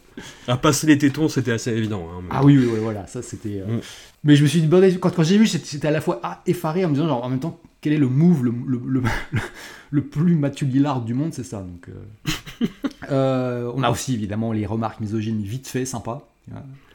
À 0.48 0.56
passer 0.58 0.86
les 0.86 0.98
tétons, 0.98 1.28
c'était 1.28 1.52
assez 1.52 1.70
évident. 1.72 2.06
hein, 2.12 2.22
Ah 2.30 2.44
oui, 2.44 2.58
oui, 2.58 2.66
oui, 2.72 2.78
voilà, 2.80 3.06
ça 3.06 3.22
c'était. 3.22 3.60
euh, 3.66 3.76
Mm. 3.76 3.80
Mais 4.24 4.34
je 4.34 4.42
me 4.42 4.48
suis 4.48 4.60
dit, 4.60 4.66
bon, 4.66 4.82
quand, 5.00 5.10
quand 5.14 5.22
j'ai 5.22 5.38
vu, 5.38 5.46
j'étais 5.46 5.86
à 5.86 5.90
la 5.92 6.00
fois 6.00 6.18
ah, 6.24 6.42
effaré 6.46 6.84
en 6.84 6.88
me 6.88 6.94
disant, 6.94 7.06
genre, 7.06 7.22
en 7.24 7.28
même 7.28 7.38
temps, 7.38 7.60
quel 7.80 7.92
est 7.92 7.98
le 7.98 8.08
move 8.08 8.44
le, 8.44 8.50
le, 8.66 8.80
le, 8.86 9.00
le- 9.32 9.38
le 9.92 10.02
plus 10.04 10.34
Mathieu 10.34 10.66
Lillard 10.66 11.02
du 11.02 11.14
monde, 11.14 11.32
c'est 11.32 11.44
ça. 11.44 11.60
Donc, 11.62 11.88
euh. 11.88 12.66
Euh, 13.10 13.70
on 13.74 13.82
a 13.82 13.90
aussi 13.90 14.14
évidemment 14.14 14.52
les 14.52 14.66
remarques 14.66 15.00
misogynes 15.00 15.42
vite 15.42 15.68
fait, 15.68 15.84
sympa. 15.84 16.22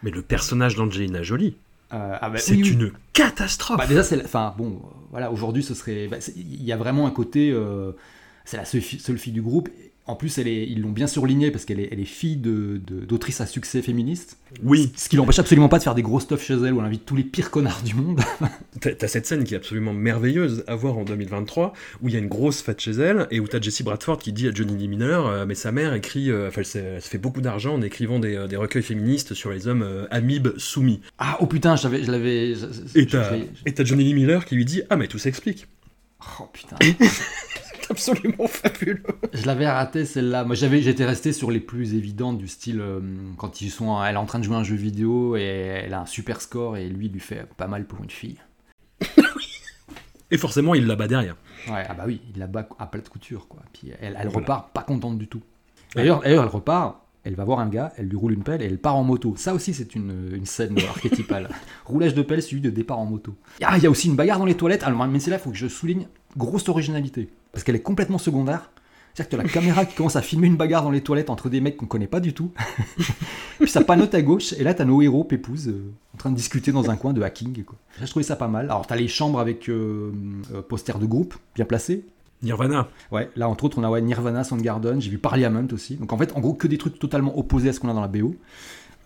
Mais 0.04 0.12
le 0.12 0.22
personnage 0.22 0.76
d'Angelina 0.76 1.24
Jolie, 1.24 1.56
Euh, 1.94 2.18
ah 2.22 2.30
bah, 2.30 2.38
c'est 2.38 2.54
oui, 2.54 2.62
oui. 2.64 2.70
une 2.72 2.92
catastrophe. 3.12 3.78
Bah, 3.78 3.86
déjà, 3.86 4.02
c'est 4.04 4.16
la- 4.16 4.24
enfin 4.24 4.54
bon, 4.58 4.68
euh, 4.84 4.88
voilà, 5.12 5.30
aujourd'hui, 5.32 5.62
ce 5.62 5.74
serait, 5.74 6.08
bah, 6.08 6.18
il 6.38 6.64
y 6.64 6.72
a 6.72 6.78
vraiment 6.78 7.06
un 7.06 7.12
côté, 7.12 7.52
euh, 7.52 7.92
c'est 8.46 8.56
la 8.58 8.64
seule 8.66 8.82
fille 9.18 9.34
du 9.34 9.42
groupe. 9.42 9.68
En 10.12 10.16
plus, 10.16 10.38
elle 10.40 10.48
est, 10.50 10.68
ils 10.68 10.82
l'ont 10.82 10.90
bien 10.92 11.08
surligné 11.08 11.52
parce 11.52 11.64
qu'elle 11.64 11.80
est, 11.80 11.88
elle 11.92 12.02
est 12.02 12.06
fille 12.06 12.36
de, 12.36 12.82
de- 12.86 13.06
d'autrice 13.06 13.40
à 13.40 13.46
succès 13.46 13.82
féministe. 13.82 14.38
oui, 14.62 14.92
Ce 14.98 15.08
qui 15.08 15.16
l'empêche 15.16 15.40
absolument 15.40 15.70
pas 15.70 15.78
de 15.80 15.84
faire 15.84 15.96
des 15.96 16.02
gros 16.02 16.20
stuff 16.20 16.44
chez 16.44 16.54
elle 16.56 16.74
où 16.74 16.80
elle 16.80 16.86
invite 16.86 17.06
tous 17.06 17.16
les 17.16 17.24
pires 17.24 17.50
connards 17.50 17.82
du 17.82 17.96
monde. 17.96 18.20
t'as 18.82 19.08
cette 19.08 19.26
scène 19.26 19.46
qui 19.46 19.54
est 19.54 19.58
absolument 19.58 19.94
merveilleuse 19.94 20.66
à 20.68 20.76
voir 20.76 20.98
en 20.98 21.06
2023, 21.06 21.72
où 22.02 22.10
il 22.10 22.14
y 22.14 22.18
a 22.18 22.20
une 22.20 22.28
grosse 22.28 22.62
fête 22.62 22.82
chez 22.82 22.92
elle, 22.92 23.28
et 23.32 23.40
où 23.40 23.48
t'as 23.48 23.62
Jessie 23.62 23.84
Bradford 23.84 24.18
qui 24.20 24.34
dit 24.34 24.50
à 24.50 24.52
Johnny 24.54 24.76
Lee 24.76 24.90
Miller, 24.90 25.26
euh, 25.26 25.46
mais 25.46 25.56
sa 25.56 25.72
mère 25.72 25.94
écrit, 25.94 26.30
euh, 26.30 26.50
enfin 26.50 26.62
elle, 26.62 27.02
se 27.02 27.08
fait 27.08 27.18
beaucoup 27.18 27.40
d'argent 27.42 27.74
en 27.76 27.82
écrivant 27.82 28.20
des, 28.20 28.36
euh, 28.36 28.48
des 28.48 28.58
recueils 28.58 28.84
féministes 28.84 29.34
sur 29.34 29.50
les 29.52 29.68
hommes 29.68 29.84
euh, 29.84 30.08
amibes 30.12 30.50
soumis. 30.58 31.00
Ah, 31.20 31.38
oh 31.40 31.46
putain, 31.46 31.78
je 31.78 31.88
l'avais. 32.12 32.54
Et 32.96 33.06
t'as 33.08 33.84
Johnny 33.86 34.04
Lee 34.04 34.14
Miller 34.14 34.44
qui 34.46 34.56
lui 34.56 34.66
dit, 34.66 34.82
ah 34.90 34.98
mais 34.98 35.08
tout 35.08 35.20
s'explique. 35.20 35.68
Oh 36.40 36.50
putain. 36.52 36.76
Absolument 37.92 38.48
fabuleux. 38.48 39.04
je 39.34 39.46
l'avais 39.46 39.70
raté 39.70 40.06
celle-là. 40.06 40.44
Moi, 40.46 40.56
j'avais, 40.56 40.82
j'étais 40.82 41.06
resté 41.06 41.34
sur 41.34 41.52
les 41.52 41.60
plus 41.60 41.94
évidentes 41.94 42.38
du 42.38 42.48
style 42.48 42.80
euh, 42.82 43.02
quand 43.38 43.62
ils 43.62 43.70
sont, 43.70 44.02
elle 44.04 44.16
est 44.16 44.18
en 44.18 44.26
train 44.26 44.40
de 44.40 44.44
jouer 44.44 44.56
à 44.56 44.60
un 44.60 44.64
jeu 44.64 44.76
vidéo 44.76 45.36
et 45.36 45.42
elle 45.86 45.94
a 45.94 46.02
un 46.02 46.06
super 46.06 46.42
score 46.42 46.78
et 46.78 46.88
lui 46.88 47.08
il 47.08 47.12
lui 47.12 47.20
fait 47.20 47.46
pas 47.58 47.68
mal 47.68 47.86
pour 47.86 48.02
une 48.04 48.10
fille. 48.10 48.38
Et 50.34 50.38
forcément, 50.38 50.74
il 50.76 50.88
la 50.88 50.96
bat 50.96 51.08
derrière. 51.10 51.36
Ouais, 51.68 51.84
ah 51.88 51.94
bah 51.94 52.04
oui, 52.08 52.22
il 52.34 52.40
la 52.40 52.48
bat 52.48 52.68
à 52.80 52.86
plat 52.88 53.02
de 53.02 53.08
couture 53.10 53.48
quoi. 53.50 53.62
Puis 53.74 53.90
elle, 54.02 54.16
elle 54.18 54.28
Voilà. 54.30 54.30
repart 54.48 54.72
pas 54.74 54.84
contente 54.84 55.18
du 55.18 55.28
tout. 55.28 55.42
D'ailleurs, 55.96 56.22
d'ailleurs, 56.22 56.44
elle 56.44 56.50
repart 56.50 56.98
elle 57.24 57.36
va 57.36 57.44
voir 57.44 57.60
un 57.60 57.70
gars, 57.70 57.94
elle 57.98 58.08
lui 58.08 58.16
roule 58.18 58.34
une 58.34 58.42
pelle 58.42 58.64
et 58.64 58.66
elle 58.66 58.80
part 58.80 58.96
en 58.96 59.04
moto. 59.04 59.36
Ça 59.38 59.54
aussi, 59.54 59.76
c'est 59.76 59.94
une, 59.94 60.32
une 60.34 60.46
scène 60.48 60.76
archétypale. 60.90 61.50
Roulage 61.86 62.16
de 62.16 62.24
pelle 62.24 62.42
suivi 62.42 62.64
de 62.64 62.72
départ 62.72 62.98
en 62.98 63.06
moto. 63.06 63.36
Ah, 63.62 63.78
il 63.78 63.84
y 63.84 63.86
a 63.86 63.92
aussi 63.92 64.08
une 64.08 64.16
bagarre 64.16 64.40
dans 64.40 64.46
les 64.46 64.56
toilettes. 64.56 64.82
Alors, 64.84 65.06
mais 65.06 65.20
c'est 65.20 65.30
là, 65.30 65.38
il 65.38 65.40
faut 65.40 65.52
que 65.52 65.58
je 65.58 65.68
souligne 65.68 66.08
grosse 66.38 66.70
originalité. 66.70 67.30
Parce 67.52 67.64
qu'elle 67.64 67.76
est 67.76 67.82
complètement 67.82 68.18
secondaire. 68.18 68.72
C'est-à-dire 69.14 69.30
que 69.30 69.36
tu 69.36 69.42
as 69.42 69.44
la 69.44 69.50
caméra 69.50 69.86
qui 69.86 69.96
commence 69.96 70.16
à 70.16 70.22
filmer 70.22 70.48
une 70.48 70.56
bagarre 70.56 70.84
dans 70.84 70.92
les 70.92 71.02
toilettes 71.02 71.30
entre 71.30 71.50
des 71.50 71.60
mecs 71.60 71.76
qu'on 71.76 71.86
connaît 71.86 72.08
pas 72.08 72.22
du 72.22 72.34
tout. 72.34 72.52
Puis 73.60 73.70
ça 73.70 73.84
panote 73.84 74.16
à 74.16 74.22
gauche, 74.22 74.54
et 74.54 74.64
là 74.64 74.74
tu 74.74 74.82
as 74.82 74.86
nos 74.86 75.02
héros 75.02 75.26
pépouses 75.26 75.68
euh, 75.68 75.92
en 76.14 76.18
train 76.18 76.32
de 76.32 76.36
discuter 76.36 76.72
dans 76.72 76.90
un 76.90 76.96
coin 76.96 77.12
de 77.12 77.22
hacking. 77.22 77.64
Quoi. 77.64 77.78
je 78.00 78.06
trouvais 78.06 78.24
ça 78.24 78.38
pas 78.38 78.48
mal. 78.48 78.66
Alors 78.66 78.88
tu 78.88 78.94
as 78.94 78.96
les 78.96 79.10
chambres 79.10 79.40
avec 79.40 79.70
euh, 79.70 80.14
euh, 80.54 80.62
posters 80.62 80.98
de 80.98 81.06
groupe 81.06 81.36
bien 81.56 81.66
placés. 81.66 82.06
Nirvana. 82.42 82.88
Ouais, 83.12 83.30
là 83.36 83.50
entre 83.50 83.66
autres 83.66 83.78
on 83.78 83.84
a 83.84 83.90
ouais, 83.90 84.02
Nirvana, 84.02 84.44
Soundgarden, 84.44 85.00
j'ai 85.00 85.12
vu 85.12 85.18
Parliament 85.18 85.68
aussi. 85.74 85.98
Donc 85.98 86.12
en 86.14 86.18
fait, 86.18 86.34
en 86.36 86.40
gros, 86.40 86.54
que 86.54 86.68
des 86.68 86.78
trucs 86.78 86.98
totalement 86.98 87.38
opposés 87.38 87.70
à 87.70 87.74
ce 87.74 87.80
qu'on 87.80 87.90
a 87.90 87.94
dans 87.94 88.02
la 88.02 88.08
BO. 88.08 88.34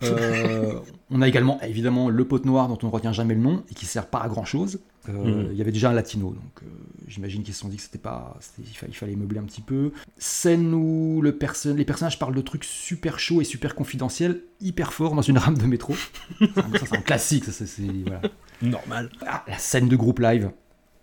Euh, 0.02 0.80
on 1.10 1.22
a 1.22 1.28
également 1.28 1.60
évidemment 1.62 2.08
le 2.08 2.24
pote 2.24 2.44
noir 2.44 2.68
dont 2.68 2.78
on 2.82 2.86
ne 2.86 2.92
retient 2.92 3.12
jamais 3.12 3.34
le 3.34 3.40
nom 3.40 3.62
et 3.70 3.74
qui 3.74 3.86
sert 3.86 4.06
pas 4.06 4.20
à 4.20 4.28
grand 4.28 4.44
chose. 4.44 4.80
Euh, 5.08 5.48
il 5.52 5.56
y 5.56 5.60
avait 5.60 5.72
déjà 5.72 5.90
un 5.90 5.92
latino, 5.92 6.30
donc 6.30 6.62
euh, 6.62 6.66
j'imagine 7.06 7.44
qu'ils 7.44 7.54
se 7.54 7.60
sont 7.60 7.68
dit 7.68 7.76
que 7.76 7.82
c'était 7.82 7.98
pas, 7.98 8.36
il, 8.58 8.94
fallait 8.94 9.14
meubler 9.14 9.38
un 9.38 9.44
petit 9.44 9.60
peu. 9.60 9.92
Scène 10.18 10.74
où 10.74 11.20
le 11.22 11.38
les 11.76 11.84
personnages 11.84 12.18
parlent 12.18 12.34
de 12.34 12.40
trucs 12.40 12.64
super 12.64 13.20
chauds 13.20 13.40
et 13.40 13.44
super 13.44 13.76
confidentiels, 13.76 14.42
hyper 14.60 14.92
forts 14.92 15.14
dans 15.14 15.22
une 15.22 15.38
rame 15.38 15.56
de 15.56 15.66
métro. 15.66 15.94
ça, 16.40 16.64
c'est 16.72 16.96
un 16.96 17.02
classique, 17.02 17.44
ça 17.44 17.52
c'est 17.52 17.82
voilà. 18.04 18.22
normal. 18.62 19.10
Ah, 19.26 19.44
la 19.46 19.58
scène 19.58 19.88
de 19.88 19.96
groupe 19.96 20.18
live, 20.18 20.50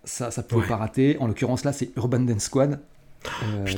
ça, 0.04 0.30
ça 0.30 0.42
pouvait 0.42 0.66
pas 0.66 0.76
rater. 0.76 1.16
En 1.18 1.26
l'occurrence 1.26 1.64
là, 1.64 1.72
c'est 1.72 1.90
Urban 1.96 2.20
Dance 2.20 2.44
Squad. 2.44 2.80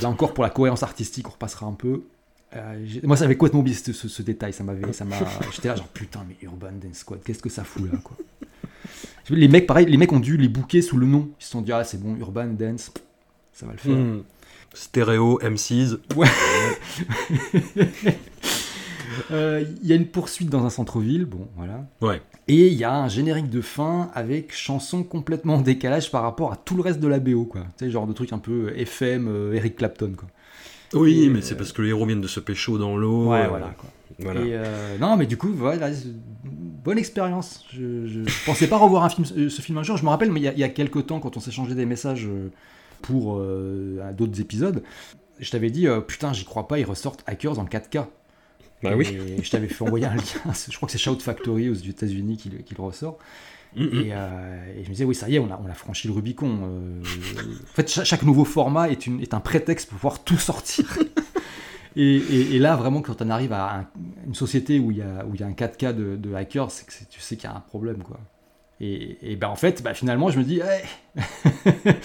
là 0.01 0.09
encore 0.09 0.33
pour 0.33 0.43
la 0.43 0.49
cohérence 0.49 0.83
artistique, 0.83 1.27
on 1.29 1.31
repassera 1.31 1.65
un 1.65 1.73
peu. 1.73 2.03
Euh, 2.55 2.85
moi, 3.03 3.17
ça 3.17 3.25
avait 3.25 3.35
complètement 3.35 3.59
oublié 3.59 3.75
ce, 3.75 3.91
ce, 3.91 4.21
détail. 4.21 4.53
Ça 4.53 4.63
m'avait, 4.63 4.93
ça 4.93 5.05
m'a. 5.05 5.17
J'étais 5.51 5.67
là 5.67 5.75
genre 5.75 5.87
putain, 5.87 6.25
mais 6.27 6.35
Urban 6.41 6.71
Dance 6.81 6.99
Squad, 6.99 7.21
qu'est-ce 7.23 7.41
que 7.41 7.49
ça 7.49 7.63
fout 7.63 7.91
là 7.91 7.97
quoi. 8.03 8.17
Les 9.29 9.49
mecs, 9.49 9.67
pareil, 9.67 9.85
les 9.85 9.97
mecs 9.97 10.13
ont 10.13 10.21
dû 10.21 10.37
les 10.37 10.47
booker 10.47 10.81
sous 10.81 10.97
le 10.97 11.05
nom. 11.05 11.29
Ils 11.39 11.43
se 11.43 11.51
sont 11.51 11.61
dit 11.61 11.73
ah 11.73 11.83
c'est 11.83 12.01
bon, 12.01 12.15
Urban 12.15 12.47
Dance, 12.47 12.91
ça 13.51 13.65
va 13.65 13.73
le 13.73 13.77
faire. 13.77 13.95
Hmm. 13.95 14.23
Stéréo, 14.73 15.39
M6. 15.41 15.97
Ouais. 16.15 16.27
Euh, 19.31 19.63
il 19.81 19.87
y 19.87 19.93
a 19.93 19.95
une 19.95 20.07
poursuite 20.07 20.49
dans 20.49 20.65
un 20.65 20.69
centre-ville, 20.69 21.25
bon 21.25 21.47
voilà. 21.55 21.85
Ouais. 22.01 22.21
Et 22.47 22.67
il 22.67 22.73
y 22.73 22.83
a 22.83 22.93
un 22.93 23.07
générique 23.07 23.49
de 23.49 23.61
fin 23.61 24.09
avec 24.13 24.53
chanson 24.53 25.03
complètement 25.03 25.55
en 25.55 25.61
décalage 25.61 26.11
par 26.11 26.21
rapport 26.21 26.51
à 26.51 26.55
tout 26.55 26.75
le 26.75 26.81
reste 26.81 26.99
de 26.99 27.07
la 27.07 27.19
BO 27.19 27.45
quoi. 27.45 27.61
Tu 27.77 27.85
sais 27.85 27.91
genre 27.91 28.07
de 28.07 28.13
truc 28.13 28.31
un 28.31 28.37
peu 28.37 28.73
FM, 28.77 29.27
euh, 29.27 29.53
Eric 29.53 29.77
Clapton 29.77 30.13
quoi. 30.15 30.29
Oui, 30.93 31.29
mais 31.29 31.41
c'est 31.41 31.55
parce 31.55 31.71
que 31.71 31.81
les 31.81 31.89
héros 31.89 32.05
viennent 32.05 32.21
de 32.21 32.27
se 32.27 32.39
pécho 32.39 32.77
dans 32.77 32.95
l'eau. 32.97 33.31
Ouais, 33.31 33.47
voilà. 33.47 33.73
Euh, 34.25 34.97
non, 34.97 35.17
mais 35.17 35.25
du 35.25 35.37
coup, 35.37 35.49
voilà, 35.53 35.89
bonne 36.43 36.97
expérience. 36.97 37.65
Je, 37.71 38.23
pensais 38.45 38.67
pas 38.67 38.77
revoir 38.77 39.03
un 39.03 39.09
film, 39.09 39.27
euh, 39.37 39.49
ce 39.49 39.61
film 39.61 39.77
un 39.77 39.83
jour. 39.83 39.97
Je 39.97 40.03
me 40.03 40.09
rappelle, 40.09 40.31
mais 40.31 40.39
il 40.39 40.59
y, 40.59 40.63
a, 40.63 40.69
quelques 40.69 41.07
temps, 41.07 41.19
quand 41.19 41.37
on 41.37 41.39
s'est 41.39 41.51
changé 41.51 41.75
des 41.75 41.85
messages 41.85 42.27
euh, 42.27 42.51
pour 43.01 43.41
d'autres 44.13 44.41
épisodes, 44.41 44.83
je 45.39 45.51
t'avais 45.51 45.69
dit, 45.69 45.87
putain, 46.07 46.33
j'y 46.33 46.45
crois 46.45 46.67
pas, 46.67 46.79
ils 46.79 46.85
ressortent 46.85 47.23
Hackers 47.27 47.59
en 47.59 47.65
4K. 47.65 48.05
Bah 48.83 48.95
oui. 48.95 49.17
Je 49.41 49.49
t'avais 49.49 49.67
fait 49.67 49.83
envoyer 49.83 50.05
un 50.05 50.15
lien. 50.15 50.53
Je 50.69 50.75
crois 50.75 50.87
que 50.87 50.91
c'est 50.91 50.99
Shout 50.99 51.19
Factory 51.19 51.69
aux 51.69 51.73
États-Unis 51.73 52.37
qui, 52.37 52.49
qui, 52.49 52.75
le 52.75 52.83
ressort. 52.83 53.17
Euh, 53.77 54.73
et, 54.75 54.83
je 54.83 54.89
me 54.89 54.93
disais, 54.93 55.05
oui, 55.05 55.15
ça 55.15 55.29
y 55.29 55.35
est, 55.35 55.39
on 55.39 55.51
a, 55.51 55.59
on 55.63 55.69
a 55.69 55.73
franchi 55.73 56.07
le 56.07 56.13
Rubicon. 56.13 56.59
Euh. 56.63 57.01
en 57.01 57.73
fait, 57.73 57.89
chaque, 57.89 58.23
nouveau 58.23 58.45
format 58.45 58.89
est, 58.89 59.05
une, 59.07 59.21
est, 59.21 59.33
un 59.33 59.39
prétexte 59.39 59.89
pour 59.89 59.97
pouvoir 59.97 60.23
tout 60.23 60.37
sortir. 60.37 60.97
et, 61.95 62.59
là, 62.59 62.75
vraiment, 62.75 63.01
quand 63.01 63.21
on 63.21 63.29
arrive 63.29 63.53
à 63.53 63.85
une 64.25 64.35
société 64.35 64.79
où 64.79 64.91
il 64.91 64.97
y 64.97 65.01
a, 65.01 65.25
y 65.37 65.43
a 65.43 65.47
un 65.47 65.51
4K 65.51 65.93
de, 65.93 66.15
de 66.15 66.33
hackers, 66.33 66.71
c'est 66.71 66.85
que 66.85 66.91
tu 67.09 67.19
sais 67.19 67.35
qu'il 67.35 67.49
y 67.49 67.53
a 67.53 67.55
un 67.55 67.61
problème. 67.61 68.03
quoi. 68.03 68.19
Et, 68.79 69.35
ben 69.35 69.47
en 69.47 69.55
fait, 69.55 69.81
ben 69.81 69.93
finalement, 69.95 70.29
je 70.29 70.37
me 70.37 70.43
dis, 70.43 70.59
hey, 70.59 70.83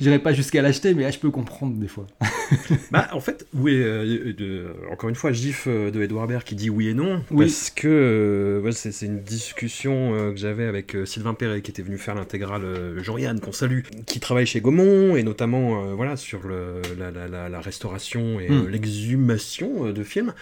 j'irai 0.00 0.18
pas 0.18 0.32
jusqu'à 0.32 0.62
l'acheter, 0.62 0.94
mais 0.94 1.02
là, 1.02 1.10
je 1.10 1.18
peux 1.18 1.30
comprendre 1.30 1.76
des 1.76 1.88
fois. 1.88 2.06
bah, 2.90 3.08
en 3.12 3.20
fait, 3.20 3.46
oui, 3.54 3.74
euh, 3.76 4.32
de, 4.32 4.66
encore 4.90 5.08
une 5.08 5.14
fois, 5.14 5.32
gif 5.32 5.64
euh, 5.66 5.90
de 5.90 6.02
Edouard 6.02 6.26
Baird 6.26 6.44
qui 6.44 6.54
dit 6.54 6.70
oui 6.70 6.88
et 6.88 6.94
non, 6.94 7.22
parce 7.36 7.70
que 7.70 7.88
euh, 7.88 8.70
c'est 8.72 9.06
une 9.06 9.22
discussion 9.22 10.32
que 10.32 10.36
j'avais 10.36 10.66
avec 10.66 10.96
Sylvain 11.04 11.34
Perret, 11.34 11.62
qui 11.62 11.70
était 11.70 11.82
venu 11.82 11.98
faire 11.98 12.14
l'intégrale 12.14 12.98
Joriane, 12.98 13.40
qu'on 13.40 13.52
salue, 13.52 13.80
qui 14.06 14.20
travaille 14.20 14.46
chez 14.46 14.60
Gaumont, 14.60 15.16
et 15.16 15.22
notamment 15.22 15.94
voilà, 15.94 16.16
sur 16.16 16.46
le, 16.46 16.82
la, 16.98 17.48
la, 17.48 17.60
restauration 17.60 18.40
et 18.40 18.48
hmm. 18.48 18.68
l'exhumation 18.68 19.92
de 19.92 20.02
films, 20.02 20.34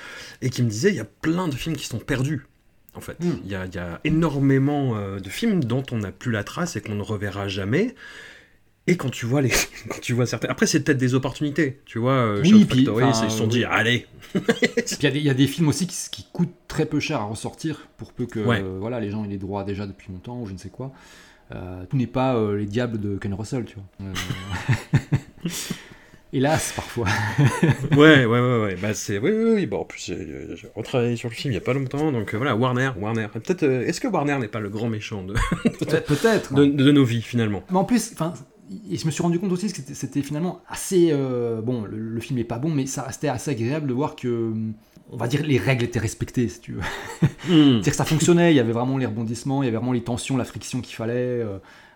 et 0.43 0.51
qui 0.51 0.63
me 0.63 0.69
disait, 0.69 0.91
il 0.91 0.97
y 0.97 1.01
a 1.01 1.09
plein 1.21 1.49
de 1.49 1.55
films 1.55 1.77
qui 1.77 1.87
sont 1.87 1.99
perdus 1.99 2.47
en 2.95 3.01
fait. 3.01 3.17
Hmm. 3.21 3.39
Il 3.45 3.51
y, 3.51 3.55
a, 3.55 4.01
énormément 4.05 4.97
euh, 4.97 5.21
de 5.21 5.29
films 5.29 5.65
dont 5.65 5.85
on 5.91 5.99
n'a 5.99 6.13
plus 6.13 6.33
la 6.33 6.45
trace 6.45 6.77
et 6.77 6.81
qu'on 6.81 6.95
ne 6.95 7.03
reverra 7.03 7.49
jamais. 7.49 7.95
Et 8.91 8.97
quand 8.97 9.11
tu 9.11 9.27
vois 9.27 9.41
les, 9.41 9.51
quand 9.89 10.01
tu 10.01 10.13
vois 10.13 10.27
certains, 10.27 10.49
après 10.49 10.67
c'est 10.67 10.81
peut-être 10.81 10.99
des 10.99 11.15
opportunités, 11.15 11.81
tu 11.85 11.99
vois. 11.99 12.13
Euh, 12.13 12.43
oui, 12.43 12.65
puis, 12.65 12.87
ils 12.87 13.15
se 13.15 13.29
sont 13.29 13.47
dit, 13.47 13.65
allez. 13.65 14.07
il 14.35 15.23
y, 15.23 15.31
a 15.31 15.35
des 15.35 15.47
films 15.47 15.69
aussi 15.69 15.87
qui, 15.87 16.27
coûtent 16.33 16.55
très 16.69 16.87
peu 16.87 17.01
cher 17.01 17.21
à 17.21 17.25
ressortir 17.25 17.89
pour 17.97 18.13
peu 18.13 18.27
que 18.27 18.41
voilà 18.79 19.01
les 19.01 19.11
gens 19.11 19.25
aient 19.25 19.29
les 19.29 19.39
droits 19.39 19.65
déjà 19.65 19.87
depuis 19.87 20.13
longtemps 20.13 20.41
ou 20.41 20.47
je 20.47 20.53
ne 20.53 20.59
sais 20.59 20.69
quoi. 20.71 20.93
Euh, 21.53 21.85
tout 21.89 21.97
n'est 21.97 22.07
pas 22.07 22.39
les 22.55 22.67
diables 22.67 23.01
de 23.01 23.17
Ken 23.19 23.35
Russell, 23.35 23.65
tu 23.65 23.77
vois. 23.77 24.13
Hélas, 26.33 26.73
parfois. 26.77 27.09
ouais, 27.97 28.25
ouais, 28.25 28.41
ouais, 28.41 28.61
ouais. 28.63 28.77
Bah, 28.81 28.95
c'est... 28.95 29.19
Oui, 29.19 29.31
oui, 29.33 29.51
oui. 29.55 29.67
Bon, 29.67 29.81
en 29.81 29.85
plus, 29.85 30.05
j'ai 30.07 30.69
retravaillé 30.77 31.17
sur 31.17 31.29
le 31.29 31.35
film 31.35 31.51
il 31.51 31.57
n'y 31.57 31.63
a 31.63 31.65
pas 31.65 31.73
longtemps, 31.73 32.13
donc 32.13 32.33
euh, 32.33 32.37
voilà, 32.37 32.55
Warner, 32.55 32.93
Warner. 33.01 33.27
Peut-être, 33.33 33.65
euh, 33.65 33.85
est-ce 33.85 34.01
que 34.01 34.07
Warner 34.07 34.39
n'est 34.39 34.49
pas 34.49 34.61
le 34.61 34.69
grand 34.69 34.89
méchant 34.89 35.25
de, 35.25 35.35
peut-être, 35.81 36.55
de, 36.55 36.93
nos 36.93 37.05
vies, 37.05 37.23
finalement? 37.23 37.65
Mais 37.71 37.79
en 37.79 37.85
plus, 37.85 38.15
enfin, 38.71 38.97
je 38.97 39.07
me 39.07 39.11
suis 39.11 39.23
rendu 39.23 39.39
compte 39.39 39.53
aussi 39.53 39.73
que 39.73 39.95
c'était 39.95 40.23
finalement 40.23 40.61
assez... 40.69 41.11
Euh, 41.13 41.61
bon, 41.61 41.85
le, 41.85 42.21
film 42.21 42.39
est 42.39 42.45
pas 42.45 42.59
bon, 42.59 42.71
mais 42.71 42.87
ça 42.87 43.03
restait 43.03 43.29
assez 43.29 43.51
agréable 43.51 43.87
de 43.87 43.95
voir 43.95 44.17
que, 44.17 44.53
on 45.11 45.17
va 45.17 45.29
dire, 45.29 45.43
les 45.45 45.59
règles 45.59 45.85
étaient 45.85 45.99
respectées, 45.99 46.49
si 46.49 46.61
tu 46.61 46.73
veux. 46.73 46.83
Hmm. 47.49 47.81
C'est-à-dire 47.81 47.93
que 47.93 47.97
ça 47.97 48.05
fonctionnait, 48.05 48.53
il 48.53 48.57
y 48.57 48.61
avait 48.61 48.73
vraiment 48.73 48.99
les 48.99 49.07
rebondissements, 49.07 49.63
il 49.63 49.67
y 49.67 49.69
avait 49.69 49.79
vraiment 49.79 49.95
les 49.95 50.05
tensions, 50.05 50.37
la 50.37 50.45
friction 50.45 50.83
qu'il 50.83 50.95
fallait, 50.95 51.43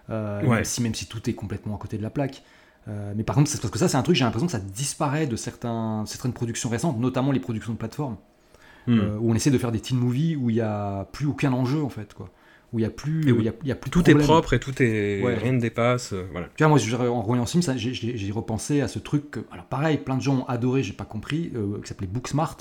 même, 0.09 0.65
si, 0.65 0.83
même 0.83 0.95
si 0.95 1.07
tout 1.07 1.29
est 1.29 1.35
complètement 1.35 1.75
à 1.77 1.79
côté 1.79 1.99
de 1.99 2.03
la 2.03 2.09
plaque. 2.09 2.43
Euh, 2.89 3.13
mais 3.17 3.23
par 3.23 3.37
contre, 3.37 3.51
c'est 3.51 3.61
parce 3.61 3.71
que 3.71 3.79
ça, 3.79 3.89
c'est 3.89 3.97
un 3.97 4.03
truc, 4.03 4.17
j'ai 4.17 4.25
l'impression 4.25 4.47
que 4.47 4.53
ça 4.53 4.61
disparaît 4.61 5.27
de 5.27 5.37
certains, 5.37 6.05
certaines 6.07 6.33
productions 6.33 6.69
récentes, 6.69 6.99
notamment 6.99 7.33
les 7.33 7.41
productions 7.41 7.73
de 7.73 7.79
plateforme, 7.79 8.17
hmm. 8.87 8.99
euh, 8.99 9.19
où 9.19 9.31
on 9.31 9.35
essaie 9.35 9.51
de 9.51 9.59
faire 9.59 9.73
des 9.73 9.81
teen 9.81 9.99
movies 9.99 10.37
où 10.37 10.51
il 10.51 10.55
n'y 10.55 10.61
a 10.61 11.05
plus 11.13 11.27
aucun 11.27 11.53
enjeu, 11.53 11.83
en 11.83 11.89
fait, 11.89 12.15
quoi. 12.15 12.31
Où 12.75 12.81
il 12.81 12.83
y 12.83 12.85
a 12.85 12.91
plus, 12.91 13.33
où 13.33 13.41
il 13.41 13.45
y 13.45 13.71
a, 13.71 13.75
plus 13.75 13.91
tout 13.91 14.11
est 14.11 14.15
propre 14.15 14.53
et 14.53 14.59
tout 14.59 14.83
est 14.83 15.23
rien 15.41 15.53
ne 15.53 15.61
dépasse, 15.61 16.13
euh, 16.13 16.27
voilà. 16.33 16.49
Tu 16.57 16.65
vois, 16.65 16.69
moi, 16.69 17.09
en 17.09 17.23
revoyant 17.23 17.47
Sims, 17.47 17.77
j'ai 17.77 18.33
repensé 18.33 18.81
à 18.81 18.89
ce 18.89 18.99
truc. 18.99 19.31
Que, 19.31 19.41
alors 19.53 19.65
pareil, 19.65 19.97
plein 19.99 20.17
de 20.17 20.23
gens 20.23 20.41
ont 20.41 20.47
adoré, 20.47 20.83
j'ai 20.83 20.93
pas 20.93 21.05
compris, 21.05 21.53
qui 21.83 21.89
s'appelait 21.89 22.09
Booksmart, 22.09 22.59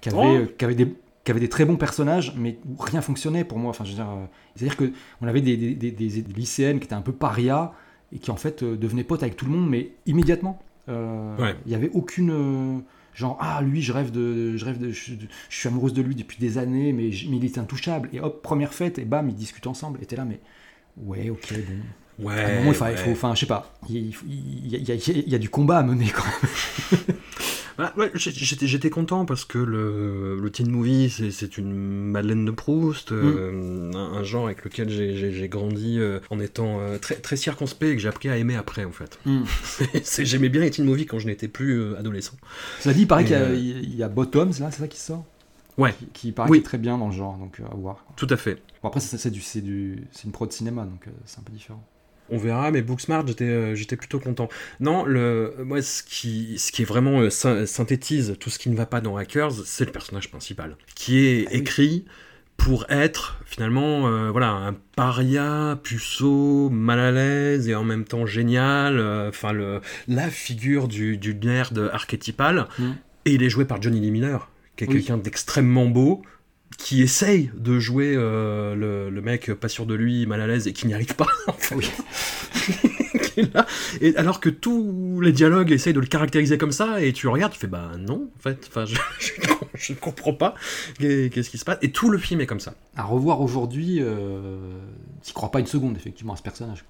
qui 0.00 0.08
avait, 0.08 0.18
oh 0.18 0.46
qui 0.58 0.64
avait 0.64 0.74
des 0.74 0.94
qui 1.22 1.30
avait 1.30 1.40
des 1.40 1.50
très 1.50 1.66
bons 1.66 1.76
personnages, 1.76 2.34
mais 2.38 2.58
où 2.66 2.82
rien 2.82 3.02
fonctionnait 3.02 3.44
pour 3.44 3.58
moi. 3.58 3.68
Enfin, 3.68 3.84
je 3.84 3.90
veux 3.90 3.96
dire, 3.96 4.08
c'est-à-dire 4.56 4.78
que 4.78 4.90
on 5.20 5.28
avait 5.28 5.42
des, 5.42 5.58
des, 5.58 5.74
des, 5.74 5.92
des, 5.92 6.32
lycéennes 6.32 6.80
qui 6.80 6.86
étaient 6.86 6.94
un 6.94 7.02
peu 7.02 7.12
parias, 7.12 7.72
et 8.12 8.18
qui 8.18 8.30
en 8.30 8.36
fait 8.36 8.62
euh, 8.62 8.76
devenait 8.76 9.04
pote 9.04 9.22
avec 9.22 9.36
tout 9.36 9.46
le 9.46 9.52
monde, 9.52 9.68
mais 9.68 9.92
immédiatement. 10.06 10.60
Euh, 10.88 11.52
il 11.66 11.68
n'y 11.68 11.74
avait 11.74 11.90
aucune 11.92 12.30
euh, 12.30 12.78
genre 13.20 13.36
ah 13.40 13.60
lui 13.62 13.82
je 13.82 13.92
rêve 13.92 14.10
de 14.10 14.56
je 14.56 14.64
rêve 14.64 14.78
de 14.78 14.90
je, 14.90 15.12
suis 15.48 15.68
amoureuse 15.68 15.92
de 15.92 16.02
lui 16.02 16.14
depuis 16.14 16.38
des 16.38 16.58
années 16.58 16.92
mais, 16.92 17.10
mais, 17.28 17.36
il 17.36 17.44
est 17.44 17.58
intouchable. 17.58 18.08
Et 18.12 18.20
hop 18.20 18.42
première 18.42 18.74
fête 18.74 18.98
et 18.98 19.04
bam 19.04 19.28
ils 19.28 19.34
discutent 19.34 19.66
ensemble. 19.66 20.00
Et 20.02 20.06
t'es 20.06 20.16
là 20.16 20.24
mais 20.24 20.40
ouais 20.96 21.30
ok 21.30 21.54
bon. 22.18 22.26
Ouais 22.26 22.34
à 22.38 22.48
un 22.48 22.58
moment 22.58 22.72
il 22.72 22.96
faut 22.96 23.10
enfin 23.10 23.34
je 23.34 23.40
sais 23.40 23.46
pas. 23.46 23.72
Il, 23.88 24.14
il, 24.26 24.68
y 24.68 24.76
a, 24.76 24.94
il, 24.94 25.28
y 25.28 25.34
a, 25.34 25.38
du 25.38 25.50
combat 25.50 25.78
à 25.78 25.82
mener 25.82 26.08
quand 26.08 26.24
même 26.24 27.16
Bah, 27.78 27.94
j'étais 28.14 28.90
content 28.90 29.24
parce 29.24 29.44
que 29.44 29.58
le, 29.58 30.38
le 30.40 30.50
teen 30.50 30.70
movie, 30.70 31.10
c'est 31.10 31.58
une 31.58 31.72
Madeleine 31.72 32.44
de 32.44 32.50
Proust, 32.50 33.12
mm. 33.12 33.14
euh, 33.14 33.92
un, 33.94 34.22
genre 34.22 34.46
avec 34.46 34.64
lequel 34.64 34.90
j'ai 34.90 35.48
grandi 35.48 35.98
euh, 35.98 36.20
en 36.30 36.40
étant 36.40 36.80
euh, 36.80 36.98
très, 36.98 37.16
très 37.16 37.36
circonspect 37.36 37.92
et 37.92 37.96
que 37.96 38.02
j'ai 38.02 38.08
appris 38.08 38.28
à 38.28 38.36
aimer 38.36 38.56
après, 38.56 38.84
en 38.84 38.92
fait. 38.92 39.18
Mm. 39.24 39.42
J'aimais 40.22 40.48
bien 40.48 40.60
les 40.60 40.70
teen 40.70 40.84
movies 40.84 41.06
quand 41.06 41.18
je 41.18 41.26
n'étais 41.26 41.48
plus 41.48 41.94
adolescent. 41.96 42.34
Ça 42.80 42.92
dit, 42.92 43.02
il 43.02 43.06
paraît 43.06 43.24
qu'il 43.24 43.96
y, 43.96 44.02
a 44.02 44.08
Bottoms, 44.08 44.52
là, 44.60 44.70
c'est 44.70 44.80
ça 44.80 44.88
qui 44.88 44.98
sort? 44.98 45.24
Ouais. 45.78 45.94
Qui, 46.12 46.32
paraît 46.32 46.50
oui. 46.50 46.62
très 46.62 46.78
bien 46.78 46.98
dans 46.98 47.08
le 47.08 47.14
genre, 47.14 47.38
donc 47.38 47.60
à 47.60 47.74
voir. 47.74 48.04
Tout 48.16 48.26
à 48.30 48.36
fait. 48.36 48.62
Bon, 48.82 48.88
après, 48.88 49.00
c'est 49.00 49.30
du, 49.30 49.40
du, 49.62 50.04
une 50.24 50.32
pro 50.32 50.46
de 50.46 50.52
cinéma, 50.52 50.84
donc 50.84 51.06
c'est 51.24 51.38
un 51.38 51.42
peu 51.42 51.52
différent 51.52 51.84
on 52.30 52.38
verra, 52.38 52.70
mais 52.70 52.82
Booksmart, 52.82 53.26
j'étais, 53.26 53.44
euh, 53.44 53.74
j'étais 53.74 53.96
plutôt 53.96 54.18
content. 54.18 54.48
Non, 54.80 55.04
le, 55.04 55.54
moi, 55.64 55.82
ce 55.82 56.02
qui, 56.02 56.58
ce 56.58 56.72
qui 56.72 56.82
est 56.82 56.84
vraiment 56.84 57.20
euh, 57.20 57.30
synthétise 57.30 58.36
tout 58.38 58.50
ce 58.50 58.58
qui 58.58 58.70
ne 58.70 58.76
va 58.76 58.86
pas 58.86 59.00
dans 59.00 59.16
Hackers, 59.16 59.52
c'est 59.64 59.84
le 59.84 59.92
personnage 59.92 60.30
principal, 60.30 60.76
qui 60.94 61.26
est 61.26 61.46
ah 61.48 61.54
écrit 61.54 62.04
pour 62.56 62.84
être 62.90 63.40
finalement 63.46 64.06
euh, 64.06 64.30
voilà 64.30 64.50
un 64.50 64.74
paria 64.94 65.78
puceau 65.82 66.68
mal 66.68 66.98
à 66.98 67.10
l'aise 67.10 67.68
et 67.70 67.74
en 67.74 67.84
même 67.84 68.04
temps 68.04 68.26
génial 68.26 69.00
enfin 69.28 69.52
le 69.52 69.80
la 70.08 70.28
figure 70.28 70.86
du, 70.86 71.16
du 71.16 71.34
nerd 71.34 71.90
archétypal 71.90 72.68
mm. 72.78 72.90
et 73.24 73.32
il 73.32 73.42
est 73.42 73.48
joué 73.48 73.64
par 73.64 73.80
Johnny 73.80 73.98
Lee 73.98 74.10
Miller 74.10 74.50
qui 74.80 74.84
est 74.84 74.88
Oui. 74.88 74.94
quelqu'un 74.94 75.18
d'extrêmement 75.18 75.86
beau, 75.86 76.22
qui 76.80 77.02
essaye 77.02 77.50
de 77.54 77.78
jouer 77.78 78.14
euh, 78.16 78.74
le, 78.74 79.10
le 79.10 79.20
mec 79.20 79.52
pas 79.52 79.68
sûr 79.68 79.84
de 79.84 79.94
lui, 79.94 80.24
mal 80.26 80.40
à 80.40 80.46
l'aise 80.46 80.66
et 80.66 80.72
qui 80.72 80.86
n'y 80.86 80.94
arrive 80.94 81.14
pas. 81.14 81.26
Oui. 81.76 81.88
Là. 83.54 83.66
Et 84.00 84.16
alors 84.16 84.40
que 84.40 84.48
tous 84.50 85.20
les 85.20 85.32
dialogues 85.32 85.70
essayent 85.70 85.92
de 85.92 86.00
le 86.00 86.06
caractériser 86.06 86.58
comme 86.58 86.72
ça, 86.72 87.00
et 87.00 87.12
tu 87.12 87.26
le 87.26 87.32
regardes, 87.32 87.52
tu 87.52 87.58
fais 87.58 87.68
bah 87.68 87.92
non, 87.98 88.28
en 88.36 88.42
fait, 88.42 88.66
enfin, 88.68 88.84
je, 88.86 88.96
ne 89.92 89.98
comprends 89.98 90.34
pas 90.34 90.54
qu'est-ce 90.98 91.48
qui 91.48 91.56
se 91.58 91.64
passe. 91.64 91.78
Et 91.80 91.92
tout 91.92 92.10
le 92.10 92.18
film 92.18 92.40
est 92.40 92.46
comme 92.46 92.60
ça. 92.60 92.74
À 92.96 93.04
revoir 93.04 93.40
aujourd'hui, 93.40 93.98
euh, 94.00 94.58
tu 95.22 95.32
crois 95.32 95.50
pas 95.50 95.60
une 95.60 95.66
seconde, 95.66 95.96
effectivement, 95.96 96.34
à 96.34 96.36
ce 96.36 96.42
personnage. 96.42 96.84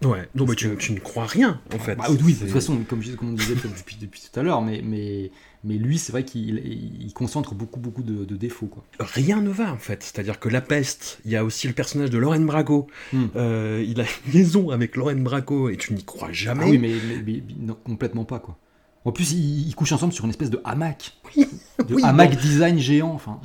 quoi. 0.00 0.10
Ouais, 0.10 0.28
non, 0.34 0.46
mais 0.46 0.54
tu, 0.54 0.74
tu 0.76 0.92
ne 0.92 1.00
crois 1.00 1.26
rien, 1.26 1.60
en 1.74 1.78
fait. 1.78 1.96
Bah, 1.96 2.06
oui, 2.08 2.34
de 2.34 2.40
toute 2.40 2.50
façon, 2.50 2.78
comme, 2.88 3.02
je, 3.02 3.12
comme 3.12 3.30
on 3.30 3.34
disait 3.34 3.54
depuis, 3.54 3.96
depuis 4.00 4.20
tout 4.20 4.40
à 4.40 4.42
l'heure, 4.42 4.62
mais, 4.62 4.80
mais, 4.82 5.30
mais 5.64 5.74
lui, 5.74 5.98
c'est 5.98 6.12
vrai 6.12 6.24
qu'il 6.24 6.58
il 6.58 7.12
concentre 7.14 7.54
beaucoup, 7.54 7.80
beaucoup 7.80 8.02
de, 8.02 8.24
de 8.24 8.36
défauts. 8.36 8.66
Quoi. 8.66 8.84
rien 9.00 9.40
ne 9.40 9.50
va 9.50 9.72
en 9.72 9.78
fait. 9.78 10.02
C'est-à-dire 10.02 10.38
que 10.38 10.48
La 10.48 10.60
Peste, 10.60 11.18
il 11.24 11.30
y 11.30 11.36
a 11.36 11.44
aussi 11.44 11.66
le 11.66 11.72
personnage 11.72 12.10
de 12.10 12.18
Lauren 12.18 12.40
Bracco. 12.40 12.86
Hmm. 13.12 13.24
Euh, 13.36 13.84
il 13.86 14.00
a 14.00 14.04
une 14.26 14.32
liaison 14.32 14.70
avec 14.70 14.94
Lauren 14.96 15.16
Bracco 15.22 15.68
et 15.70 15.76
tu 15.76 15.94
n'y 15.94 16.04
crois 16.04 16.32
jamais. 16.32 16.64
Ah 16.66 16.70
oui, 16.70 16.78
mais, 16.78 16.88
mais- 17.08 17.22
mais- 17.24 17.42
mais 17.46 17.54
non, 17.66 17.76
complètement 17.82 18.24
pas. 18.24 18.38
quoi. 18.38 18.58
En 19.06 19.12
plus, 19.12 19.32
ils, 19.32 19.68
ils 19.68 19.74
couchent 19.74 19.92
ensemble 19.92 20.12
sur 20.14 20.24
une 20.24 20.30
espèce 20.30 20.48
de 20.50 20.60
hamac. 20.64 21.12
De 21.36 21.94
Oui, 21.94 22.02
hamac 22.04 22.32
dans- 22.34 22.40
design 22.40 22.78
géant. 22.78 23.12
Enfin, 23.12 23.38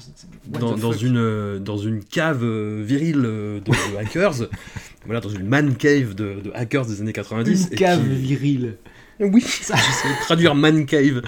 dans, 0.47 0.93
une, 0.93 1.17
euh, 1.17 1.59
dans 1.59 1.77
une 1.77 2.01
cave 2.03 2.43
euh, 2.43 2.81
virile 2.85 3.21
de, 3.21 3.61
de 3.65 3.97
hackers, 3.99 4.47
voilà, 5.05 5.19
dans 5.19 5.27
une 5.29 5.45
man 5.45 5.75
cave 5.75 6.15
de, 6.15 6.39
de 6.41 6.51
hackers 6.53 6.85
des 6.85 7.01
années 7.01 7.11
90. 7.11 7.67
Une 7.67 7.73
et 7.73 7.75
cave 7.75 8.01
qui- 8.01 8.15
virile. 8.15 8.77
Oui, 9.19 9.41
ça, 9.41 9.75
j'essaie 9.75 10.07
de 10.07 10.21
traduire 10.21 10.55
man 10.55 10.85
cave. 10.85 11.21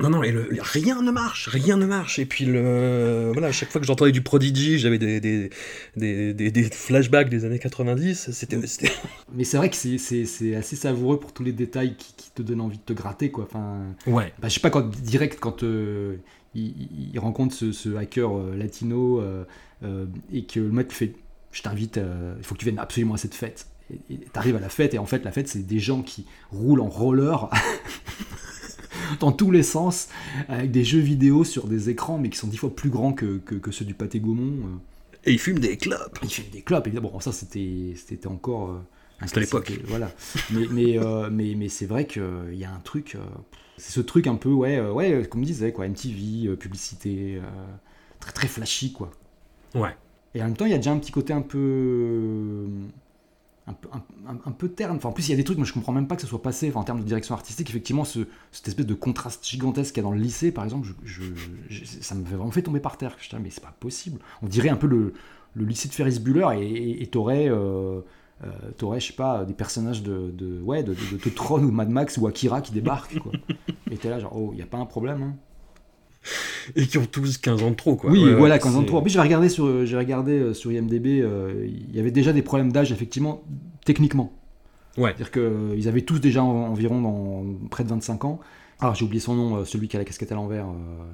Non, 0.00 0.10
non, 0.10 0.22
et 0.22 0.30
le- 0.30 0.48
rien 0.60 1.02
ne 1.02 1.10
marche, 1.10 1.48
rien 1.48 1.76
ne 1.76 1.86
marche. 1.86 2.18
Et 2.18 2.26
puis, 2.26 2.44
le, 2.44 3.30
voilà, 3.32 3.48
à 3.48 3.52
chaque 3.52 3.70
fois 3.70 3.80
que 3.80 3.86
j'entendais 3.86 4.12
du 4.12 4.22
Prodigy, 4.22 4.78
j'avais 4.78 4.98
des, 4.98 5.20
des, 5.20 5.50
des, 5.96 6.32
des- 6.34 6.50
des 6.50 6.62
flashbacks 6.64 7.28
des 7.28 7.44
années 7.44 7.58
90. 7.58 8.30
C'était, 8.32 8.64
c'était- 8.66 8.92
Mais 9.34 9.44
c'est 9.44 9.56
vrai 9.56 9.70
que 9.70 9.76
c'est- 9.76 9.98
c'est 9.98 10.24
c'est 10.24 10.54
assez 10.54 10.76
savoureux 10.76 11.18
pour 11.18 11.32
tous 11.32 11.42
les 11.44 11.52
détails 11.52 11.96
qui, 11.96 12.12
qui 12.16 12.30
te 12.30 12.42
donnent 12.42 12.60
envie 12.60 12.78
de 12.78 12.82
te 12.82 12.92
gratter. 12.92 13.30
Quoi. 13.30 13.44
Enfin, 13.44 13.78
Ouais. 14.06 14.32
bah, 14.40 14.48
je 14.48 14.54
sais 14.54 14.60
pas, 14.60 14.70
quand, 14.70 14.88
direct, 14.88 15.38
quand 15.40 15.62
euh, 15.64 16.16
il, 16.54 17.18
rencontre 17.18 17.54
ce, 17.54 17.72
ce 17.72 17.94
hacker 17.96 18.36
euh, 18.38 18.56
latino 18.56 19.20
euh, 19.20 19.44
et 20.32 20.44
que 20.44 20.60
le 20.60 20.70
mec 20.70 20.92
fait 20.92 21.12
Je 21.52 21.62
t'invite, 21.62 21.96
il 22.38 22.44
faut 22.44 22.54
que 22.54 22.60
tu 22.60 22.66
viennes 22.66 22.78
absolument 22.78 23.14
à 23.14 23.18
cette 23.18 23.34
fête. 23.34 23.66
Et 24.10 24.16
t'arrives 24.34 24.56
à 24.56 24.60
la 24.60 24.68
fête, 24.68 24.92
et 24.92 24.98
en 24.98 25.06
fait, 25.06 25.24
la 25.24 25.32
fête, 25.32 25.48
c'est 25.48 25.66
des 25.66 25.78
gens 25.80 26.02
qui 26.02 26.26
roulent 26.52 26.82
en 26.82 26.88
roller 26.90 27.48
dans 29.20 29.32
tous 29.32 29.50
les 29.50 29.62
sens, 29.62 30.08
avec 30.48 30.70
des 30.70 30.84
jeux 30.84 31.00
vidéo 31.00 31.44
sur 31.44 31.66
des 31.66 31.90
écrans, 31.90 32.18
mais 32.18 32.30
qui 32.30 32.38
sont 32.38 32.48
dix 32.48 32.56
fois 32.58 32.74
plus 32.74 32.90
grands 32.90 33.12
que, 33.12 33.38
que, 33.38 33.54
que 33.54 33.70
ceux 33.70 33.84
du 33.84 33.94
Pâté 33.94 34.20
Gaumont. 34.20 34.66
euh. 34.66 34.76
Et 35.24 35.32
il 35.32 35.38
fume 35.38 35.58
des 35.58 35.76
clopes. 35.76 36.18
Il 36.22 36.30
fait 36.30 36.50
des 36.50 36.62
clopes, 36.62 36.86
évidemment. 36.86 37.10
Bon, 37.10 37.20
ça, 37.20 37.32
c'était 37.32 37.94
c'était 37.96 38.26
encore. 38.26 38.70
euh, 38.70 38.78
un 39.20 39.26
C'était 39.26 39.40
l'époque. 39.40 39.70
euh, 39.70 39.82
Voilà. 39.86 40.12
Mais, 40.50 40.66
mais, 40.70 40.98
euh, 40.98 41.28
mais, 41.30 41.54
mais 41.56 41.68
c'est 41.68 41.86
vrai 41.86 42.06
qu'il 42.06 42.22
y 42.54 42.64
a 42.64 42.72
un 42.72 42.80
truc. 42.80 43.16
c'est 43.76 43.92
ce 43.92 44.00
truc 44.00 44.26
un 44.26 44.36
peu, 44.36 44.50
ouais, 44.50 44.80
ouais 44.80 45.26
comme 45.28 45.44
disait, 45.44 45.72
quoi, 45.72 45.86
MTV, 45.88 46.56
publicité, 46.56 47.40
très, 48.20 48.32
très 48.32 48.48
flashy, 48.48 48.92
quoi. 48.92 49.10
Ouais. 49.74 49.96
Et 50.34 50.42
en 50.42 50.46
même 50.46 50.56
temps, 50.56 50.66
il 50.66 50.70
y 50.72 50.74
a 50.74 50.78
déjà 50.78 50.92
un 50.92 50.98
petit 50.98 51.12
côté 51.12 51.32
un 51.32 51.42
peu. 51.42 52.66
Un 54.46 54.52
peu, 54.52 54.68
terne. 54.68 54.96
Enfin, 54.96 55.10
en 55.10 55.12
plus, 55.12 55.28
il 55.28 55.30
y 55.30 55.34
a 55.34 55.36
des 55.36 55.44
trucs, 55.44 55.58
moi 55.58 55.66
je 55.66 55.72
comprends 55.72 55.92
même 55.92 56.06
pas 56.06 56.16
que 56.16 56.22
ça 56.22 56.28
soit 56.28 56.42
passé 56.42 56.72
en 56.74 56.84
termes 56.84 57.00
de 57.00 57.04
direction 57.04 57.34
artistique. 57.34 57.68
Effectivement, 57.68 58.04
ce, 58.04 58.20
cette 58.52 58.68
espèce 58.68 58.86
de 58.86 58.94
contraste 58.94 59.46
gigantesque 59.46 59.94
qu'il 59.94 60.02
y 60.02 60.06
a 60.06 60.08
dans 60.08 60.14
le 60.14 60.20
lycée, 60.20 60.52
par 60.52 60.64
exemple, 60.64 60.88
ça 62.00 62.14
me 62.14 62.24
fait 62.24 62.34
vraiment 62.36 62.50
fait 62.50 62.62
tomber 62.62 62.80
par 62.80 62.96
terre. 62.96 63.16
Je 63.20 63.36
mais 63.36 63.50
c'est 63.50 63.62
pas 63.62 63.74
possible. 63.78 64.20
On 64.42 64.46
dirait 64.46 64.70
un 64.70 64.76
peu 64.76 64.86
le, 64.86 65.12
lycée 65.56 65.88
de 65.88 65.94
Ferris 65.94 66.18
Bueller 66.20 66.46
et- 67.00 67.06
t'aurais. 67.08 67.48
euh, 67.50 68.00
euh, 68.44 68.70
t'aurais, 68.76 69.00
je 69.00 69.08
sais 69.08 69.14
pas, 69.14 69.44
des 69.44 69.52
personnages 69.52 70.02
de, 70.04 70.30
de, 70.30 70.60
ouais, 70.60 70.84
de, 70.84 70.94
de, 70.94 71.30
Tron 71.30 71.60
ou 71.64 71.72
Mad 71.72 71.90
Max 71.90 72.18
ou 72.18 72.26
Akira 72.28 72.60
qui 72.60 72.70
débarquent, 72.70 73.18
quoi. 73.18 73.32
Et 73.90 73.96
t'es 73.98 74.08
là, 74.08 74.20
genre, 74.20 74.36
oh, 74.36 74.50
il 74.52 74.60
y 74.60 74.62
a 74.62 74.66
pas 74.66 74.78
un 74.78 74.86
problème, 74.86 75.22
hein. 75.22 75.36
Et 76.76 76.86
qui 76.86 76.98
ont 76.98 77.06
tous 77.06 77.38
15 77.38 77.62
ans 77.62 77.70
de 77.70 77.76
trop, 77.76 77.96
quoi. 77.96 78.10
Oui, 78.10 78.22
Ouais, 78.24 78.34
voilà, 78.34 78.54
ouais, 78.54 78.60
quand 78.60 78.70
on 78.74 78.80
c'est- 78.80 78.86
trouve. 78.86 78.98
En 78.98 79.02
plus, 79.02 79.10
j'ai 79.10 79.20
regardé 79.20 79.48
sur, 79.48 79.84
j'ai 79.86 79.96
regardé 79.96 80.32
euh, 80.32 80.54
sur 80.54 80.70
IMDb, 80.72 81.20
euh, 81.22 81.66
il 81.66 81.94
y 81.94 82.00
avait 82.00 82.10
déjà 82.10 82.32
des 82.32 82.42
problèmes 82.42 82.72
d'âge, 82.72 82.92
effectivement, 82.92 83.42
techniquement. 83.84 84.32
Ouais. 84.96 85.14
C'est-à-dire 85.16 85.30
qu'ils 85.76 85.88
avaient 85.88 86.02
tous 86.02 86.18
déjà 86.20 86.42
en- 86.42 86.68
environ 86.70 87.00
dans 87.00 87.44
près 87.70 87.84
de 87.84 87.88
25 87.88 88.24
ans. 88.24 88.40
Alors, 88.80 88.94
j'ai 88.94 89.04
oublié 89.04 89.20
son 89.20 89.34
nom, 89.34 89.56
euh, 89.56 89.64
celui 89.64 89.88
qui 89.88 89.96
a 89.96 89.98
la 89.98 90.04
casquette 90.04 90.32
à 90.32 90.34
l'envers, 90.34 90.66
euh, 90.66 90.72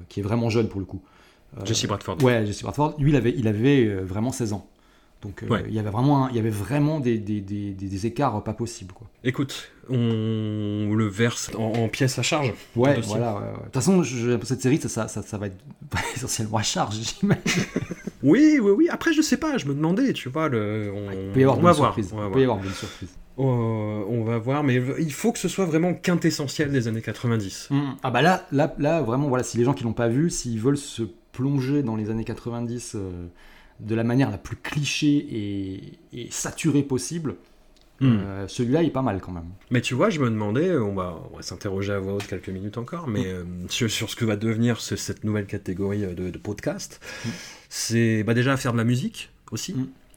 qui 0.09 0.19
est 0.19 0.23
vraiment 0.23 0.49
jeune 0.49 0.67
pour 0.67 0.79
le 0.79 0.85
coup. 0.85 1.01
Euh, 1.57 1.65
Jesse 1.65 1.85
Bradford. 1.87 2.21
Ouais, 2.23 2.45
Jesse 2.45 2.61
Bradford. 2.63 2.95
Lui, 2.99 3.11
il 3.11 3.15
avait, 3.15 3.33
il 3.37 3.47
avait 3.47 3.85
euh, 3.85 4.01
vraiment 4.03 4.31
16 4.31 4.53
ans. 4.53 4.67
Donc, 5.21 5.41
euh, 5.43 5.47
Ouais. 5.47 5.63
il 5.67 5.73
y 5.73 5.79
avait 5.79 5.89
vraiment, 5.89 6.25
un- 6.25 6.29
il 6.29 6.35
y 6.35 6.39
avait 6.39 6.49
vraiment 6.51 6.99
des, 6.99 7.17
des, 7.17 7.41
des, 7.41 7.71
des- 7.71 8.05
écarts 8.05 8.43
pas 8.43 8.53
possibles, 8.53 8.93
quoi. 8.93 9.07
Écoute, 9.23 9.71
on 9.89 10.93
le 10.95 11.07
verse 11.07 11.51
en, 11.57 11.63
en 11.83 11.87
pièces 11.87 12.19
à 12.19 12.21
charge. 12.21 12.53
Ouais, 12.75 12.99
voilà. 13.01 13.33
ouais, 13.35 13.39
ouais. 13.41 13.57
De 13.57 13.63
toute 13.65 13.73
façon, 13.73 14.03
je- 14.03 14.37
cette 14.43 14.61
série, 14.61 14.79
ça, 14.79 14.87
ça, 14.89 15.07
ça, 15.07 15.21
ça 15.23 15.37
va 15.37 15.47
être 15.47 15.57
essentiellement 16.15 16.57
à 16.57 16.63
charge, 16.63 16.95
j'imagine. 17.19 17.43
Oui, 18.23 18.57
oui, 18.59 18.71
oui. 18.71 18.87
Après, 18.89 19.13
je 19.13 19.21
sais 19.21 19.37
pas, 19.37 19.59
je 19.59 19.67
me 19.67 19.75
demandais, 19.75 20.11
tu 20.11 20.29
vois, 20.29 20.49
le... 20.49 20.91
on, 20.95 21.11
Il 21.11 21.31
peut 21.31 21.39
y 21.41 21.43
avoir 21.43 21.59
on 21.59 21.61
va 21.61 21.69
bonnes 21.71 21.77
voir. 21.77 21.93
surprises. 21.93 22.11
On 22.11 22.17
va 22.17 22.23
Il 22.23 22.31
peut 22.31 22.31
voir. 22.31 22.39
y 22.39 22.43
avoir 22.45 22.57
de 22.57 22.63
bonnes 22.63 22.73
surprises. 22.73 23.09
Euh, 23.37 23.43
on 23.43 24.23
va 24.23 24.37
voir, 24.39 24.63
mais 24.63 24.81
il 24.97 25.13
faut 25.13 25.31
que 25.31 25.37
ce 25.37 25.47
soit 25.47 25.65
vraiment 25.65 25.93
quintessentiel 25.93 26.71
des 26.71 26.87
années 26.87 27.03
90. 27.03 27.67
Mm. 27.69 27.81
Ah 28.01 28.09
bah 28.09 28.23
là, 28.23 28.47
là, 28.51 28.73
là, 28.79 29.01
vraiment, 29.03 29.27
voilà, 29.27 29.43
si 29.43 29.57
les 29.59 29.63
gens 29.63 29.73
qui 29.75 29.83
l'ont 29.83 29.93
pas 29.93 30.07
vu, 30.07 30.31
s'ils 30.31 30.59
veulent 30.59 30.77
se 30.77 31.03
plonger 31.33 31.83
dans 31.83 31.95
les 31.95 32.09
années 32.09 32.23
90 32.23 32.93
euh, 32.95 33.27
de 33.79 33.95
la 33.95 34.03
manière 34.03 34.31
la 34.31 34.37
plus 34.37 34.55
cliché 34.57 35.07
et, 35.31 35.93
et 36.13 36.27
saturée 36.31 36.83
possible, 36.83 37.35
Hmm. 38.01 38.17
euh, 38.19 38.47
celui-là 38.49 38.81
il 38.83 38.87
est 38.87 38.91
pas 38.91 39.01
mal 39.01 39.21
quand 39.21 39.31
même. 39.31 39.47
Mais 39.71 39.79
tu 39.79 39.93
vois, 39.93 40.09
je 40.09 40.19
me 40.19 40.29
demandais, 40.29 40.75
on 40.75 40.93
va, 40.95 41.17
s'interroger 41.39 41.93
à 41.93 41.99
voix 41.99 42.15
haute 42.15 42.27
quelques 42.27 42.49
minutes 42.49 42.77
encore, 42.77 43.07
mais 43.07 43.25
euh, 43.27 43.43
sur, 43.69 43.89
sur 43.89 44.09
ce 44.09 44.17
que 44.17 44.25
va 44.25 44.35
devenir 44.35 44.81
ce- 44.81 44.97
cette 44.97 45.23
nouvelle 45.23 45.45
catégorie 45.45 46.03
euh, 46.03 46.13
de, 46.13 46.29
de 46.29 46.37
podcast, 46.37 46.99
Mm. 47.25 47.29
c'est 47.69 48.23
bah, 48.23 48.33
déjà 48.33 48.57
faire 48.57 48.73
de 48.73 48.77
la 48.77 48.83
musique 48.83 49.29
aussi. 49.51 49.73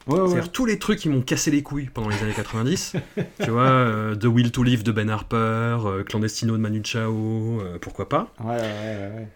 Ouais, 0.07 0.19
ouais. 0.19 0.27
C'est-à-dire 0.27 0.51
tous 0.51 0.65
les 0.65 0.77
trucs 0.77 0.99
qui 0.99 1.07
m'ont 1.07 1.21
cassé 1.21 1.51
les 1.51 1.63
couilles 1.63 1.89
pendant 1.93 2.09
les 2.09 2.21
années 2.21 2.33
90. 2.35 2.95
tu 3.43 3.49
vois, 3.49 3.61
euh, 3.69 4.13
The 4.13 4.25
Will 4.25 4.51
to 4.51 4.63
Live 4.63 4.83
de 4.83 4.91
Ben 4.91 5.09
Harper, 5.09 5.77
Clandestino 6.05 6.57
de 6.57 6.61
Manu 6.61 6.81
Chao, 6.83 7.61
pourquoi 7.79 8.09
pas. 8.09 8.33
Ouais, 8.43 8.55
ouais, 8.55 8.57
ouais, 8.57 9.11
ouais. 9.15 9.27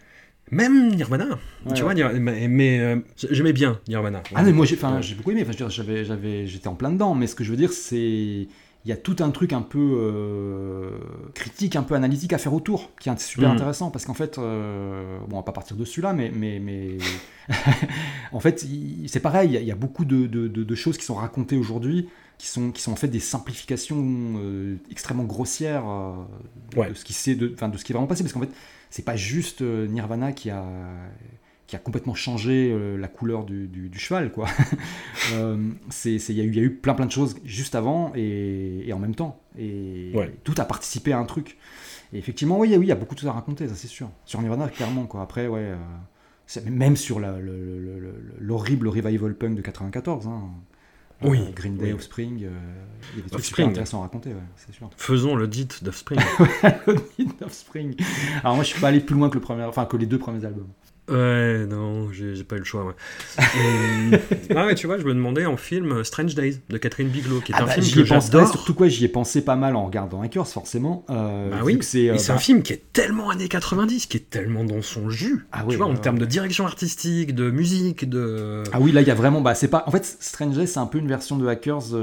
Même 0.50 0.94
Nirvana. 0.94 1.38
Ouais, 1.66 1.72
tu 1.74 1.82
vois, 1.82 1.94
mais, 1.94 2.48
mais, 2.48 2.78
euh, 2.80 2.96
j'aimais 3.30 3.52
bien 3.52 3.80
Nirvana. 3.88 4.22
Ah 4.34 4.42
mais 4.42 4.52
moi 4.52 4.66
j'ai, 4.66 4.76
beaucoup 5.14 5.30
aimé. 5.30 5.44
J'avais, 5.68 6.04
j'avais, 6.04 6.46
j'étais 6.46 6.68
en 6.68 6.74
plein 6.74 6.90
dedans. 6.90 7.14
Mais 7.14 7.26
ce 7.26 7.34
que 7.34 7.44
je 7.44 7.50
veux 7.50 7.56
dire, 7.56 7.72
c'est 7.72 8.46
il 8.86 8.90
y 8.90 8.92
a 8.92 8.96
tout 8.98 9.16
un 9.20 9.30
truc 9.30 9.54
un 9.54 9.62
peu 9.62 9.78
euh, 9.80 10.90
critique, 11.34 11.74
un 11.74 11.82
peu 11.82 11.94
analytique 11.94 12.34
à 12.34 12.38
faire 12.38 12.52
autour, 12.52 12.90
qui 13.00 13.08
est 13.08 13.18
super 13.18 13.48
Mm. 13.48 13.52
intéressant 13.52 13.90
parce 13.90 14.04
qu'en 14.04 14.12
fait, 14.12 14.36
euh, 14.36 15.18
bon, 15.26 15.36
on 15.36 15.38
va 15.38 15.42
pas 15.42 15.52
partir 15.52 15.74
de 15.78 15.84
celui-là, 15.86 16.12
mais, 16.12 16.30
mais, 16.34 16.60
mais 16.60 16.98
en 18.32 18.40
fait, 18.40 18.66
c'est 19.06 19.20
pareil. 19.20 19.48
Il 19.48 19.54
y 19.54 19.56
a- 19.56 19.60
il 19.60 19.66
y, 19.66 19.72
a 19.72 19.74
beaucoup 19.76 20.04
de, 20.04 20.26
de- 20.26 20.48
de- 20.48 20.64
de 20.64 20.74
choses 20.74 20.98
qui 20.98 21.06
sont 21.06 21.14
racontées 21.14 21.56
aujourd'hui, 21.56 22.08
qui 22.36 22.46
sont, 22.48 22.72
qui 22.72 22.82
sont 22.82 22.92
en 22.92 22.96
fait 22.96 23.08
des 23.08 23.20
simplifications 23.20 24.04
euh, 24.36 24.76
extrêmement 24.90 25.24
grossières 25.24 25.84
de, 26.72 26.78
Ouais. 26.78 26.90
de 26.90 26.94
ce 26.94 27.04
qui 27.06 27.36
de, 27.36 27.48
de 27.48 27.78
ce 27.78 27.84
qui 27.84 27.92
est 27.92 27.94
vraiment 27.94 28.06
passé, 28.06 28.22
parce 28.22 28.34
qu'en 28.34 28.40
fait, 28.40 28.50
c'est 28.94 29.02
pas 29.04 29.16
juste 29.16 29.60
euh, 29.62 29.88
Nirvana 29.88 30.30
qui 30.32 30.50
a 30.50 30.64
qui 31.66 31.74
a 31.74 31.78
complètement 31.80 32.14
changé 32.14 32.70
euh, 32.72 32.96
la 32.96 33.08
couleur 33.08 33.42
du, 33.44 33.66
du- 33.66 33.88
du 33.88 33.98
cheval, 33.98 34.30
quoi. 34.30 34.46
Euh, 35.32 35.56
c'est, 35.88 36.16
il 36.16 36.34
y, 36.36 36.40
a 36.42 36.44
eu- 36.44 36.48
il 36.48 36.54
y 36.54 36.60
a 36.60 36.62
eu 36.62 36.70
plein 36.70 36.94
plein 36.94 37.06
de 37.06 37.10
choses 37.10 37.34
juste 37.44 37.74
avant 37.74 38.12
et, 38.14 38.86
et 38.86 38.92
en 38.92 38.98
même 39.00 39.14
temps. 39.16 39.40
Et 39.58 40.12
Ouais. 40.14 40.32
tout 40.44 40.54
a 40.58 40.64
participé 40.66 41.12
à 41.12 41.18
un 41.18 41.24
truc. 41.24 41.56
Et 42.12 42.18
effectivement, 42.18 42.58
oui, 42.58 42.68
oui, 42.76 42.84
il 42.84 42.88
y 42.88 42.92
a 42.92 42.94
beaucoup 42.94 43.14
de 43.16 43.20
choses 43.20 43.30
à 43.30 43.32
raconter, 43.32 43.66
ça 43.66 43.74
c'est 43.74 43.88
sûr. 43.88 44.10
Sur 44.26 44.42
Nirvana, 44.42 44.68
clairement, 44.68 45.06
quoi. 45.06 45.22
Après, 45.22 45.46
ouais, 45.48 45.72
même 46.70 46.94
sur 46.96 47.18
l'horrible 48.38 48.86
revival 48.88 49.34
punk 49.34 49.56
de 49.56 49.62
94. 49.62 50.26
Hein. 50.28 50.42
Oui, 51.22 51.40
Euh, 51.40 51.52
Green 51.54 51.76
Day, 51.76 51.86
oui. 51.86 51.92
Offspring, 51.92 52.44
euh, 52.44 52.50
il 53.14 53.18
y 53.18 53.20
a 53.20 53.24
des 53.24 53.30
trucs 53.42 53.60
intéressants 53.60 54.00
à 54.00 54.02
raconter, 54.02 54.30
ouais, 54.30 54.36
c'est 54.56 54.74
sûr. 54.74 54.90
Faisons 54.96 55.34
le 55.36 55.46
dit 55.48 55.66
d'Offspring. 55.82 56.20
Offspring. 57.42 57.94
Alors 58.42 58.56
moi, 58.56 58.64
je 58.64 58.70
suis 58.70 58.80
pas 58.80 58.88
allé 58.88 59.00
plus 59.00 59.14
loin 59.14 59.28
que 59.28 59.34
le 59.34 59.40
premier, 59.40 59.62
enfin 59.64 59.86
que 59.86 59.96
les 59.96 60.06
deux 60.06 60.18
premiers 60.18 60.44
albums. 60.44 60.68
Ouais, 61.10 61.66
non, 61.66 62.10
j'ai 62.12 62.44
pas 62.44 62.56
eu 62.56 62.60
le 62.60 62.64
choix. 62.64 62.84
Ouais. 62.86 62.94
Ah 64.54 64.66
ouais, 64.66 64.74
tu 64.74 64.86
vois, 64.86 64.98
je 64.98 65.04
me 65.04 65.12
demandais 65.12 65.44
en 65.44 65.56
film 65.58 65.92
euh, 65.92 66.04
Strange 66.04 66.34
Days 66.34 66.60
de 66.70 66.78
Catherine 66.78 67.08
Bigelow, 67.08 67.40
qui 67.40 67.52
est 67.52 67.56
un 67.56 67.66
bah, 67.66 67.72
film 67.72 67.86
que 67.94 68.04
j'adore. 68.04 68.48
surtout 68.48 68.72
quoi, 68.72 68.88
j'y 68.88 69.04
ai 69.04 69.08
pensé 69.08 69.44
pas 69.44 69.56
mal 69.56 69.76
en 69.76 69.84
regardant 69.84 70.22
Hackers, 70.22 70.48
forcément. 70.48 71.04
euh, 71.10 71.50
Bah 71.50 71.58
oui, 71.62 71.78
c'est, 71.82 72.08
euh, 72.08 72.16
c'est 72.16 72.28
bah, 72.28 72.36
un 72.36 72.38
film 72.38 72.62
qui 72.62 72.72
est 72.72 72.82
tellement 72.94 73.28
années 73.28 73.48
90, 73.48 74.06
qui 74.06 74.16
est 74.16 74.30
tellement 74.30 74.64
dans 74.64 74.80
son 74.80 75.10
jus. 75.10 75.46
Ah 75.52 75.60
tu 75.60 75.70
oui, 75.70 75.76
vois, 75.76 75.86
en 75.86 75.94
termes 75.94 76.18
de 76.18 76.24
direction 76.26 76.64
artistique, 76.64 77.34
de 77.34 77.50
musique, 77.50 78.08
de. 78.08 78.62
Ah 78.72 78.78
oui, 78.80 78.90
là, 78.92 79.02
il 79.02 79.06
y 79.06 79.10
a 79.10 79.14
vraiment. 79.14 79.42
Bah, 79.42 79.54
c'est 79.54 79.68
pas. 79.68 79.84
En 79.86 79.90
fait, 79.90 80.16
Strange 80.20 80.56
Days, 80.56 80.68
c'est 80.68 80.80
un 80.80 80.86
peu 80.86 80.98
une 80.98 81.08
version 81.08 81.36
de 81.36 81.46
Hackers. 81.46 81.94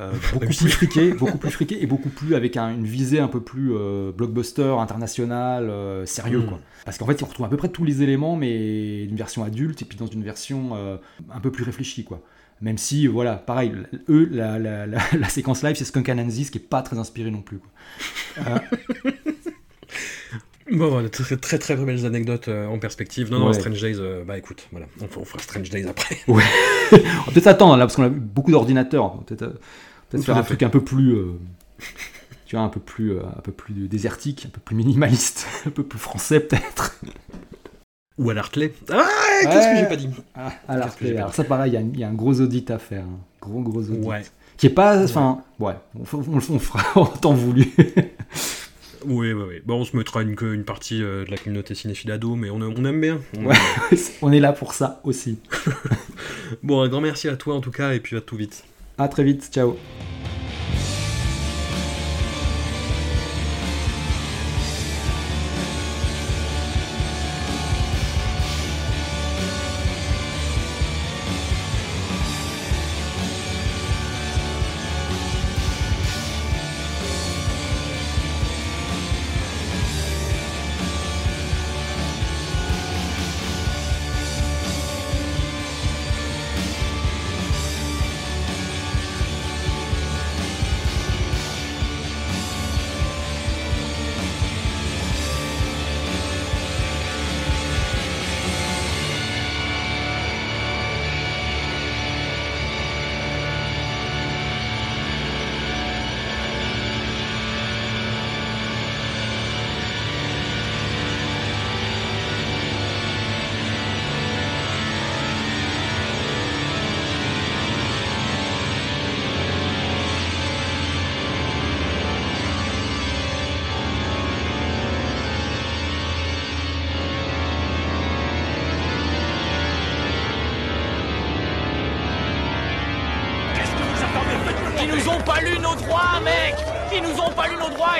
Euh, 0.00 0.12
beaucoup 0.32 0.46
plus 0.46 0.68
friqué, 0.68 1.12
beaucoup 1.12 1.38
plus 1.38 1.50
friqué 1.50 1.82
et 1.82 1.86
beaucoup 1.86 2.08
plus 2.08 2.34
avec 2.34 2.56
un- 2.56 2.70
une 2.70 2.84
visée 2.86 3.20
un 3.20 3.28
peu 3.28 3.40
plus 3.40 3.72
euh, 3.74 4.12
blockbuster, 4.12 4.76
international, 4.78 5.68
euh, 5.70 6.06
sérieux 6.06 6.40
Mm. 6.40 6.46
quoi. 6.46 6.60
Parce 6.84 6.98
qu'en 6.98 7.06
fait, 7.06 7.20
ils 7.20 7.24
retrouvent 7.24 7.46
à 7.46 7.48
peu 7.50 7.56
près 7.56 7.68
tous 7.68 7.84
les 7.84 8.02
éléments, 8.02 8.36
mais 8.36 9.04
une 9.04 9.16
version 9.16 9.44
adulte 9.44 9.82
et 9.82 9.84
puis 9.84 9.98
dans 9.98 10.06
une 10.06 10.22
version 10.24 10.70
un 11.30 11.40
peu 11.40 11.50
plus 11.50 11.64
réfléchie 11.64 12.04
quoi. 12.04 12.22
Même 12.60 12.76
si, 12.78 13.06
voilà, 13.06 13.34
pareil, 13.36 13.72
eux, 14.08 14.28
la, 14.32 14.58
la- 14.58 14.84
la- 14.86 14.98
la 15.18 15.28
séquence 15.28 15.62
live, 15.62 15.76
c'est 15.76 15.84
Skunk 15.84 16.08
Anansi, 16.08 16.44
ce 16.46 16.50
qui 16.50 16.58
est 16.58 16.60
pas 16.68 16.82
très 16.82 16.98
inspiré 16.98 17.30
non 17.30 17.42
plus. 17.42 17.58
Quoi. 17.58 18.44
Bon, 20.70 20.90
voilà, 20.90 21.08
très, 21.08 21.36
très 21.38 21.58
très 21.58 21.76
belles 21.76 22.04
anecdotes 22.04 22.48
euh, 22.48 22.66
en 22.66 22.78
perspective. 22.78 23.30
Non, 23.30 23.38
non, 23.38 23.46
Ouais. 23.46 23.52
Strange 23.54 23.80
Days, 23.80 23.96
euh, 23.98 24.22
bah 24.24 24.36
écoute, 24.36 24.68
voilà, 24.70 24.86
on, 25.00 25.04
on 25.18 25.24
fera 25.24 25.38
Strange 25.38 25.70
Days 25.70 25.86
après. 25.88 26.18
On 26.28 26.34
va 26.34 26.42
peut-être 27.32 27.46
attendre 27.46 27.76
là, 27.78 27.86
parce 27.86 27.96
qu'on 27.96 28.02
a 28.02 28.10
beaucoup 28.10 28.50
d'ordinateurs. 28.50 29.14
On 29.14 29.22
Peut-être 29.22 29.42
euh, 29.44 29.58
peut-être 30.10 30.24
faire 30.24 30.36
à 30.36 30.40
un 30.40 30.42
truc 30.42 30.62
un 30.62 30.68
peu 30.70 30.82
plus. 30.82 31.12
euh, 31.14 31.32
tu 32.46 32.56
vois, 32.56 32.64
un 32.64 32.68
peu 32.68 32.80
plus, 32.80 33.12
euh, 33.12 33.22
un 33.36 33.40
peu 33.40 33.52
plus 33.52 33.88
désertique, 33.88 34.44
un 34.46 34.50
peu 34.50 34.60
plus 34.60 34.74
minimaliste, 34.76 35.46
un 35.66 35.70
peu 35.70 35.82
plus 35.82 35.98
français 35.98 36.40
peut-être. 36.40 36.98
Ou 38.18 38.30
à 38.30 38.34
l'Artley. 38.34 38.72
Ah, 38.90 39.06
qu'est-ce 39.42 39.56
Ouais. 39.68 39.74
que 39.74 39.80
j'ai 39.80 39.86
pas 39.88 39.96
dit 39.96 40.08
Ah, 40.34 40.50
que 40.98 41.06
j'ai 41.06 41.16
alors 41.16 41.32
ça 41.34 41.44
pareil, 41.44 41.70
il 41.70 41.74
y 41.74 41.76
a 41.76 41.80
un- 41.80 41.90
il 41.94 42.00
y, 42.00 42.04
a 42.04 42.08
un 42.08 42.14
gros 42.14 42.40
audit 42.40 42.68
à 42.70 42.78
faire. 42.78 43.04
un 43.04 43.18
Gros 43.40 43.60
gros 43.62 43.80
audit. 43.80 44.04
Ouais. 44.04 44.22
Qui 44.56 44.66
est 44.66 44.70
pas. 44.70 45.00
Enfin, 45.04 45.42
ouais, 45.60 45.74
on, 45.94 46.02
on, 46.18 46.36
on 46.36 46.58
fera 46.58 46.82
en 47.00 47.06
temps 47.06 47.32
voulu. 47.34 47.66
Oui, 49.06 49.32
oui, 49.32 49.44
oui. 49.48 49.62
Bon, 49.64 49.76
on 49.82 49.84
se 49.84 49.96
mettra 49.96 50.22
une, 50.22 50.34
une 50.40 50.64
partie 50.64 51.00
euh, 51.00 51.24
de 51.24 51.30
la 51.30 51.36
communauté 51.36 51.76
cinéphile 51.76 52.10
ado, 52.10 52.34
mais 52.34 52.50
on, 52.50 52.56
on 52.60 52.84
aime 52.84 53.00
bien. 53.00 53.20
On 53.36 53.46
Ouais. 53.46 53.54
aime 53.54 53.96
bien. 53.96 53.98
on 54.22 54.32
est 54.32 54.40
là 54.40 54.52
pour 54.52 54.74
ça 54.74 55.00
aussi. 55.04 55.38
Bon, 56.64 56.80
un 56.80 56.88
grand 56.88 57.00
merci 57.00 57.28
à 57.28 57.36
toi 57.36 57.54
en 57.54 57.60
tout 57.60 57.70
cas, 57.70 57.92
et 57.94 58.00
puis 58.00 58.16
à 58.16 58.20
tout 58.20 58.34
vite. 58.34 58.64
À 58.98 59.08
très 59.08 59.22
vite, 59.22 59.48
ciao. 59.52 59.76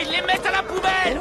Ils 0.00 0.10
les 0.10 0.22
mettent 0.22 0.46
à 0.46 0.50
la 0.50 0.62
poubelle. 0.62 1.20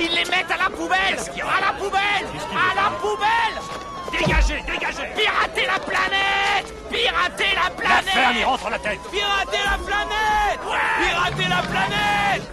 Ils 0.00 0.10
les 0.10 0.24
mettent 0.24 0.50
à 0.50 0.56
la 0.56 0.70
poubelle 0.70 1.16
À 1.18 1.60
la 1.60 1.72
poubelle 1.78 2.26
À 2.52 2.74
la 2.74 2.90
poubelle. 2.98 3.58
Dégagez, 4.12 4.62
dégagez. 4.66 5.06
Pirater 5.16 5.66
la 5.66 5.78
planète 5.78 6.74
Pirater 6.90 7.54
la 7.54 7.84
La 7.88 8.02
ferme 8.02 8.32
planète. 8.32 8.44
rentre 8.44 8.70
la 8.70 8.78
tête. 8.78 9.00
Pirater 9.10 9.58
la 9.64 9.78
planète 9.78 10.60
Pirater 10.98 11.48
la 11.48 11.62
planète 11.62 12.50